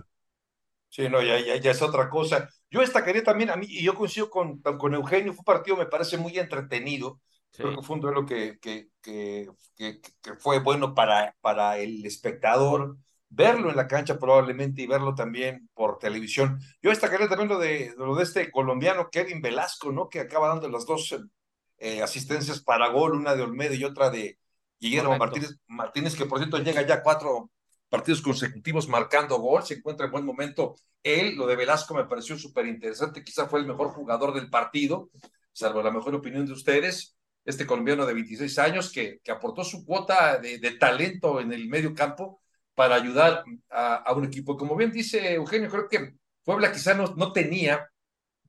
Sí, 0.88 1.08
no, 1.08 1.22
ya, 1.22 1.38
ya, 1.38 1.56
ya, 1.56 1.70
es 1.70 1.82
otra 1.82 2.08
cosa. 2.08 2.48
Yo 2.68 2.80
destacaría 2.80 3.22
también 3.22 3.50
a 3.50 3.56
mí, 3.56 3.66
y 3.68 3.84
yo 3.84 3.94
coincido 3.94 4.28
con, 4.28 4.60
con 4.60 4.92
Eugenio, 4.92 5.32
fue 5.32 5.40
un 5.40 5.44
partido, 5.44 5.76
me 5.76 5.86
parece 5.86 6.16
muy 6.16 6.36
entretenido. 6.36 7.20
Creo 7.52 7.76
que 7.76 7.82
fue 7.82 7.96
un 7.96 8.02
duelo 8.02 8.26
que, 8.26 8.58
que, 8.60 8.88
que, 9.00 9.48
que, 9.76 10.00
fue 10.38 10.60
bueno 10.60 10.94
para, 10.94 11.36
para 11.40 11.78
el 11.78 12.04
espectador 12.04 12.96
verlo 13.30 13.70
en 13.70 13.76
la 13.76 13.86
cancha 13.86 14.18
probablemente 14.18 14.82
y 14.82 14.86
verlo 14.86 15.14
también 15.14 15.70
por 15.72 15.98
televisión. 15.98 16.60
Yo 16.82 16.90
destacaría 16.90 17.28
también 17.28 17.48
lo 17.48 17.58
de, 17.58 17.94
lo 17.96 18.14
de 18.16 18.24
este 18.24 18.50
colombiano 18.50 19.08
Kevin 19.10 19.40
Velasco, 19.40 19.92
¿no? 19.92 20.08
Que 20.08 20.20
acaba 20.20 20.48
dando 20.48 20.68
las 20.68 20.84
dos 20.84 21.16
eh, 21.78 22.02
asistencias 22.02 22.60
para 22.60 22.88
gol, 22.88 23.14
una 23.14 23.34
de 23.34 23.42
Olmedo 23.42 23.74
y 23.74 23.84
otra 23.84 24.10
de 24.10 24.38
Guillermo 24.78 25.16
Martínez, 25.16 25.56
Martínez, 25.68 26.16
que 26.16 26.26
por 26.26 26.38
cierto 26.38 26.58
llega 26.58 26.82
ya 26.82 27.02
cuatro 27.02 27.50
partidos 27.88 28.20
consecutivos 28.20 28.88
marcando 28.88 29.38
gol, 29.38 29.62
se 29.62 29.74
encuentra 29.74 30.06
en 30.06 30.12
buen 30.12 30.24
momento. 30.24 30.74
Él, 31.02 31.36
lo 31.36 31.46
de 31.46 31.56
Velasco 31.56 31.94
me 31.94 32.04
pareció 32.04 32.36
súper 32.36 32.66
interesante, 32.66 33.24
quizá 33.24 33.46
fue 33.46 33.60
el 33.60 33.66
mejor 33.66 33.88
jugador 33.88 34.34
del 34.34 34.50
partido, 34.50 35.10
salvo 35.52 35.82
la 35.82 35.90
mejor 35.90 36.14
opinión 36.14 36.46
de 36.46 36.52
ustedes 36.52 37.16
este 37.44 37.66
colombiano 37.66 38.06
de 38.06 38.14
26 38.14 38.58
años 38.58 38.92
que, 38.92 39.18
que 39.22 39.32
aportó 39.32 39.64
su 39.64 39.84
cuota 39.84 40.38
de, 40.38 40.58
de, 40.58 40.72
talento 40.72 41.40
en 41.40 41.52
el 41.52 41.68
medio 41.68 41.94
campo 41.94 42.42
para 42.80 42.94
ayudar 42.94 43.44
a, 43.68 44.10
un 44.14 44.24
equipo. 44.24 44.56
Como 44.56 44.74
bien 44.74 44.90
dice 44.90 45.34
Eugenio, 45.34 45.68
creo 45.68 45.86
que 45.86 46.14
Puebla 46.42 46.72
quizá 46.72 46.94
no, 46.94 47.14
no 47.14 47.30
tenía 47.30 47.86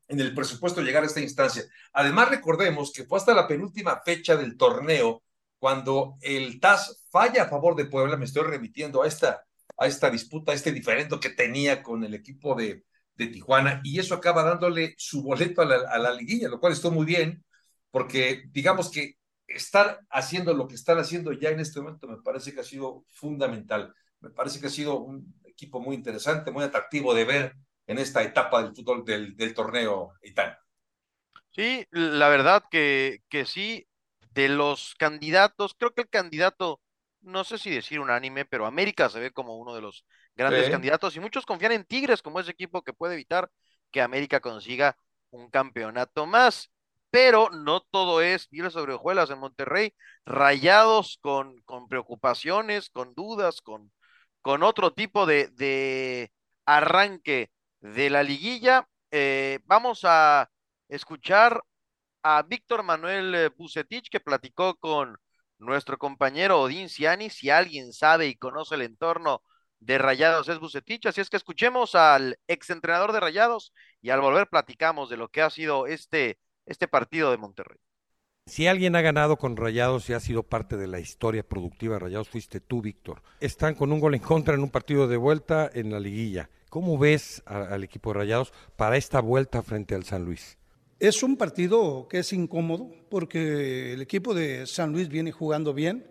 en 0.07 0.21
el 0.21 0.33
presupuesto 0.33 0.81
llegar 0.81 1.03
a 1.03 1.07
esta 1.07 1.19
instancia. 1.19 1.65
Además, 1.91 2.29
recordemos 2.29 2.93
que 2.93 3.03
fue 3.03 3.17
hasta 3.17 3.33
la 3.33 3.45
penúltima 3.45 4.01
fecha 4.05 4.37
del 4.37 4.55
torneo 4.55 5.21
cuando 5.59 6.15
el 6.21 6.61
TAS 6.61 7.03
falla 7.09 7.43
a 7.43 7.49
favor 7.49 7.75
de 7.75 7.87
Puebla, 7.87 8.15
me 8.15 8.23
estoy 8.23 8.43
remitiendo 8.43 9.03
a 9.03 9.07
esta, 9.09 9.43
a 9.77 9.87
esta 9.87 10.09
disputa, 10.09 10.53
a 10.53 10.55
este 10.55 10.71
diferendo 10.71 11.19
que 11.19 11.31
tenía 11.31 11.83
con 11.83 12.01
el 12.05 12.13
equipo 12.13 12.55
de, 12.55 12.85
de 13.15 13.27
Tijuana, 13.27 13.81
y 13.83 13.99
eso 13.99 14.15
acaba 14.15 14.43
dándole 14.43 14.95
su 14.97 15.23
boleto 15.23 15.61
a 15.61 15.65
la, 15.65 15.75
a 15.91 15.97
la 15.99 16.13
liguilla, 16.13 16.47
lo 16.47 16.61
cual 16.61 16.71
estuvo 16.71 16.93
muy 16.93 17.05
bien, 17.05 17.43
porque 17.91 18.43
digamos 18.49 18.89
que 18.89 19.17
estar 19.45 19.99
haciendo 20.09 20.53
lo 20.53 20.69
que 20.69 20.75
están 20.75 20.99
haciendo 20.99 21.33
ya 21.33 21.49
en 21.49 21.59
este 21.59 21.81
momento 21.81 22.07
me 22.07 22.21
parece 22.21 22.53
que 22.53 22.61
ha 22.61 22.63
sido 22.63 23.03
fundamental. 23.09 23.93
Me 24.21 24.29
parece 24.29 24.59
que 24.59 24.67
ha 24.67 24.71
sido 24.71 24.99
un 24.99 25.33
equipo 25.43 25.79
muy 25.79 25.95
interesante, 25.95 26.51
muy 26.51 26.63
atractivo 26.63 27.13
de 27.13 27.25
ver 27.25 27.55
en 27.87 27.97
esta 27.97 28.23
etapa 28.23 28.63
del 28.63 28.75
fútbol 28.75 29.03
del, 29.03 29.35
del 29.35 29.53
torneo 29.53 30.13
Itán. 30.23 30.55
Sí, 31.51 31.85
la 31.91 32.29
verdad 32.29 32.63
que, 32.71 33.19
que 33.29 33.45
sí, 33.45 33.87
de 34.33 34.47
los 34.47 34.95
candidatos, 34.97 35.75
creo 35.77 35.93
que 35.93 36.03
el 36.03 36.09
candidato, 36.09 36.81
no 37.21 37.43
sé 37.43 37.57
si 37.57 37.69
decir 37.69 37.99
unánime, 37.99 38.45
pero 38.45 38.65
América 38.65 39.09
se 39.09 39.19
ve 39.19 39.31
como 39.31 39.57
uno 39.57 39.75
de 39.75 39.81
los 39.81 40.05
grandes 40.35 40.69
candidatos 40.69 41.15
y 41.15 41.19
muchos 41.19 41.45
confían 41.45 41.73
en 41.73 41.83
Tigres 41.83 42.21
como 42.21 42.39
ese 42.39 42.51
equipo 42.51 42.83
que 42.83 42.93
puede 42.93 43.15
evitar 43.15 43.51
que 43.91 44.01
América 44.01 44.39
consiga 44.39 44.95
un 45.29 45.49
campeonato 45.49 46.25
más 46.25 46.71
pero 47.11 47.49
no 47.49 47.81
todo 47.81 48.21
es 48.21 48.47
miel 48.51 48.71
sobre 48.71 48.93
hojuelas 48.93 49.29
en 49.29 49.39
Monterrey, 49.39 49.93
rayados 50.25 51.19
con, 51.21 51.61
con 51.63 51.89
preocupaciones, 51.89 52.89
con 52.89 53.13
dudas, 53.13 53.61
con, 53.61 53.91
con 54.41 54.63
otro 54.63 54.93
tipo 54.93 55.25
de, 55.25 56.31
arranque 56.65 57.51
de 57.79 58.09
la 58.09 58.23
liguilla. 58.23 58.87
Eh, 59.11 59.59
vamos 59.65 60.01
a 60.03 60.49
escuchar 60.89 61.63
a 62.23 62.43
Víctor 62.43 62.83
Manuel 62.83 63.35
eh, 63.35 63.49
Bucetich 63.49 64.09
que 64.09 64.19
platicó 64.19 64.75
con 64.75 65.17
nuestro 65.57 65.97
compañero 65.97 66.61
Odín 66.61 66.89
Ciani. 66.89 67.29
Si 67.29 67.49
alguien 67.49 67.93
sabe 67.93 68.27
y 68.27 68.35
conoce 68.35 68.75
el 68.75 68.83
entorno 68.83 69.43
de 69.79 69.97
Rayados 69.97 70.47
es 70.49 70.59
Bucetich. 70.59 71.05
Así 71.07 71.21
es 71.21 71.29
que 71.29 71.37
escuchemos 71.37 71.95
al 71.95 72.39
exentrenador 72.47 73.11
de 73.13 73.19
Rayados 73.19 73.73
y 74.01 74.11
al 74.11 74.21
volver 74.21 74.47
platicamos 74.47 75.09
de 75.09 75.17
lo 75.17 75.29
que 75.29 75.41
ha 75.41 75.49
sido 75.49 75.87
este, 75.87 76.39
este 76.65 76.87
partido 76.87 77.31
de 77.31 77.37
Monterrey. 77.37 77.79
Si 78.51 78.67
alguien 78.67 78.97
ha 78.97 79.01
ganado 79.01 79.37
con 79.37 79.55
Rayados 79.55 80.09
y 80.09 80.13
ha 80.13 80.19
sido 80.19 80.43
parte 80.43 80.75
de 80.75 80.85
la 80.85 80.99
historia 80.99 81.41
productiva 81.41 81.93
de 81.93 81.99
Rayados, 81.99 82.27
fuiste 82.27 82.59
tú, 82.59 82.81
Víctor. 82.81 83.21
Están 83.39 83.75
con 83.75 83.93
un 83.93 84.01
gol 84.01 84.13
en 84.13 84.19
contra 84.19 84.55
en 84.55 84.59
un 84.59 84.69
partido 84.69 85.07
de 85.07 85.15
vuelta 85.15 85.71
en 85.73 85.89
la 85.89 86.01
liguilla. 86.01 86.49
¿Cómo 86.69 86.97
ves 86.97 87.41
al 87.45 87.81
equipo 87.85 88.11
de 88.11 88.19
Rayados 88.19 88.51
para 88.75 88.97
esta 88.97 89.21
vuelta 89.21 89.61
frente 89.61 89.95
al 89.95 90.03
San 90.03 90.25
Luis? 90.25 90.57
Es 90.99 91.23
un 91.23 91.37
partido 91.37 92.09
que 92.09 92.19
es 92.19 92.33
incómodo 92.33 92.91
porque 93.09 93.93
el 93.93 94.01
equipo 94.01 94.33
de 94.33 94.67
San 94.67 94.91
Luis 94.91 95.07
viene 95.07 95.31
jugando 95.31 95.73
bien 95.73 96.05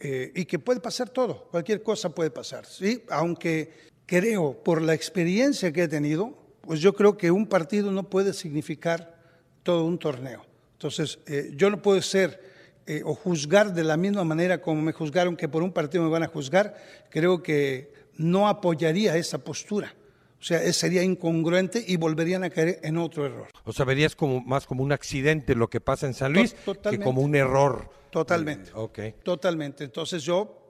eh, 0.00 0.32
y 0.34 0.46
que 0.46 0.58
puede 0.58 0.80
pasar 0.80 1.10
todo, 1.10 1.48
cualquier 1.50 1.82
cosa 1.82 2.14
puede 2.14 2.30
pasar, 2.30 2.64
¿sí? 2.64 3.02
Aunque 3.10 3.74
creo, 4.06 4.54
por 4.64 4.80
la 4.80 4.94
experiencia 4.94 5.70
que 5.70 5.82
he 5.82 5.88
tenido, 5.88 6.32
pues 6.62 6.80
yo 6.80 6.94
creo 6.94 7.18
que 7.18 7.30
un 7.30 7.46
partido 7.46 7.92
no 7.92 8.08
puede 8.08 8.32
significar 8.32 9.22
todo 9.62 9.84
un 9.84 9.98
torneo. 9.98 10.53
Entonces, 10.74 11.18
eh, 11.26 11.50
yo 11.54 11.70
no 11.70 11.80
puedo 11.80 12.00
ser 12.02 12.40
eh, 12.86 13.02
o 13.04 13.14
juzgar 13.14 13.72
de 13.72 13.82
la 13.82 13.96
misma 13.96 14.24
manera 14.24 14.60
como 14.60 14.82
me 14.82 14.92
juzgaron 14.92 15.36
que 15.36 15.48
por 15.48 15.62
un 15.62 15.72
partido 15.72 16.04
me 16.04 16.10
van 16.10 16.22
a 16.22 16.28
juzgar. 16.28 16.76
Creo 17.10 17.42
que 17.42 17.92
no 18.16 18.48
apoyaría 18.48 19.16
esa 19.16 19.38
postura. 19.38 19.94
O 20.38 20.46
sea, 20.46 20.70
sería 20.74 21.02
incongruente 21.02 21.82
y 21.86 21.96
volverían 21.96 22.44
a 22.44 22.50
caer 22.50 22.78
en 22.82 22.98
otro 22.98 23.24
error. 23.24 23.48
O 23.64 23.72
sea, 23.72 23.86
verías 23.86 24.14
como, 24.14 24.42
más 24.42 24.66
como 24.66 24.82
un 24.82 24.92
accidente 24.92 25.54
lo 25.54 25.70
que 25.70 25.80
pasa 25.80 26.06
en 26.06 26.12
San 26.12 26.34
Luis 26.34 26.54
que 26.90 26.98
como 27.00 27.22
un 27.22 27.34
error. 27.34 27.88
Totalmente. 28.10 28.70
Ok. 28.74 28.98
Totalmente. 29.22 29.84
Entonces 29.84 30.22
yo 30.22 30.60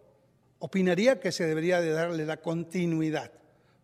opinaría 0.61 1.19
que 1.19 1.33
se 1.33 1.45
debería 1.47 1.81
de 1.81 1.91
darle 1.91 2.25
la 2.25 2.37
continuidad, 2.37 3.33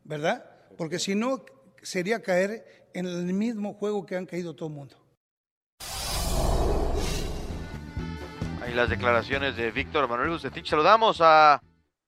¿verdad? 0.05 0.45
Porque 0.79 1.01
si 1.01 1.17
no, 1.17 1.45
sería 1.83 2.23
caer 2.23 2.87
en 2.95 3.07
el 3.07 3.35
mismo 3.35 3.75
juego 3.75 4.07
que 4.07 4.15
han 4.15 4.27
caído 4.27 4.55
todo 4.55 4.69
el 4.69 4.75
mundo. 4.77 4.97
Ahí 8.71 8.77
las 8.77 8.89
declaraciones 8.89 9.57
de 9.57 9.73
Víctor 9.73 10.09
Manuel 10.09 10.31
Bucetich. 10.31 10.69
Saludamos 10.69 11.19
a 11.21 11.61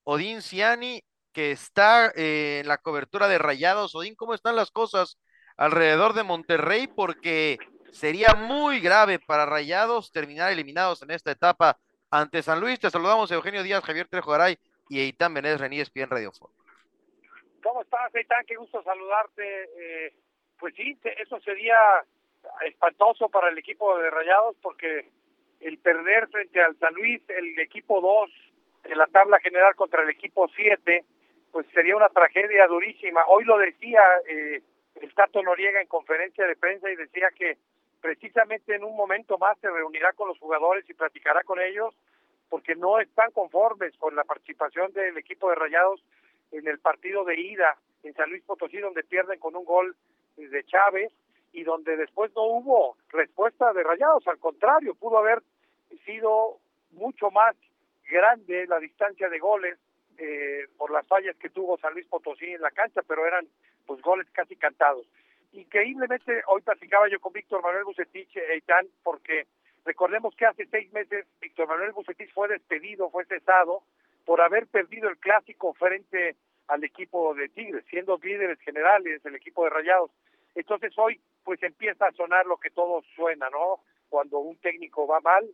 Odín 0.04 0.42
Ciani 0.42 1.02
que 1.32 1.50
está 1.50 2.12
eh, 2.14 2.60
en 2.60 2.68
la 2.68 2.78
cobertura 2.78 3.26
de 3.26 3.36
Rayados. 3.36 3.96
Odín, 3.96 4.14
¿cómo 4.14 4.32
están 4.32 4.54
las 4.54 4.70
cosas 4.70 5.18
alrededor 5.56 6.12
de 6.12 6.22
Monterrey? 6.22 6.86
Porque 6.86 7.58
sería 7.90 8.34
muy 8.34 8.78
grave 8.78 9.18
para 9.18 9.44
Rayados 9.44 10.12
terminar 10.12 10.52
eliminados 10.52 11.02
en 11.02 11.10
esta 11.10 11.32
etapa 11.32 11.78
ante 12.12 12.44
San 12.44 12.60
Luis. 12.60 12.78
Te 12.78 12.90
saludamos 12.90 13.32
Eugenio 13.32 13.64
Díaz, 13.64 13.82
Javier 13.82 14.06
Trejo 14.06 14.30
Garay 14.30 14.56
y 14.88 15.00
Eitan 15.00 15.34
Benéz 15.34 15.58
Reníes, 15.60 15.92
bien 15.92 16.10
Radio 16.10 16.30
¿Cómo 17.60 17.82
estás, 17.82 18.14
Eitan? 18.14 18.46
Qué 18.46 18.54
gusto 18.54 18.80
saludarte. 18.84 19.64
Eh, 19.78 20.14
pues 20.60 20.76
sí, 20.76 20.96
eso 21.18 21.40
sería 21.40 21.76
espantoso 22.64 23.28
para 23.28 23.48
el 23.48 23.58
equipo 23.58 23.98
de 23.98 24.10
Rayados 24.10 24.54
porque 24.62 25.10
el 25.62 25.78
perder 25.78 26.28
frente 26.28 26.60
al 26.60 26.76
San 26.78 26.94
Luis, 26.94 27.22
el 27.28 27.58
equipo 27.60 28.00
2 28.00 28.30
en 28.84 28.98
la 28.98 29.06
tabla 29.06 29.38
general 29.40 29.74
contra 29.76 30.02
el 30.02 30.10
equipo 30.10 30.48
7, 30.54 31.04
pues 31.52 31.66
sería 31.72 31.96
una 31.96 32.08
tragedia 32.08 32.66
durísima. 32.66 33.24
Hoy 33.28 33.44
lo 33.44 33.58
decía 33.58 34.02
eh, 34.28 34.60
el 34.96 35.14
Tato 35.14 35.42
Noriega 35.42 35.80
en 35.80 35.86
conferencia 35.86 36.46
de 36.46 36.56
prensa 36.56 36.90
y 36.90 36.96
decía 36.96 37.28
que 37.36 37.58
precisamente 38.00 38.74
en 38.74 38.82
un 38.82 38.96
momento 38.96 39.38
más 39.38 39.56
se 39.60 39.70
reunirá 39.70 40.12
con 40.14 40.28
los 40.28 40.38
jugadores 40.38 40.88
y 40.90 40.94
platicará 40.94 41.44
con 41.44 41.60
ellos 41.60 41.94
porque 42.48 42.74
no 42.74 43.00
están 43.00 43.30
conformes 43.30 43.96
con 43.98 44.16
la 44.16 44.24
participación 44.24 44.92
del 44.92 45.16
equipo 45.16 45.48
de 45.48 45.54
Rayados 45.54 46.02
en 46.50 46.66
el 46.66 46.80
partido 46.80 47.24
de 47.24 47.40
ida 47.40 47.76
en 48.02 48.14
San 48.14 48.28
Luis 48.28 48.42
Potosí 48.42 48.78
donde 48.78 49.04
pierden 49.04 49.38
con 49.38 49.54
un 49.54 49.64
gol 49.64 49.94
de 50.36 50.64
Chávez 50.64 51.12
y 51.52 51.62
donde 51.62 51.96
después 51.96 52.32
no 52.34 52.42
hubo 52.42 52.96
respuesta 53.10 53.72
de 53.72 53.82
Rayados, 53.82 54.26
al 54.26 54.38
contrario, 54.38 54.94
pudo 54.94 55.18
haber 55.18 55.42
sido 56.04 56.58
mucho 56.92 57.30
más 57.30 57.56
grande 58.10 58.66
la 58.66 58.78
distancia 58.78 59.28
de 59.28 59.38
goles 59.38 59.78
eh, 60.18 60.66
por 60.76 60.90
las 60.90 61.06
fallas 61.06 61.36
que 61.36 61.50
tuvo 61.50 61.78
San 61.78 61.94
Luis 61.94 62.06
Potosí 62.06 62.46
en 62.46 62.60
la 62.60 62.70
cancha, 62.70 63.02
pero 63.06 63.26
eran 63.26 63.46
pues 63.86 64.00
goles 64.02 64.28
casi 64.32 64.56
cantados. 64.56 65.06
Increíblemente, 65.52 66.42
hoy 66.46 66.62
platicaba 66.62 67.08
yo 67.08 67.20
con 67.20 67.32
Víctor 67.32 67.62
Manuel 67.62 67.84
Bucetich, 67.84 68.36
Eitan, 68.36 68.86
porque 69.02 69.46
recordemos 69.84 70.34
que 70.36 70.46
hace 70.46 70.66
seis 70.66 70.92
meses 70.92 71.26
Víctor 71.40 71.68
Manuel 71.68 71.92
Bucetich 71.92 72.32
fue 72.32 72.48
despedido, 72.48 73.10
fue 73.10 73.24
cesado 73.26 73.82
por 74.24 74.40
haber 74.40 74.66
perdido 74.66 75.08
el 75.08 75.18
clásico 75.18 75.74
frente 75.74 76.36
al 76.68 76.84
equipo 76.84 77.34
de 77.34 77.48
Tigres, 77.48 77.84
siendo 77.90 78.18
líderes 78.22 78.58
generales 78.60 79.22
del 79.22 79.34
equipo 79.34 79.64
de 79.64 79.70
Rayados. 79.70 80.10
Entonces 80.54 80.92
hoy 80.96 81.20
pues 81.44 81.62
empieza 81.62 82.06
a 82.06 82.12
sonar 82.12 82.46
lo 82.46 82.58
que 82.58 82.70
todo 82.70 83.02
suena, 83.16 83.50
¿no? 83.50 83.80
Cuando 84.08 84.38
un 84.38 84.56
técnico 84.58 85.06
va 85.06 85.20
mal, 85.20 85.48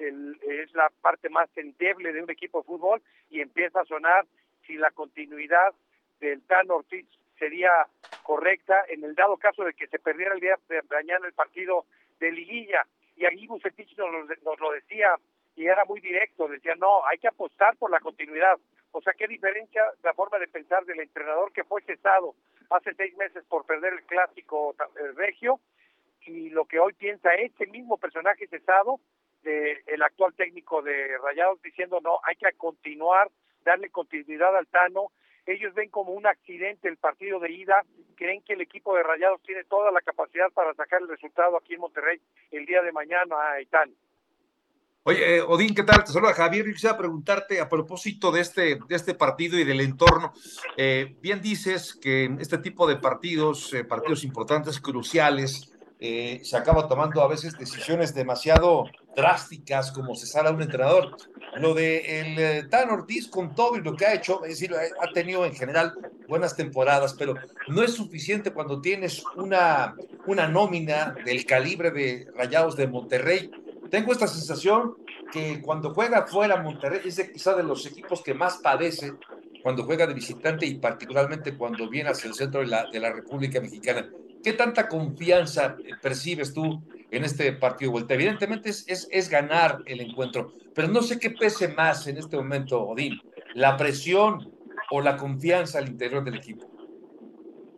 es 0.00 0.74
la 0.74 0.90
parte 1.00 1.28
más 1.28 1.48
endeble 1.56 2.12
de 2.12 2.22
un 2.22 2.30
equipo 2.30 2.60
de 2.60 2.66
fútbol 2.66 3.02
y 3.28 3.40
empieza 3.40 3.80
a 3.80 3.84
sonar 3.84 4.26
si 4.66 4.74
la 4.74 4.90
continuidad 4.90 5.74
del 6.20 6.42
Tan 6.42 6.70
Ortiz 6.70 7.06
sería 7.38 7.70
correcta 8.22 8.84
en 8.88 9.04
el 9.04 9.14
dado 9.14 9.36
caso 9.36 9.64
de 9.64 9.74
que 9.74 9.86
se 9.88 9.98
perdiera 9.98 10.34
el 10.34 10.40
día 10.40 10.58
de 10.68 10.82
mañana 10.90 11.26
el 11.26 11.32
partido 11.32 11.84
de 12.18 12.30
liguilla. 12.32 12.86
Y 13.16 13.24
ahí 13.24 13.46
Bucetich 13.46 13.96
nos, 13.96 14.28
nos 14.42 14.60
lo 14.60 14.72
decía 14.72 15.16
y 15.56 15.66
era 15.66 15.84
muy 15.84 16.00
directo, 16.00 16.48
decía, 16.48 16.74
no, 16.76 17.04
hay 17.06 17.18
que 17.18 17.28
apostar 17.28 17.76
por 17.76 17.90
la 17.90 18.00
continuidad. 18.00 18.58
O 18.92 19.02
sea, 19.02 19.12
qué 19.14 19.26
diferencia 19.26 19.82
la 20.02 20.14
forma 20.14 20.38
de 20.38 20.48
pensar 20.48 20.84
del 20.84 21.00
entrenador 21.00 21.52
que 21.52 21.64
fue 21.64 21.82
cesado 21.82 22.34
hace 22.70 22.94
seis 22.94 23.16
meses 23.16 23.44
por 23.48 23.66
perder 23.66 23.94
el 23.94 24.02
clásico 24.04 24.74
el 24.96 25.16
regio 25.16 25.60
y 26.22 26.50
lo 26.50 26.64
que 26.66 26.78
hoy 26.78 26.92
piensa 26.92 27.34
este 27.34 27.66
mismo 27.66 27.98
personaje 27.98 28.46
cesado 28.46 29.00
el 29.44 30.02
actual 30.02 30.34
técnico 30.34 30.82
de 30.82 31.16
Rayados 31.18 31.60
diciendo 31.62 32.00
no, 32.02 32.20
hay 32.24 32.36
que 32.36 32.50
continuar, 32.56 33.30
darle 33.64 33.90
continuidad 33.90 34.56
al 34.56 34.66
Tano. 34.66 35.12
Ellos 35.46 35.74
ven 35.74 35.88
como 35.90 36.12
un 36.12 36.26
accidente 36.26 36.88
el 36.88 36.96
partido 36.96 37.40
de 37.40 37.50
ida, 37.50 37.84
creen 38.16 38.42
que 38.42 38.52
el 38.52 38.60
equipo 38.60 38.94
de 38.94 39.02
Rayados 39.02 39.42
tiene 39.42 39.64
toda 39.64 39.90
la 39.90 40.00
capacidad 40.02 40.50
para 40.52 40.74
sacar 40.74 41.00
el 41.00 41.08
resultado 41.08 41.56
aquí 41.56 41.74
en 41.74 41.80
Monterrey 41.80 42.20
el 42.50 42.66
día 42.66 42.82
de 42.82 42.92
mañana 42.92 43.34
a 43.36 43.52
Aitán. 43.52 43.94
Oye, 45.02 45.36
eh, 45.36 45.40
Odín, 45.40 45.74
¿qué 45.74 45.82
tal? 45.82 46.04
Te 46.04 46.12
saluda 46.12 46.34
Javier. 46.34 46.66
Yo 46.66 46.72
quisiera 46.74 46.98
preguntarte 46.98 47.58
a 47.58 47.70
propósito 47.70 48.30
de 48.30 48.42
este, 48.42 48.78
de 48.86 48.94
este 48.94 49.14
partido 49.14 49.58
y 49.58 49.64
del 49.64 49.80
entorno. 49.80 50.34
Eh, 50.76 51.16
bien 51.22 51.40
dices 51.40 51.94
que 51.94 52.36
este 52.38 52.58
tipo 52.58 52.86
de 52.86 52.96
partidos, 52.96 53.72
eh, 53.72 53.82
partidos 53.82 54.24
importantes, 54.24 54.78
cruciales, 54.78 55.69
eh, 56.00 56.40
se 56.42 56.56
acaba 56.56 56.88
tomando 56.88 57.20
a 57.20 57.28
veces 57.28 57.58
decisiones 57.58 58.14
demasiado 58.14 58.86
drásticas 59.14 59.92
como 59.92 60.14
se 60.14 60.26
sale 60.26 60.48
a 60.48 60.52
un 60.52 60.62
entrenador. 60.62 61.16
Lo 61.56 61.74
de 61.74 62.20
el 62.20 62.38
eh, 62.38 62.62
Tan 62.70 62.90
Ortiz 62.90 63.28
con 63.28 63.54
todo 63.54 63.76
y 63.76 63.82
lo 63.82 63.94
que 63.94 64.06
ha 64.06 64.14
hecho, 64.14 64.42
es 64.44 64.60
decir, 64.60 64.74
ha 64.74 65.12
tenido 65.12 65.44
en 65.44 65.54
general 65.54 65.92
buenas 66.26 66.56
temporadas, 66.56 67.14
pero 67.18 67.34
no 67.68 67.82
es 67.82 67.94
suficiente 67.94 68.52
cuando 68.52 68.80
tienes 68.80 69.22
una, 69.36 69.94
una 70.26 70.48
nómina 70.48 71.14
del 71.24 71.44
calibre 71.44 71.90
de 71.90 72.28
Rayados 72.34 72.76
de 72.76 72.86
Monterrey. 72.86 73.50
Tengo 73.90 74.12
esta 74.12 74.28
sensación 74.28 74.96
que 75.32 75.60
cuando 75.60 75.92
juega 75.92 76.26
fuera 76.26 76.62
Monterrey 76.62 77.00
es 77.04 77.20
quizá 77.30 77.54
de 77.54 77.62
los 77.62 77.84
equipos 77.84 78.22
que 78.22 78.32
más 78.32 78.58
padece 78.58 79.12
cuando 79.62 79.84
juega 79.84 80.06
de 80.06 80.14
visitante 80.14 80.64
y 80.64 80.76
particularmente 80.76 81.56
cuando 81.58 81.88
viene 81.90 82.10
hacia 82.10 82.28
el 82.28 82.34
centro 82.34 82.60
de 82.60 82.68
la, 82.68 82.86
de 82.90 83.00
la 83.00 83.12
República 83.12 83.60
Mexicana. 83.60 84.08
¿Qué 84.42 84.52
tanta 84.52 84.88
confianza 84.88 85.76
percibes 86.02 86.54
tú 86.54 86.82
en 87.10 87.24
este 87.24 87.52
partido 87.52 87.90
de 87.90 87.92
vuelta? 87.92 88.14
Evidentemente 88.14 88.70
es, 88.70 89.08
es, 89.10 89.28
ganar 89.28 89.78
el 89.86 90.00
encuentro, 90.00 90.52
pero 90.74 90.88
no 90.88 91.02
sé 91.02 91.18
qué 91.18 91.30
pese 91.30 91.68
más 91.68 92.06
en 92.06 92.16
este 92.16 92.36
momento, 92.36 92.82
Odín, 92.82 93.20
la 93.54 93.76
presión 93.76 94.50
o 94.90 95.00
la 95.00 95.16
confianza 95.16 95.78
al 95.78 95.88
interior 95.88 96.24
del 96.24 96.36
equipo. 96.36 96.66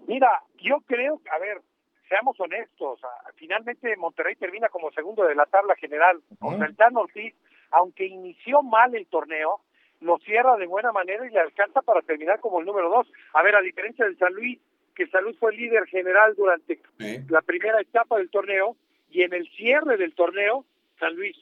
Mira, 0.07 0.43
yo 0.59 0.79
creo, 0.87 1.21
a 1.33 1.39
ver, 1.39 1.61
seamos 2.09 2.39
honestos, 2.39 3.01
finalmente 3.37 3.97
Monterrey 3.97 4.37
termina 4.37 4.69
como 4.69 4.93
segundo 4.93 5.25
de 5.25 5.35
la 5.35 5.47
tabla 5.47 5.75
general. 5.77 6.21
Uh 6.41 6.53
-huh. 6.53 6.97
Ortiz, 6.97 7.35
aunque 7.71 8.07
inició 8.07 8.63
mal 8.63 8.95
el 8.95 9.07
torneo, 9.07 9.61
lo 10.01 10.19
cierra 10.19 10.57
de 10.57 10.67
buena 10.67 10.93
manera 10.93 11.27
y 11.27 11.31
le 11.31 11.41
alcanza 11.41 11.81
para 11.83 12.03
terminar 12.03 12.41
como 12.41 12.61
el 12.61 12.67
número 12.67 12.89
dos. 12.91 13.11
A 13.35 13.43
ver, 13.43 13.57
a 13.57 13.61
diferencia 13.61 14.05
del 14.05 14.19
San 14.19 14.35
Luis, 14.35 14.61
que 14.95 15.07
Salud 15.09 15.35
fue 15.39 15.57
líder 15.57 15.87
general 15.87 16.35
durante 16.37 16.81
la 17.29 17.43
primera 17.43 17.81
etapa 17.81 18.19
del 18.19 18.31
torneo 18.31 18.77
y 19.11 19.23
en 19.23 19.33
el 19.33 19.49
cierre 19.51 19.97
del 19.97 20.15
torneo 20.15 20.65
San 20.99 21.15
Luis 21.17 21.37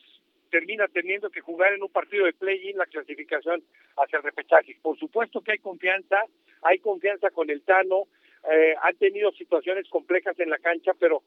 termina 0.50 0.88
teniendo 0.88 1.30
que 1.30 1.40
jugar 1.40 1.72
en 1.72 1.82
un 1.82 1.90
partido 1.90 2.26
de 2.26 2.32
play-in 2.32 2.76
la 2.76 2.86
clasificación 2.86 3.62
hacia 3.96 4.18
el 4.18 4.24
repechaje. 4.24 4.76
Por 4.82 4.98
supuesto 4.98 5.40
que 5.40 5.52
hay 5.52 5.58
confianza, 5.58 6.24
hay 6.62 6.78
confianza 6.78 7.30
con 7.30 7.50
el 7.50 7.62
Tano, 7.62 8.08
eh, 8.50 8.74
han 8.82 8.96
tenido 8.96 9.30
situaciones 9.32 9.88
complejas 9.88 10.38
en 10.40 10.50
la 10.50 10.58
cancha, 10.58 10.92
pero 10.98 11.22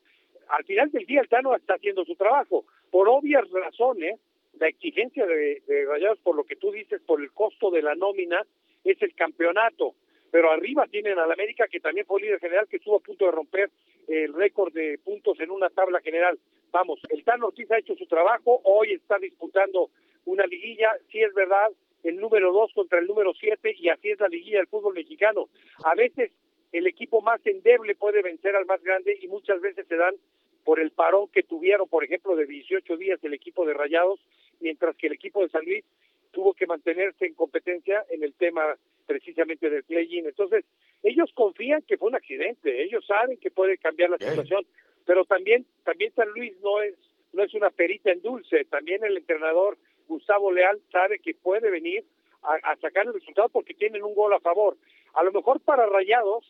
al 0.49 0.65
final 0.65 0.91
del 0.91 1.05
día 1.05 1.21
el 1.21 1.30
Tano 1.30 1.55
está 1.55 1.76
haciendo 1.76 2.03
su 2.03 2.15
trabajo. 2.15 2.65
Por 2.91 3.07
obvias 3.07 3.49
razones, 3.49 4.19
la 4.59 4.67
exigencia 4.67 5.26
de, 5.26 5.61
de 5.65 5.86
Rayados, 5.86 6.19
por 6.19 6.36
lo 6.36 6.43
que 6.43 6.57
tú 6.57 6.71
dices, 6.71 7.01
por 7.01 7.21
el 7.21 7.32
costo 7.32 7.71
de 7.71 7.82
la 7.82 7.95
nómina, 7.95 8.45
es 8.84 9.01
el 9.01 9.15
campeonato 9.15 9.95
pero 10.34 10.50
arriba 10.50 10.88
tienen 10.88 11.20
al 11.20 11.32
América 11.32 11.68
que 11.68 11.80
también 11.80 12.08
fue 12.08 12.20
líder 12.20 12.40
general 12.40 12.68
que 12.68 12.78
estuvo 12.78 12.96
a 12.96 13.02
punto 13.02 13.26
de 13.26 13.32
romper 13.32 13.70
el 14.08 14.34
récord 14.34 14.74
de 14.74 14.98
puntos 14.98 15.40
en 15.40 15.52
una 15.52 15.70
tabla 15.70 16.02
general. 16.02 16.40
Vamos, 16.72 17.00
el 17.10 17.24
Tan 17.24 17.44
Ortiz 17.44 17.70
ha 17.70 17.78
hecho 17.78 17.96
su 17.96 18.08
trabajo, 18.08 18.60
hoy 18.64 18.94
está 18.94 19.20
disputando 19.20 19.92
una 20.26 20.48
liguilla, 20.48 20.90
si 21.12 21.22
es 21.22 21.32
verdad, 21.36 21.68
el 22.04 22.16
número 22.16 22.52
dos 22.52 22.74
contra 22.74 22.98
el 22.98 23.06
número 23.06 23.32
siete 23.40 23.76
y 23.78 23.90
así 23.90 24.10
es 24.10 24.20
la 24.20 24.28
liguilla 24.28 24.58
del 24.58 24.66
fútbol 24.66 24.96
mexicano. 24.96 25.50
A 25.84 25.94
veces 25.94 26.32
el 26.72 26.88
equipo 26.88 27.22
más 27.22 27.46
endeble 27.46 27.94
puede 27.94 28.24
vencer 28.24 28.56
al 28.56 28.66
más 28.66 28.82
grande 28.82 29.16
y 29.22 29.28
muchas 29.28 29.62
veces 29.62 29.86
se 29.88 29.98
dan 29.98 30.16
por 30.64 30.80
el 30.80 30.90
parón 30.90 31.28
que 31.28 31.44
tuvieron, 31.44 31.88
por 31.88 32.04
ejemplo, 32.04 32.36
de 32.36 32.48
18 32.48 32.98
días 32.98 33.24
el 33.24 33.36
equipo 33.36 33.68
de 33.68 33.76
Rayados, 33.76 34.20
mientras 34.62 34.96
que 34.96 35.06
el 35.06 35.14
equipo 35.14 35.44
de 35.44 35.50
San 35.50 35.64
Luis 35.64 35.86
tuvo 36.32 36.56
que 36.56 36.66
mantenerse 36.66 37.28
en 37.28 37.36
competencia 37.36 38.04
en 38.10 38.24
el 38.24 38.34
tema 38.34 38.76
precisamente 39.06 39.70
del 39.70 39.84
play-in. 39.84 40.26
Entonces, 40.26 40.66
ellos 41.01 41.30
confían 41.34 41.82
que 41.84 41.97
fue 41.97 42.10
un 42.10 42.16
accidente, 42.16 42.84
ellos 42.84 43.06
saben 43.06 43.38
que 43.38 43.51
puede 43.51 43.78
cambiar 43.78 44.10
la 44.10 44.18
situación, 44.18 44.66
pero 45.06 45.26
también 45.26 45.66
también 45.84 46.14
San 46.14 46.30
Luis 46.30 46.54
no 46.62 46.82
es 46.82 46.95
no 47.34 47.43
es 47.43 47.54
una 47.54 47.72
perita 47.72 48.12
en 48.12 48.22
dulce, 48.22 48.66
también 48.66 49.04
el 49.04 49.18
entrenador 49.18 49.78
Gustavo 50.08 50.51
Leal 50.51 50.80
sabe 50.91 51.20
que 51.20 51.34
puede 51.34 51.72
venir 51.72 52.04
a, 52.43 52.76
sacar 52.78 53.06
el 53.08 53.14
resultado 53.14 53.49
porque 53.49 53.74
tienen 53.74 54.04
un 54.04 54.14
gol 54.14 54.34
a 54.34 54.39
favor. 54.39 54.78
A 55.14 55.24
lo 55.24 55.32
mejor 55.32 55.62
para 55.62 55.86
Rayados 55.86 56.45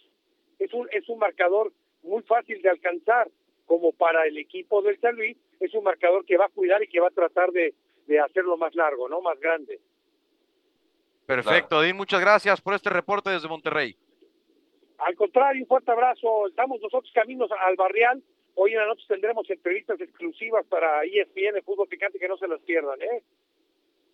es 0.60 0.74
un, 0.74 0.88
es 0.92 1.08
un 1.08 1.20
marcador 1.20 1.72
muy 2.02 2.24
fácil 2.24 2.62
de 2.62 2.70
alcanzar, 2.70 3.30
como 3.66 3.92
para 3.92 4.26
el 4.26 4.38
equipo 4.38 4.82
del 4.82 5.00
San 5.00 5.16
Luis 5.16 5.38
es 5.60 5.74
un 5.74 5.84
marcador 5.84 6.26
que 6.26 6.38
va 6.38 6.46
a 6.46 6.50
cuidar 6.50 6.84
y 6.84 6.88
que 6.88 7.00
va 7.00 7.08
a 7.08 7.12
tratar 7.12 7.52
de, 7.52 7.74
de 8.08 8.20
hacerlo 8.20 8.58
más 8.58 8.76
largo, 8.76 9.08
¿no? 9.08 9.22
Más 9.22 9.40
grande. 9.40 9.80
Perfecto, 11.26 11.82
Di, 11.82 11.94
muchas 11.94 12.20
gracias 12.20 12.62
por 12.62 12.74
este 12.74 12.90
reporte 12.90 13.30
desde 13.30 13.48
Monterrey. 13.48 13.96
Al 14.98 15.16
contrario, 15.16 15.62
un 15.62 15.68
fuerte 15.68 15.92
abrazo. 15.92 16.48
Estamos 16.48 16.80
nosotros 16.82 17.12
caminos 17.14 17.50
al 17.66 17.76
barrial. 17.76 18.24
Hoy 18.56 18.72
en 18.72 18.80
la 18.80 18.88
noche 18.88 19.04
tendremos 19.08 19.50
entrevistas 19.50 20.00
exclusivas 20.00 20.66
para 20.68 21.04
ESPN, 21.04 21.58
el 21.58 21.64
fútbol 21.64 21.88
picante, 21.88 22.20
que 22.20 22.28
no 22.28 22.38
se 22.38 22.48
las 22.48 22.62
pierdan, 22.62 23.02
¿eh? 23.02 23.24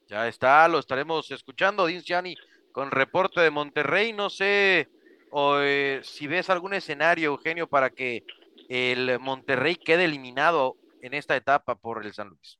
Ya 0.07 0.27
está, 0.27 0.67
lo 0.67 0.79
estaremos 0.79 1.29
escuchando, 1.29 1.85
Din 1.85 2.01
Gianni, 2.01 2.35
con 2.71 2.89
reporte 2.89 3.41
de 3.41 3.51
Monterrey. 3.51 4.13
No 4.13 4.29
sé 4.29 4.87
o, 5.31 5.59
eh, 5.59 6.01
si 6.03 6.27
ves 6.27 6.49
algún 6.49 6.73
escenario, 6.73 7.31
Eugenio, 7.31 7.67
para 7.67 7.89
que 7.89 8.23
el 8.69 9.19
Monterrey 9.19 9.75
quede 9.75 10.05
eliminado 10.05 10.75
en 11.01 11.13
esta 11.13 11.35
etapa 11.35 11.75
por 11.75 12.05
el 12.05 12.13
San 12.13 12.29
Luis. 12.29 12.57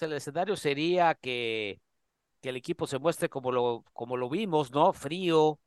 El 0.00 0.14
escenario 0.14 0.56
sería 0.56 1.14
que, 1.14 1.78
que 2.40 2.50
el 2.50 2.56
equipo 2.56 2.86
se 2.86 2.98
muestre 2.98 3.28
como 3.28 3.52
lo, 3.52 3.84
como 3.92 4.16
lo 4.16 4.28
vimos, 4.30 4.70
¿no? 4.72 4.92
Frío, 4.92 5.60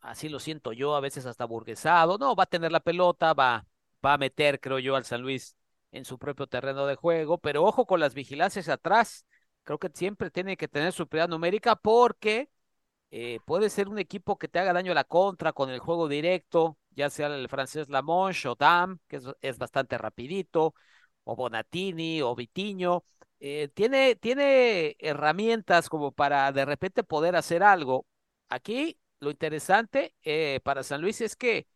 así 0.00 0.28
lo 0.28 0.38
siento 0.40 0.72
yo, 0.72 0.94
a 0.94 1.00
veces 1.00 1.26
hasta 1.26 1.44
burguesado. 1.44 2.18
No, 2.18 2.34
va 2.36 2.44
a 2.44 2.46
tener 2.46 2.72
la 2.72 2.80
pelota, 2.80 3.34
va, 3.34 3.66
va 4.04 4.14
a 4.14 4.18
meter, 4.18 4.60
creo 4.60 4.78
yo, 4.78 4.96
al 4.96 5.04
San 5.04 5.22
Luis 5.22 5.56
en 5.92 6.04
su 6.04 6.18
propio 6.18 6.46
terreno 6.46 6.86
de 6.86 6.94
juego, 6.96 7.38
pero 7.38 7.64
ojo 7.64 7.86
con 7.86 8.00
las 8.00 8.14
vigilancias 8.14 8.68
atrás. 8.68 9.26
Creo 9.64 9.78
que 9.78 9.90
siempre 9.94 10.30
tiene 10.30 10.56
que 10.56 10.68
tener 10.68 10.92
su 10.92 11.06
prioridad 11.08 11.28
numérica 11.28 11.76
porque 11.76 12.50
eh, 13.10 13.40
puede 13.44 13.70
ser 13.70 13.88
un 13.88 13.98
equipo 13.98 14.38
que 14.38 14.48
te 14.48 14.58
haga 14.58 14.72
daño 14.72 14.92
a 14.92 14.94
la 14.94 15.04
contra 15.04 15.52
con 15.52 15.70
el 15.70 15.80
juego 15.80 16.08
directo, 16.08 16.78
ya 16.90 17.10
sea 17.10 17.26
el 17.28 17.48
francés 17.48 17.88
Lamonche 17.88 18.48
o 18.48 18.54
Dam, 18.54 18.98
que 19.08 19.16
es, 19.16 19.24
es 19.40 19.58
bastante 19.58 19.98
rapidito, 19.98 20.74
o 21.24 21.36
Bonatini 21.36 22.22
o 22.22 22.34
Vitiño. 22.34 23.04
Eh, 23.40 23.68
tiene, 23.74 24.16
tiene 24.16 24.96
herramientas 24.98 25.88
como 25.88 26.12
para 26.12 26.52
de 26.52 26.64
repente 26.66 27.02
poder 27.04 27.36
hacer 27.36 27.62
algo. 27.62 28.06
Aquí 28.48 28.98
lo 29.20 29.30
interesante 29.30 30.14
eh, 30.22 30.60
para 30.62 30.82
San 30.82 31.00
Luis 31.00 31.20
es 31.22 31.36
que 31.36 31.66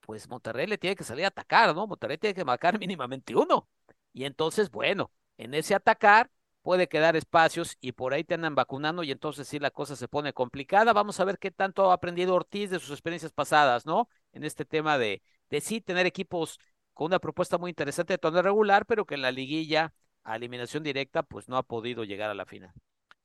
pues 0.00 0.28
Monterrey 0.28 0.66
le 0.66 0.78
tiene 0.78 0.96
que 0.96 1.04
salir 1.04 1.24
a 1.24 1.28
atacar, 1.28 1.74
¿no? 1.74 1.86
Monterrey 1.86 2.18
tiene 2.18 2.34
que 2.34 2.44
marcar 2.44 2.78
mínimamente 2.80 3.34
uno. 3.36 3.68
Y 4.12 4.24
entonces, 4.24 4.70
bueno, 4.70 5.10
en 5.38 5.54
ese 5.54 5.74
atacar 5.74 6.30
puede 6.62 6.88
quedar 6.88 7.16
espacios 7.16 7.76
y 7.80 7.92
por 7.92 8.14
ahí 8.14 8.24
te 8.24 8.34
andan 8.34 8.54
vacunando 8.54 9.02
y 9.02 9.10
entonces 9.10 9.48
sí 9.48 9.58
la 9.58 9.70
cosa 9.70 9.96
se 9.96 10.08
pone 10.08 10.32
complicada. 10.32 10.92
Vamos 10.92 11.20
a 11.20 11.24
ver 11.24 11.38
qué 11.38 11.50
tanto 11.50 11.90
ha 11.90 11.94
aprendido 11.94 12.34
Ortiz 12.34 12.70
de 12.70 12.80
sus 12.80 12.90
experiencias 12.90 13.32
pasadas, 13.32 13.86
¿no? 13.86 14.08
En 14.32 14.44
este 14.44 14.64
tema 14.64 14.98
de, 14.98 15.22
de 15.50 15.60
sí 15.60 15.80
tener 15.80 16.06
equipos 16.06 16.58
con 16.94 17.06
una 17.06 17.18
propuesta 17.18 17.58
muy 17.58 17.70
interesante 17.70 18.14
de 18.14 18.18
torneo 18.18 18.42
regular, 18.42 18.86
pero 18.86 19.04
que 19.06 19.14
en 19.14 19.22
la 19.22 19.32
liguilla 19.32 19.92
a 20.24 20.36
eliminación 20.36 20.82
directa 20.82 21.22
pues 21.22 21.48
no 21.48 21.56
ha 21.56 21.62
podido 21.62 22.04
llegar 22.04 22.30
a 22.30 22.34
la 22.34 22.46
final. 22.46 22.72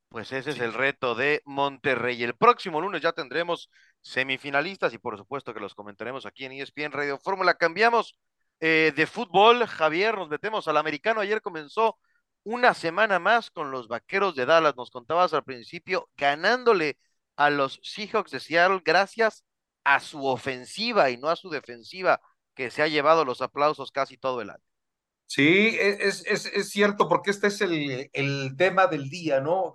Pues 0.10 0.32
ese 0.32 0.52
es 0.52 0.60
el 0.60 0.74
reto 0.74 1.14
de 1.14 1.42
Monterrey. 1.46 2.22
El 2.24 2.36
próximo 2.36 2.82
lunes 2.82 3.02
ya 3.02 3.12
tendremos 3.12 3.70
semifinalistas 4.02 4.94
y 4.94 4.98
por 4.98 5.18
supuesto 5.18 5.54
que 5.54 5.60
los 5.60 5.76
comentaremos 5.76 6.26
aquí 6.26 6.46
en 6.46 6.54
ESPN 6.54 6.92
Radio 6.92 7.20
Fórmula. 7.20 7.54
Cambiamos 7.56 8.18
eh, 8.60 8.92
de 8.96 9.06
fútbol, 9.06 9.66
Javier, 9.68 10.16
nos 10.16 10.30
metemos 10.30 10.68
al 10.68 10.78
americano. 10.78 11.22
Ayer 11.22 11.42
comenzó 11.42 12.00
una 12.44 12.74
semana 12.74 13.20
más 13.20 13.52
con 13.52 13.70
los 13.70 13.88
Vaqueros 13.88 14.36
de 14.36 14.48
Dallas. 14.48 14.76
Nos 14.76 14.90
contabas 14.90 15.34
al 15.34 15.44
principio, 15.44 16.10
ganándole 16.18 16.98
a 17.36 17.52
los 17.52 17.80
Seahawks 17.84 18.32
de 18.32 18.40
Seattle 18.40 18.82
gracias 18.84 19.46
a 19.84 20.00
su 20.00 20.26
ofensiva 20.26 21.10
y 21.12 21.18
no 21.18 21.30
a 21.30 21.36
su 21.36 21.50
defensiva 21.50 22.20
que 22.56 22.72
se 22.72 22.82
ha 22.82 22.88
llevado 22.88 23.26
los 23.26 23.42
aplausos 23.42 23.92
casi 23.92 24.18
todo 24.18 24.42
el 24.42 24.50
año. 24.50 24.69
Sí, 25.32 25.78
es, 25.80 26.24
es, 26.26 26.46
es 26.48 26.70
cierto, 26.70 27.08
porque 27.08 27.30
este 27.30 27.48
es 27.48 27.62
el, 27.62 28.10
el 28.14 28.56
tema 28.58 28.88
del 28.88 29.10
día, 29.12 29.40
¿no? 29.40 29.72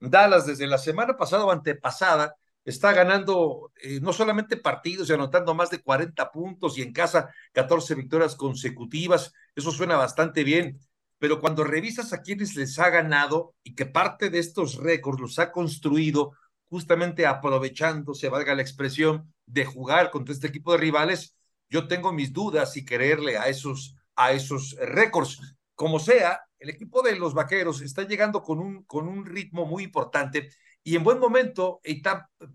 Dallas 0.00 0.44
desde 0.46 0.66
la 0.66 0.76
semana 0.76 1.16
pasada 1.16 1.44
o 1.46 1.50
antepasada 1.50 2.36
está 2.62 2.92
ganando 2.92 3.72
eh, 3.82 4.00
no 4.02 4.12
solamente 4.12 4.58
partidos 4.58 5.08
y 5.08 5.14
anotando 5.14 5.54
más 5.54 5.70
de 5.70 5.80
40 5.82 6.30
puntos 6.30 6.76
y 6.76 6.82
en 6.82 6.92
casa 6.92 7.30
14 7.52 7.94
victorias 7.94 8.36
consecutivas, 8.36 9.32
eso 9.54 9.70
suena 9.72 9.96
bastante 9.96 10.44
bien, 10.44 10.78
pero 11.18 11.40
cuando 11.40 11.64
revisas 11.64 12.12
a 12.12 12.20
quienes 12.20 12.54
les 12.54 12.78
ha 12.78 12.90
ganado 12.90 13.54
y 13.62 13.74
que 13.74 13.86
parte 13.86 14.28
de 14.28 14.38
estos 14.40 14.74
récords 14.76 15.20
los 15.20 15.38
ha 15.38 15.50
construido 15.52 16.32
justamente 16.68 17.24
aprovechándose, 17.26 18.28
valga 18.28 18.54
la 18.54 18.60
expresión, 18.62 19.32
de 19.46 19.64
jugar 19.64 20.10
contra 20.10 20.34
este 20.34 20.48
equipo 20.48 20.72
de 20.72 20.78
rivales, 20.78 21.34
yo 21.70 21.88
tengo 21.88 22.12
mis 22.12 22.34
dudas 22.34 22.76
y 22.76 22.84
quererle 22.84 23.38
a 23.38 23.48
esos 23.48 23.94
a 24.18 24.32
esos 24.32 24.76
récords. 24.80 25.40
Como 25.74 26.00
sea, 26.00 26.40
el 26.58 26.70
equipo 26.70 27.02
de 27.02 27.16
los 27.16 27.34
Vaqueros 27.34 27.80
está 27.80 28.02
llegando 28.02 28.42
con 28.42 28.58
un, 28.58 28.82
con 28.82 29.06
un 29.06 29.24
ritmo 29.24 29.64
muy 29.64 29.84
importante 29.84 30.50
y 30.82 30.96
en 30.96 31.04
buen 31.04 31.20
momento, 31.20 31.80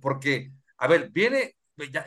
porque, 0.01 0.51
a 0.77 0.87
ver, 0.87 1.09
viene, 1.11 1.55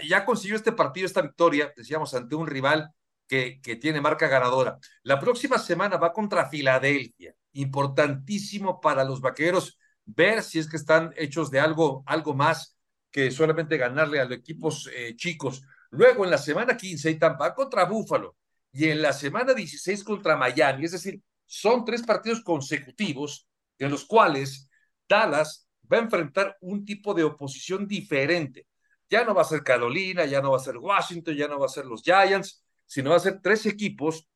ya, 0.07 0.25
consiguió 0.27 0.57
este 0.57 0.73
partido, 0.73 1.07
esta 1.07 1.23
victoria, 1.23 1.73
decíamos, 1.75 2.13
ante 2.15 2.35
un 2.35 2.47
rival 2.47 2.91
que, 3.27 3.61
que 3.63 3.77
tiene 3.77 4.01
marca 4.01 4.29
ganadora. 4.29 4.79
La 5.03 5.19
próxima 5.19 5.59
semana 5.59 5.97
va 5.97 6.13
contra 6.13 6.51
Filadelfia, 6.51 7.35
importantísimo 7.53 8.81
para 8.81 9.05
los 9.05 9.21
Vaqueros 9.23 9.79
ver 10.05 10.43
si 10.43 10.59
es 10.59 10.69
que 10.69 10.77
están 10.77 11.15
hechos 11.17 11.51
de 11.51 11.61
algo, 11.61 12.05
algo 12.07 12.35
más 12.35 12.77
que 13.11 13.31
solamente 13.31 13.79
ganarle 13.79 14.21
a 14.21 14.25
los 14.25 14.37
equipos 14.39 14.91
eh, 14.95 15.17
chicos. 15.17 15.63
Luego, 15.91 16.25
en 16.25 16.31
la 16.31 16.39
semana 16.39 16.77
15, 16.77 17.15
Tampa 17.15 17.55
contra 17.55 17.85
Búfalo 17.87 18.37
y 18.77 18.91
en 18.91 19.01
la 19.01 19.15
semana 19.15 19.55
16 19.55 20.05
contra 20.05 20.37
Miami. 20.37 20.85
Es 20.85 20.93
decir, 20.93 21.23
son 21.47 21.83
tres 21.87 22.03
partidos 22.03 22.43
consecutivos 22.43 23.49
en 23.79 23.91
los 23.91 24.05
cuales 24.05 24.69
Dallas 25.09 25.67
va 25.91 25.97
a 25.97 26.01
enfrentar 26.01 26.59
un 26.61 26.85
tipo 26.85 27.15
de 27.15 27.25
oposición 27.25 27.87
diferente. 27.87 28.67
Ya 29.09 29.25
no 29.25 29.35
va 29.35 29.41
a 29.41 29.47
ser 29.47 29.63
Carolina, 29.63 30.27
ya 30.27 30.43
no 30.43 30.51
va 30.51 30.59
a 30.59 30.61
ser 30.61 30.77
Washington, 30.77 31.35
ya 31.35 31.49
no 31.49 31.59
va 31.59 31.65
a 31.65 31.71
ser 31.71 31.87
los 31.87 32.03
Giants, 32.03 32.63
sino 32.85 33.11
va 33.11 33.17
a 33.17 33.21
ser 33.21 33.41
tres 33.41 33.65
equipos. 33.65 34.29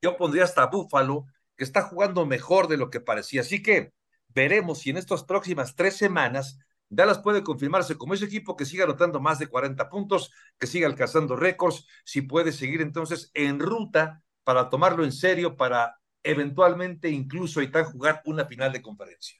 Yo 0.00 0.16
pondría 0.16 0.44
hasta 0.44 0.66
Buffalo, 0.66 1.26
que 1.56 1.64
está 1.64 1.82
jugando 1.82 2.26
mejor 2.26 2.68
de 2.68 2.76
lo 2.76 2.90
que 2.90 3.00
parecía. 3.00 3.40
Así 3.40 3.60
que 3.60 3.92
veremos 4.28 4.78
si 4.78 4.90
en 4.90 4.98
estas 4.98 5.24
próximas 5.24 5.74
tres 5.74 5.96
semanas 5.96 6.60
Dallas 6.94 7.18
puede 7.18 7.42
confirmarse 7.42 7.96
como 7.96 8.14
ese 8.14 8.26
equipo 8.26 8.56
que 8.56 8.64
siga 8.64 8.84
anotando 8.84 9.20
más 9.20 9.38
de 9.38 9.48
40 9.48 9.88
puntos, 9.88 10.32
que 10.58 10.66
siga 10.66 10.86
alcanzando 10.86 11.36
récords, 11.36 11.86
si 12.04 12.22
puede 12.22 12.52
seguir 12.52 12.80
entonces 12.80 13.30
en 13.34 13.58
ruta 13.58 14.22
para 14.44 14.68
tomarlo 14.70 15.04
en 15.04 15.12
serio, 15.12 15.56
para 15.56 15.98
eventualmente 16.22 17.08
incluso 17.10 17.62
y 17.62 17.70
tan 17.70 17.84
jugar 17.84 18.22
una 18.24 18.46
final 18.46 18.72
de 18.72 18.82
conferencia. 18.82 19.38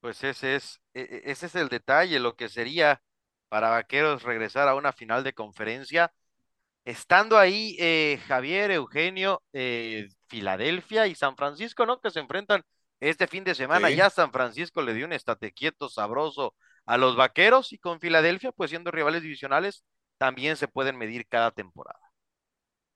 Pues 0.00 0.24
ese 0.24 0.56
es, 0.56 0.80
e, 0.94 1.02
e, 1.02 1.30
ese 1.30 1.46
es 1.46 1.54
el 1.54 1.68
detalle, 1.68 2.18
lo 2.18 2.34
que 2.34 2.48
sería 2.48 3.02
para 3.48 3.70
Vaqueros 3.70 4.22
regresar 4.22 4.68
a 4.68 4.74
una 4.74 4.92
final 4.92 5.24
de 5.24 5.34
conferencia. 5.34 6.12
Estando 6.84 7.38
ahí 7.38 7.76
eh, 7.78 8.20
Javier, 8.26 8.72
Eugenio, 8.72 9.42
eh, 9.52 10.08
Filadelfia 10.26 11.06
y 11.06 11.14
San 11.14 11.36
Francisco, 11.36 11.86
¿no? 11.86 12.00
Que 12.00 12.10
se 12.10 12.18
enfrentan 12.18 12.64
este 12.98 13.26
fin 13.26 13.44
de 13.44 13.54
semana. 13.54 13.90
Ya 13.90 14.10
San 14.10 14.32
Francisco 14.32 14.82
le 14.82 14.94
dio 14.94 15.06
un 15.06 15.12
estate 15.12 15.52
quieto 15.52 15.88
sabroso 15.88 16.54
a 16.86 16.96
los 16.96 17.16
vaqueros 17.16 17.72
y 17.72 17.78
con 17.78 18.00
Filadelfia, 18.00 18.52
pues 18.52 18.70
siendo 18.70 18.90
rivales 18.90 19.22
divisionales, 19.22 19.84
también 20.18 20.56
se 20.56 20.68
pueden 20.68 20.96
medir 20.96 21.26
cada 21.28 21.50
temporada. 21.50 21.98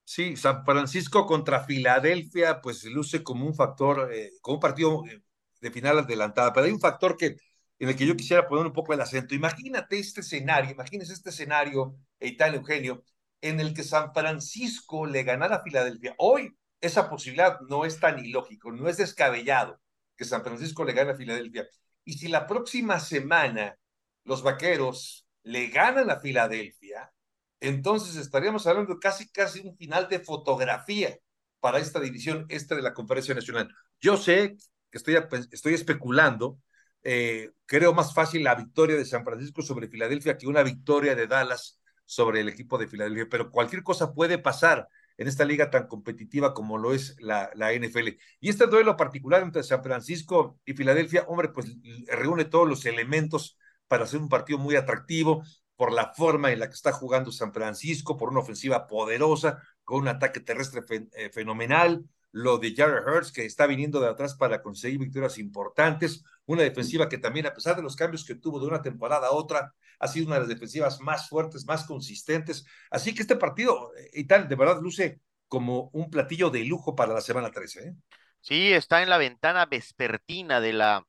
Sí, 0.03 0.37
San 0.37 0.63
Francisco 0.63 1.25
contra 1.25 1.65
Filadelfia, 1.65 2.61
pues 2.61 2.85
luce 2.85 3.23
como 3.23 3.45
un 3.45 3.53
factor, 3.53 4.09
eh, 4.13 4.31
como 4.41 4.55
un 4.55 4.61
partido 4.61 5.03
eh, 5.05 5.21
de 5.59 5.71
final 5.71 5.99
adelantada, 5.99 6.53
pero 6.53 6.65
hay 6.65 6.71
un 6.71 6.79
factor 6.79 7.17
que 7.17 7.35
en 7.79 7.89
el 7.89 7.95
que 7.95 8.05
yo 8.07 8.15
quisiera 8.15 8.47
poner 8.47 8.65
un 8.65 8.73
poco 8.73 8.93
el 8.93 9.01
acento. 9.01 9.35
Imagínate 9.35 9.99
este 9.99 10.21
escenario, 10.21 10.71
imagínese 10.71 11.13
este 11.13 11.29
escenario, 11.29 11.95
Eitan 12.19 12.55
Eugenio, 12.55 13.03
en 13.41 13.59
el 13.59 13.73
que 13.73 13.83
San 13.83 14.13
Francisco 14.13 15.05
le 15.05 15.23
ganara 15.23 15.57
a 15.57 15.63
Filadelfia. 15.63 16.15
Hoy 16.17 16.57
esa 16.81 17.09
posibilidad 17.09 17.59
no 17.69 17.85
es 17.85 17.99
tan 17.99 18.23
ilógico, 18.23 18.71
no 18.71 18.87
es 18.89 18.97
descabellado 18.97 19.79
que 20.15 20.25
San 20.25 20.43
Francisco 20.43 20.83
le 20.83 20.93
gane 20.93 21.11
a 21.11 21.15
Filadelfia. 21.15 21.67
Y 22.07 22.13
si 22.13 22.29
la 22.29 22.47
próxima 22.47 23.01
semana 23.01 23.77
los 24.23 24.41
vaqueros 24.41 25.27
le 25.43 25.67
ganan 25.67 26.09
a 26.09 26.21
Filadelfia, 26.21 27.11
entonces 27.59 28.15
estaríamos 28.15 28.65
hablando 28.65 28.97
casi, 28.97 29.29
casi 29.29 29.59
un 29.59 29.75
final 29.75 30.07
de 30.07 30.21
fotografía 30.21 31.17
para 31.59 31.79
esta 31.79 31.99
división 31.99 32.45
este 32.47 32.75
de 32.75 32.81
la 32.81 32.93
Conferencia 32.93 33.35
Nacional. 33.35 33.67
Yo 33.99 34.15
sé 34.15 34.55
que 34.89 34.97
estoy, 34.97 35.17
estoy 35.51 35.73
especulando, 35.73 36.57
eh, 37.03 37.51
creo 37.65 37.93
más 37.93 38.13
fácil 38.13 38.41
la 38.41 38.55
victoria 38.55 38.95
de 38.95 39.03
San 39.03 39.25
Francisco 39.25 39.61
sobre 39.61 39.89
Filadelfia 39.89 40.37
que 40.37 40.47
una 40.47 40.63
victoria 40.63 41.13
de 41.13 41.27
Dallas 41.27 41.77
sobre 42.05 42.39
el 42.39 42.47
equipo 42.47 42.77
de 42.77 42.87
Filadelfia, 42.87 43.27
pero 43.29 43.51
cualquier 43.51 43.83
cosa 43.83 44.13
puede 44.13 44.37
pasar 44.37 44.87
en 45.17 45.27
esta 45.27 45.45
liga 45.45 45.69
tan 45.69 45.87
competitiva 45.87 46.53
como 46.53 46.77
lo 46.77 46.93
es 46.93 47.15
la, 47.19 47.49
NFL. 47.73 48.17
Y 48.39 48.49
este 48.49 48.67
duelo 48.67 48.95
particular 48.95 49.41
entre 49.41 49.63
San 49.63 49.83
Francisco 49.83 50.59
y 50.65 50.73
Filadelfia, 50.73 51.25
hombre, 51.27 51.49
pues 51.49 51.75
reúne 52.07 52.45
todos 52.45 52.67
los 52.67 52.85
elementos 52.85 53.57
para 53.87 54.03
hacer 54.03 54.19
un 54.19 54.29
partido 54.29 54.59
muy 54.59 54.75
atractivo. 54.75 55.43
por 55.75 55.93
la 55.93 56.11
forma 56.11 56.51
en 56.51 56.59
la 56.59 56.67
que 56.67 56.73
está 56.73 56.91
jugando 56.91 57.31
San 57.31 57.53
Francisco, 57.53 58.17
por 58.17 58.29
una 58.29 58.39
ofensiva 58.39 58.87
poderosa, 58.87 59.61
con 59.83 60.01
un 60.01 60.07
ataque 60.07 60.39
terrestre 60.39 60.81
eh, 61.13 61.29
fenomenal, 61.29 62.03
lo 62.31 62.57
de 62.57 62.73
Jared 62.75 63.05
Hurts, 63.07 63.31
que 63.31 63.45
está 63.45 63.67
viniendo 63.67 63.99
de 63.99 64.07
atrás 64.07 64.35
para 64.35 64.61
conseguir 64.63 64.99
victorias 64.99 65.37
importantes, 65.37 66.23
una 66.45 66.63
defensiva 66.63 67.07
que 67.07 67.19
también, 67.19 67.45
a 67.45 67.53
pesar 67.53 67.75
de 67.75 67.83
los 67.83 67.95
cambios 67.95 68.25
que 68.25 68.35
tuvo 68.35 68.59
de 68.59 68.65
una 68.65 68.81
temporada 68.81 69.27
a 69.27 69.31
otra, 69.31 69.75
ha 69.99 70.07
sido 70.07 70.27
una 70.27 70.35
de 70.35 70.41
las 70.41 70.49
defensivas 70.49 70.99
más 71.01 71.29
fuertes, 71.29 71.65
más 71.65 71.85
consistentes. 71.85 72.65
Así 72.91 73.13
que 73.13 73.21
este 73.21 73.35
partido, 73.35 73.91
eh, 73.95 74.09
y 74.13 74.27
tal, 74.27 74.47
de 74.47 74.55
verdad 74.55 74.79
luce 74.81 75.21
como 75.47 75.89
un 75.93 76.09
platillo 76.09 76.49
de 76.49 76.63
lujo 76.65 76.95
para 76.95 77.13
la 77.13 77.21
semana 77.21 77.51
13. 77.51 77.87
¿eh? 77.87 77.95
Sí, 78.41 78.73
está 78.73 79.01
en 79.01 79.09
la 79.09 79.17
ventana 79.17 79.65
vespertina 79.65 80.59
de 80.61 80.73
la 80.73 81.05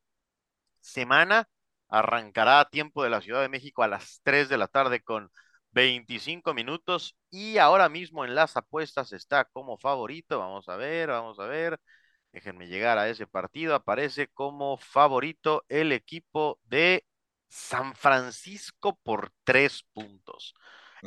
semana. 0.81 1.49
Arrancará 1.89 2.61
a 2.61 2.69
tiempo 2.69 3.03
de 3.03 3.11
la 3.11 3.21
Ciudad 3.21 3.43
de 3.43 3.49
México 3.49 3.83
a 3.83 3.89
las 3.89 4.21
3 4.23 4.49
de 4.49 4.59
la 4.59 4.69
tarde 4.69 5.01
con 5.03 5.31
25 5.73 6.55
minutos 6.55 7.17
y 7.31 7.59
ahora 7.59 7.89
mismo 7.89 8.25
en 8.25 8.35
las 8.35 8.57
apuestas 8.57 9.13
está 9.13 9.45
como 9.45 9.79
favorito. 9.79 10.39
Vamos 10.39 10.69
a 10.69 10.77
ver, 10.77 11.09
vamos 11.09 11.39
a 11.39 11.47
ver. 11.47 11.79
Déjenme 12.33 12.69
llegar 12.69 12.99
a 12.99 13.09
ese 13.09 13.27
partido. 13.27 13.75
Aparece 13.75 14.29
como 14.29 14.77
favorito 14.79 15.65
el 15.69 15.93
equipo 15.93 16.59
de 16.65 17.05
San 17.49 17.95
Francisco 17.95 18.99
por 19.03 19.33
tres 19.45 19.85
puntos. 19.93 20.55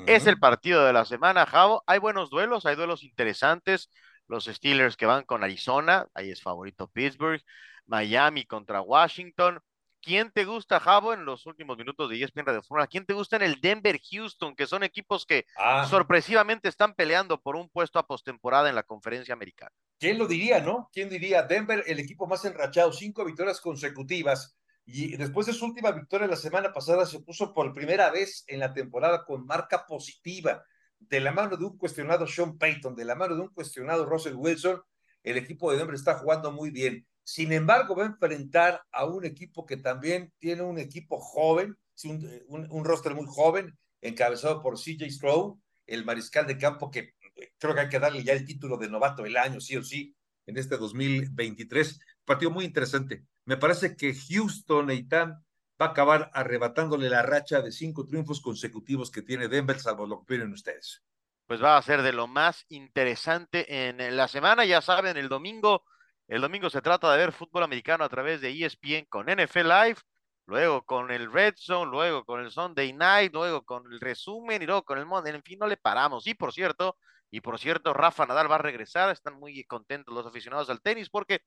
Es 0.07 0.25
el 0.25 0.39
partido 0.39 0.85
de 0.85 0.93
la 0.93 1.05
semana, 1.05 1.45
Javo. 1.45 1.83
Hay 1.85 1.99
buenos 1.99 2.29
duelos, 2.29 2.65
hay 2.65 2.75
duelos 2.75 3.03
interesantes. 3.03 3.89
Los 4.27 4.45
Steelers 4.45 4.95
que 4.95 5.05
van 5.05 5.25
con 5.25 5.43
Arizona, 5.43 6.07
ahí 6.13 6.31
es 6.31 6.41
favorito 6.41 6.87
Pittsburgh. 6.87 7.41
Miami 7.85 8.45
contra 8.45 8.81
Washington. 8.81 9.59
¿Quién 10.01 10.31
te 10.31 10.45
gusta, 10.45 10.79
Javo, 10.79 11.13
en 11.13 11.25
los 11.25 11.45
últimos 11.45 11.77
minutos 11.77 12.09
de 12.09 12.23
ESPN 12.23 12.45
Radio 12.45 12.63
Fórmula? 12.63 12.87
¿Quién 12.87 13.05
te 13.05 13.13
gusta 13.13 13.35
en 13.35 13.43
el 13.43 13.61
Denver 13.61 13.99
Houston, 14.11 14.55
que 14.55 14.65
son 14.65 14.81
equipos 14.81 15.27
que 15.27 15.45
ah. 15.57 15.85
sorpresivamente 15.87 16.69
están 16.69 16.95
peleando 16.95 17.39
por 17.39 17.55
un 17.55 17.69
puesto 17.69 17.99
a 17.99 18.07
postemporada 18.07 18.67
en 18.69 18.75
la 18.75 18.81
conferencia 18.81 19.33
americana? 19.33 19.71
¿Quién 19.99 20.17
lo 20.17 20.25
diría, 20.25 20.59
no? 20.59 20.89
¿Quién 20.91 21.07
diría? 21.07 21.43
Denver, 21.43 21.83
el 21.85 21.99
equipo 21.99 22.25
más 22.25 22.43
enrachado, 22.45 22.91
cinco 22.91 23.23
victorias 23.23 23.61
consecutivas. 23.61 24.57
Y 24.93 25.15
después 25.15 25.47
de 25.47 25.53
su 25.53 25.65
última 25.65 25.91
victoria 25.91 26.27
la 26.27 26.35
semana 26.35 26.73
pasada, 26.73 27.05
se 27.05 27.19
puso 27.21 27.53
por 27.53 27.73
primera 27.73 28.11
vez 28.11 28.43
en 28.47 28.59
la 28.59 28.73
temporada 28.73 29.23
con 29.25 29.45
marca 29.45 29.85
positiva, 29.85 30.63
de 30.99 31.19
la 31.19 31.31
mano 31.31 31.57
de 31.57 31.65
un 31.65 31.77
cuestionado 31.77 32.27
Sean 32.27 32.57
Payton, 32.57 32.95
de 32.95 33.05
la 33.05 33.15
mano 33.15 33.35
de 33.35 33.41
un 33.41 33.49
cuestionado 33.49 34.05
Russell 34.05 34.35
Wilson. 34.35 34.81
El 35.23 35.37
equipo 35.37 35.71
de 35.71 35.77
Denver 35.77 35.95
está 35.95 36.17
jugando 36.17 36.51
muy 36.51 36.71
bien 36.71 37.07
sin 37.23 37.51
embargo, 37.51 37.95
va 37.95 38.03
a 38.03 38.07
enfrentar 38.07 38.81
a 38.91 39.05
un 39.05 39.25
equipo 39.25 39.65
que 39.65 39.77
también 39.77 40.33
tiene 40.39 40.63
un 40.63 40.79
equipo 40.79 41.19
joven, 41.19 41.77
un, 42.03 42.67
un, 42.69 42.83
roster 42.83 43.13
muy 43.13 43.25
joven, 43.27 43.77
encabezado 44.01 44.61
por 44.61 44.77
CJ 44.77 45.09
Stroh, 45.09 45.59
el 45.85 46.03
mariscal 46.03 46.47
de 46.47 46.57
campo 46.57 46.89
que 46.89 47.13
eh, 47.35 47.51
creo 47.57 47.75
que 47.75 47.81
hay 47.81 47.89
que 47.89 47.99
darle 47.99 48.23
ya 48.23 48.33
el 48.33 48.45
título 48.45 48.77
de 48.77 48.89
novato 48.89 49.23
del 49.23 49.37
año, 49.37 49.61
sí 49.61 49.77
o 49.77 49.83
sí, 49.83 50.15
en 50.47 50.57
este 50.57 50.77
2023. 50.77 51.99
Partido 52.25 52.51
muy 52.51 52.65
interesante. 52.65 53.23
Me 53.45 53.57
parece 53.57 53.95
que 53.95 54.13
Houston, 54.13 54.89
Eitan, 54.89 55.43
va 55.81 55.87
a 55.87 55.89
acabar 55.89 56.29
arrebatándole 56.33 57.09
la 57.09 57.23
racha 57.23 57.61
de 57.61 57.71
cinco 57.71 58.05
triunfos 58.05 58.41
consecutivos 58.41 59.09
que 59.09 59.21
tiene 59.21 59.47
Denver, 59.47 59.79
salvo 59.79 60.05
lo 60.05 60.17
que 60.17 60.23
opinan 60.23 60.53
ustedes. 60.53 61.03
Pues 61.47 61.61
va 61.61 61.77
a 61.77 61.81
ser 61.81 62.01
de 62.01 62.13
lo 62.13 62.27
más 62.27 62.65
interesante 62.69 63.89
en 63.89 64.15
la 64.15 64.27
semana, 64.27 64.63
ya 64.63 64.81
saben, 64.81 65.17
el 65.17 65.27
domingo 65.27 65.83
el 66.31 66.39
domingo 66.39 66.69
se 66.69 66.81
trata 66.81 67.11
de 67.11 67.17
ver 67.17 67.33
fútbol 67.33 67.63
americano 67.63 68.05
a 68.05 68.09
través 68.09 68.39
de 68.39 68.51
ESPN 68.51 69.05
con 69.09 69.27
NFL 69.27 69.67
Live, 69.67 69.97
luego 70.45 70.85
con 70.85 71.11
el 71.11 71.29
Red 71.29 71.55
Zone, 71.57 71.91
luego 71.91 72.23
con 72.23 72.39
el 72.39 72.51
Sunday 72.51 72.93
Night, 72.93 73.33
luego 73.33 73.65
con 73.65 73.83
el 73.91 73.99
resumen 73.99 74.61
y 74.61 74.65
luego 74.65 74.83
con 74.83 74.97
el 74.97 75.05
Monday. 75.05 75.35
En 75.35 75.43
fin, 75.43 75.59
no 75.59 75.67
le 75.67 75.75
paramos. 75.75 76.25
Y 76.27 76.33
por 76.33 76.53
cierto, 76.53 76.97
y 77.29 77.41
por 77.41 77.59
cierto, 77.59 77.93
Rafa 77.93 78.25
Nadal 78.25 78.49
va 78.49 78.55
a 78.55 78.59
regresar. 78.59 79.09
Están 79.09 79.37
muy 79.41 79.65
contentos 79.65 80.13
los 80.13 80.25
aficionados 80.25 80.69
al 80.69 80.81
tenis 80.81 81.09
porque 81.09 81.41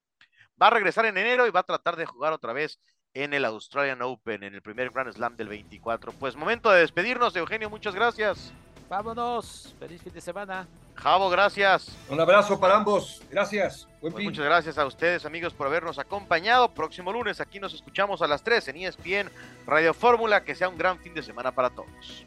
va 0.61 0.69
a 0.69 0.71
regresar 0.71 1.07
en 1.07 1.19
enero 1.19 1.47
y 1.47 1.51
va 1.51 1.61
a 1.61 1.65
tratar 1.65 1.97
de 1.97 2.07
jugar 2.07 2.33
otra 2.33 2.53
vez 2.53 2.79
en 3.15 3.33
el 3.33 3.45
Australian 3.45 4.03
Open, 4.03 4.43
en 4.43 4.55
el 4.55 4.63
primer 4.63 4.91
Grand 4.91 5.13
Slam 5.13 5.37
del 5.37 5.49
24. 5.49 6.13
Pues 6.13 6.37
momento 6.37 6.71
de 6.71 6.81
despedirnos, 6.81 7.35
Eugenio, 7.37 7.71
muchas 7.71 7.95
gracias. 7.95 8.53
Vámonos, 8.89 9.75
feliz 9.79 10.03
fin 10.03 10.13
de 10.13 10.21
semana. 10.21 10.69
Javo, 10.95 11.31
gracias. 11.31 11.89
Un 12.09 12.21
abrazo 12.21 12.61
para 12.61 12.77
ambos. 12.77 13.23
Gracias. 13.31 13.89
Pues 14.01 14.15
muchas 14.15 14.45
gracias 14.45 14.79
a 14.79 14.87
ustedes, 14.87 15.25
amigos, 15.25 15.55
por 15.55 15.67
habernos 15.67 15.99
acompañado. 15.99 16.73
Próximo 16.75 17.13
lunes 17.13 17.41
aquí 17.41 17.59
nos 17.59 17.73
escuchamos 17.73 18.21
a 18.23 18.27
las 18.27 18.43
3 18.45 18.69
en 18.69 18.77
ESPN 18.77 19.31
Radio 19.67 19.95
Fórmula. 19.95 20.45
Que 20.45 20.55
sea 20.55 20.69
un 20.69 20.77
gran 20.77 20.99
fin 20.99 21.15
de 21.15 21.23
semana 21.23 21.53
para 21.53 21.71
todos. 21.71 22.27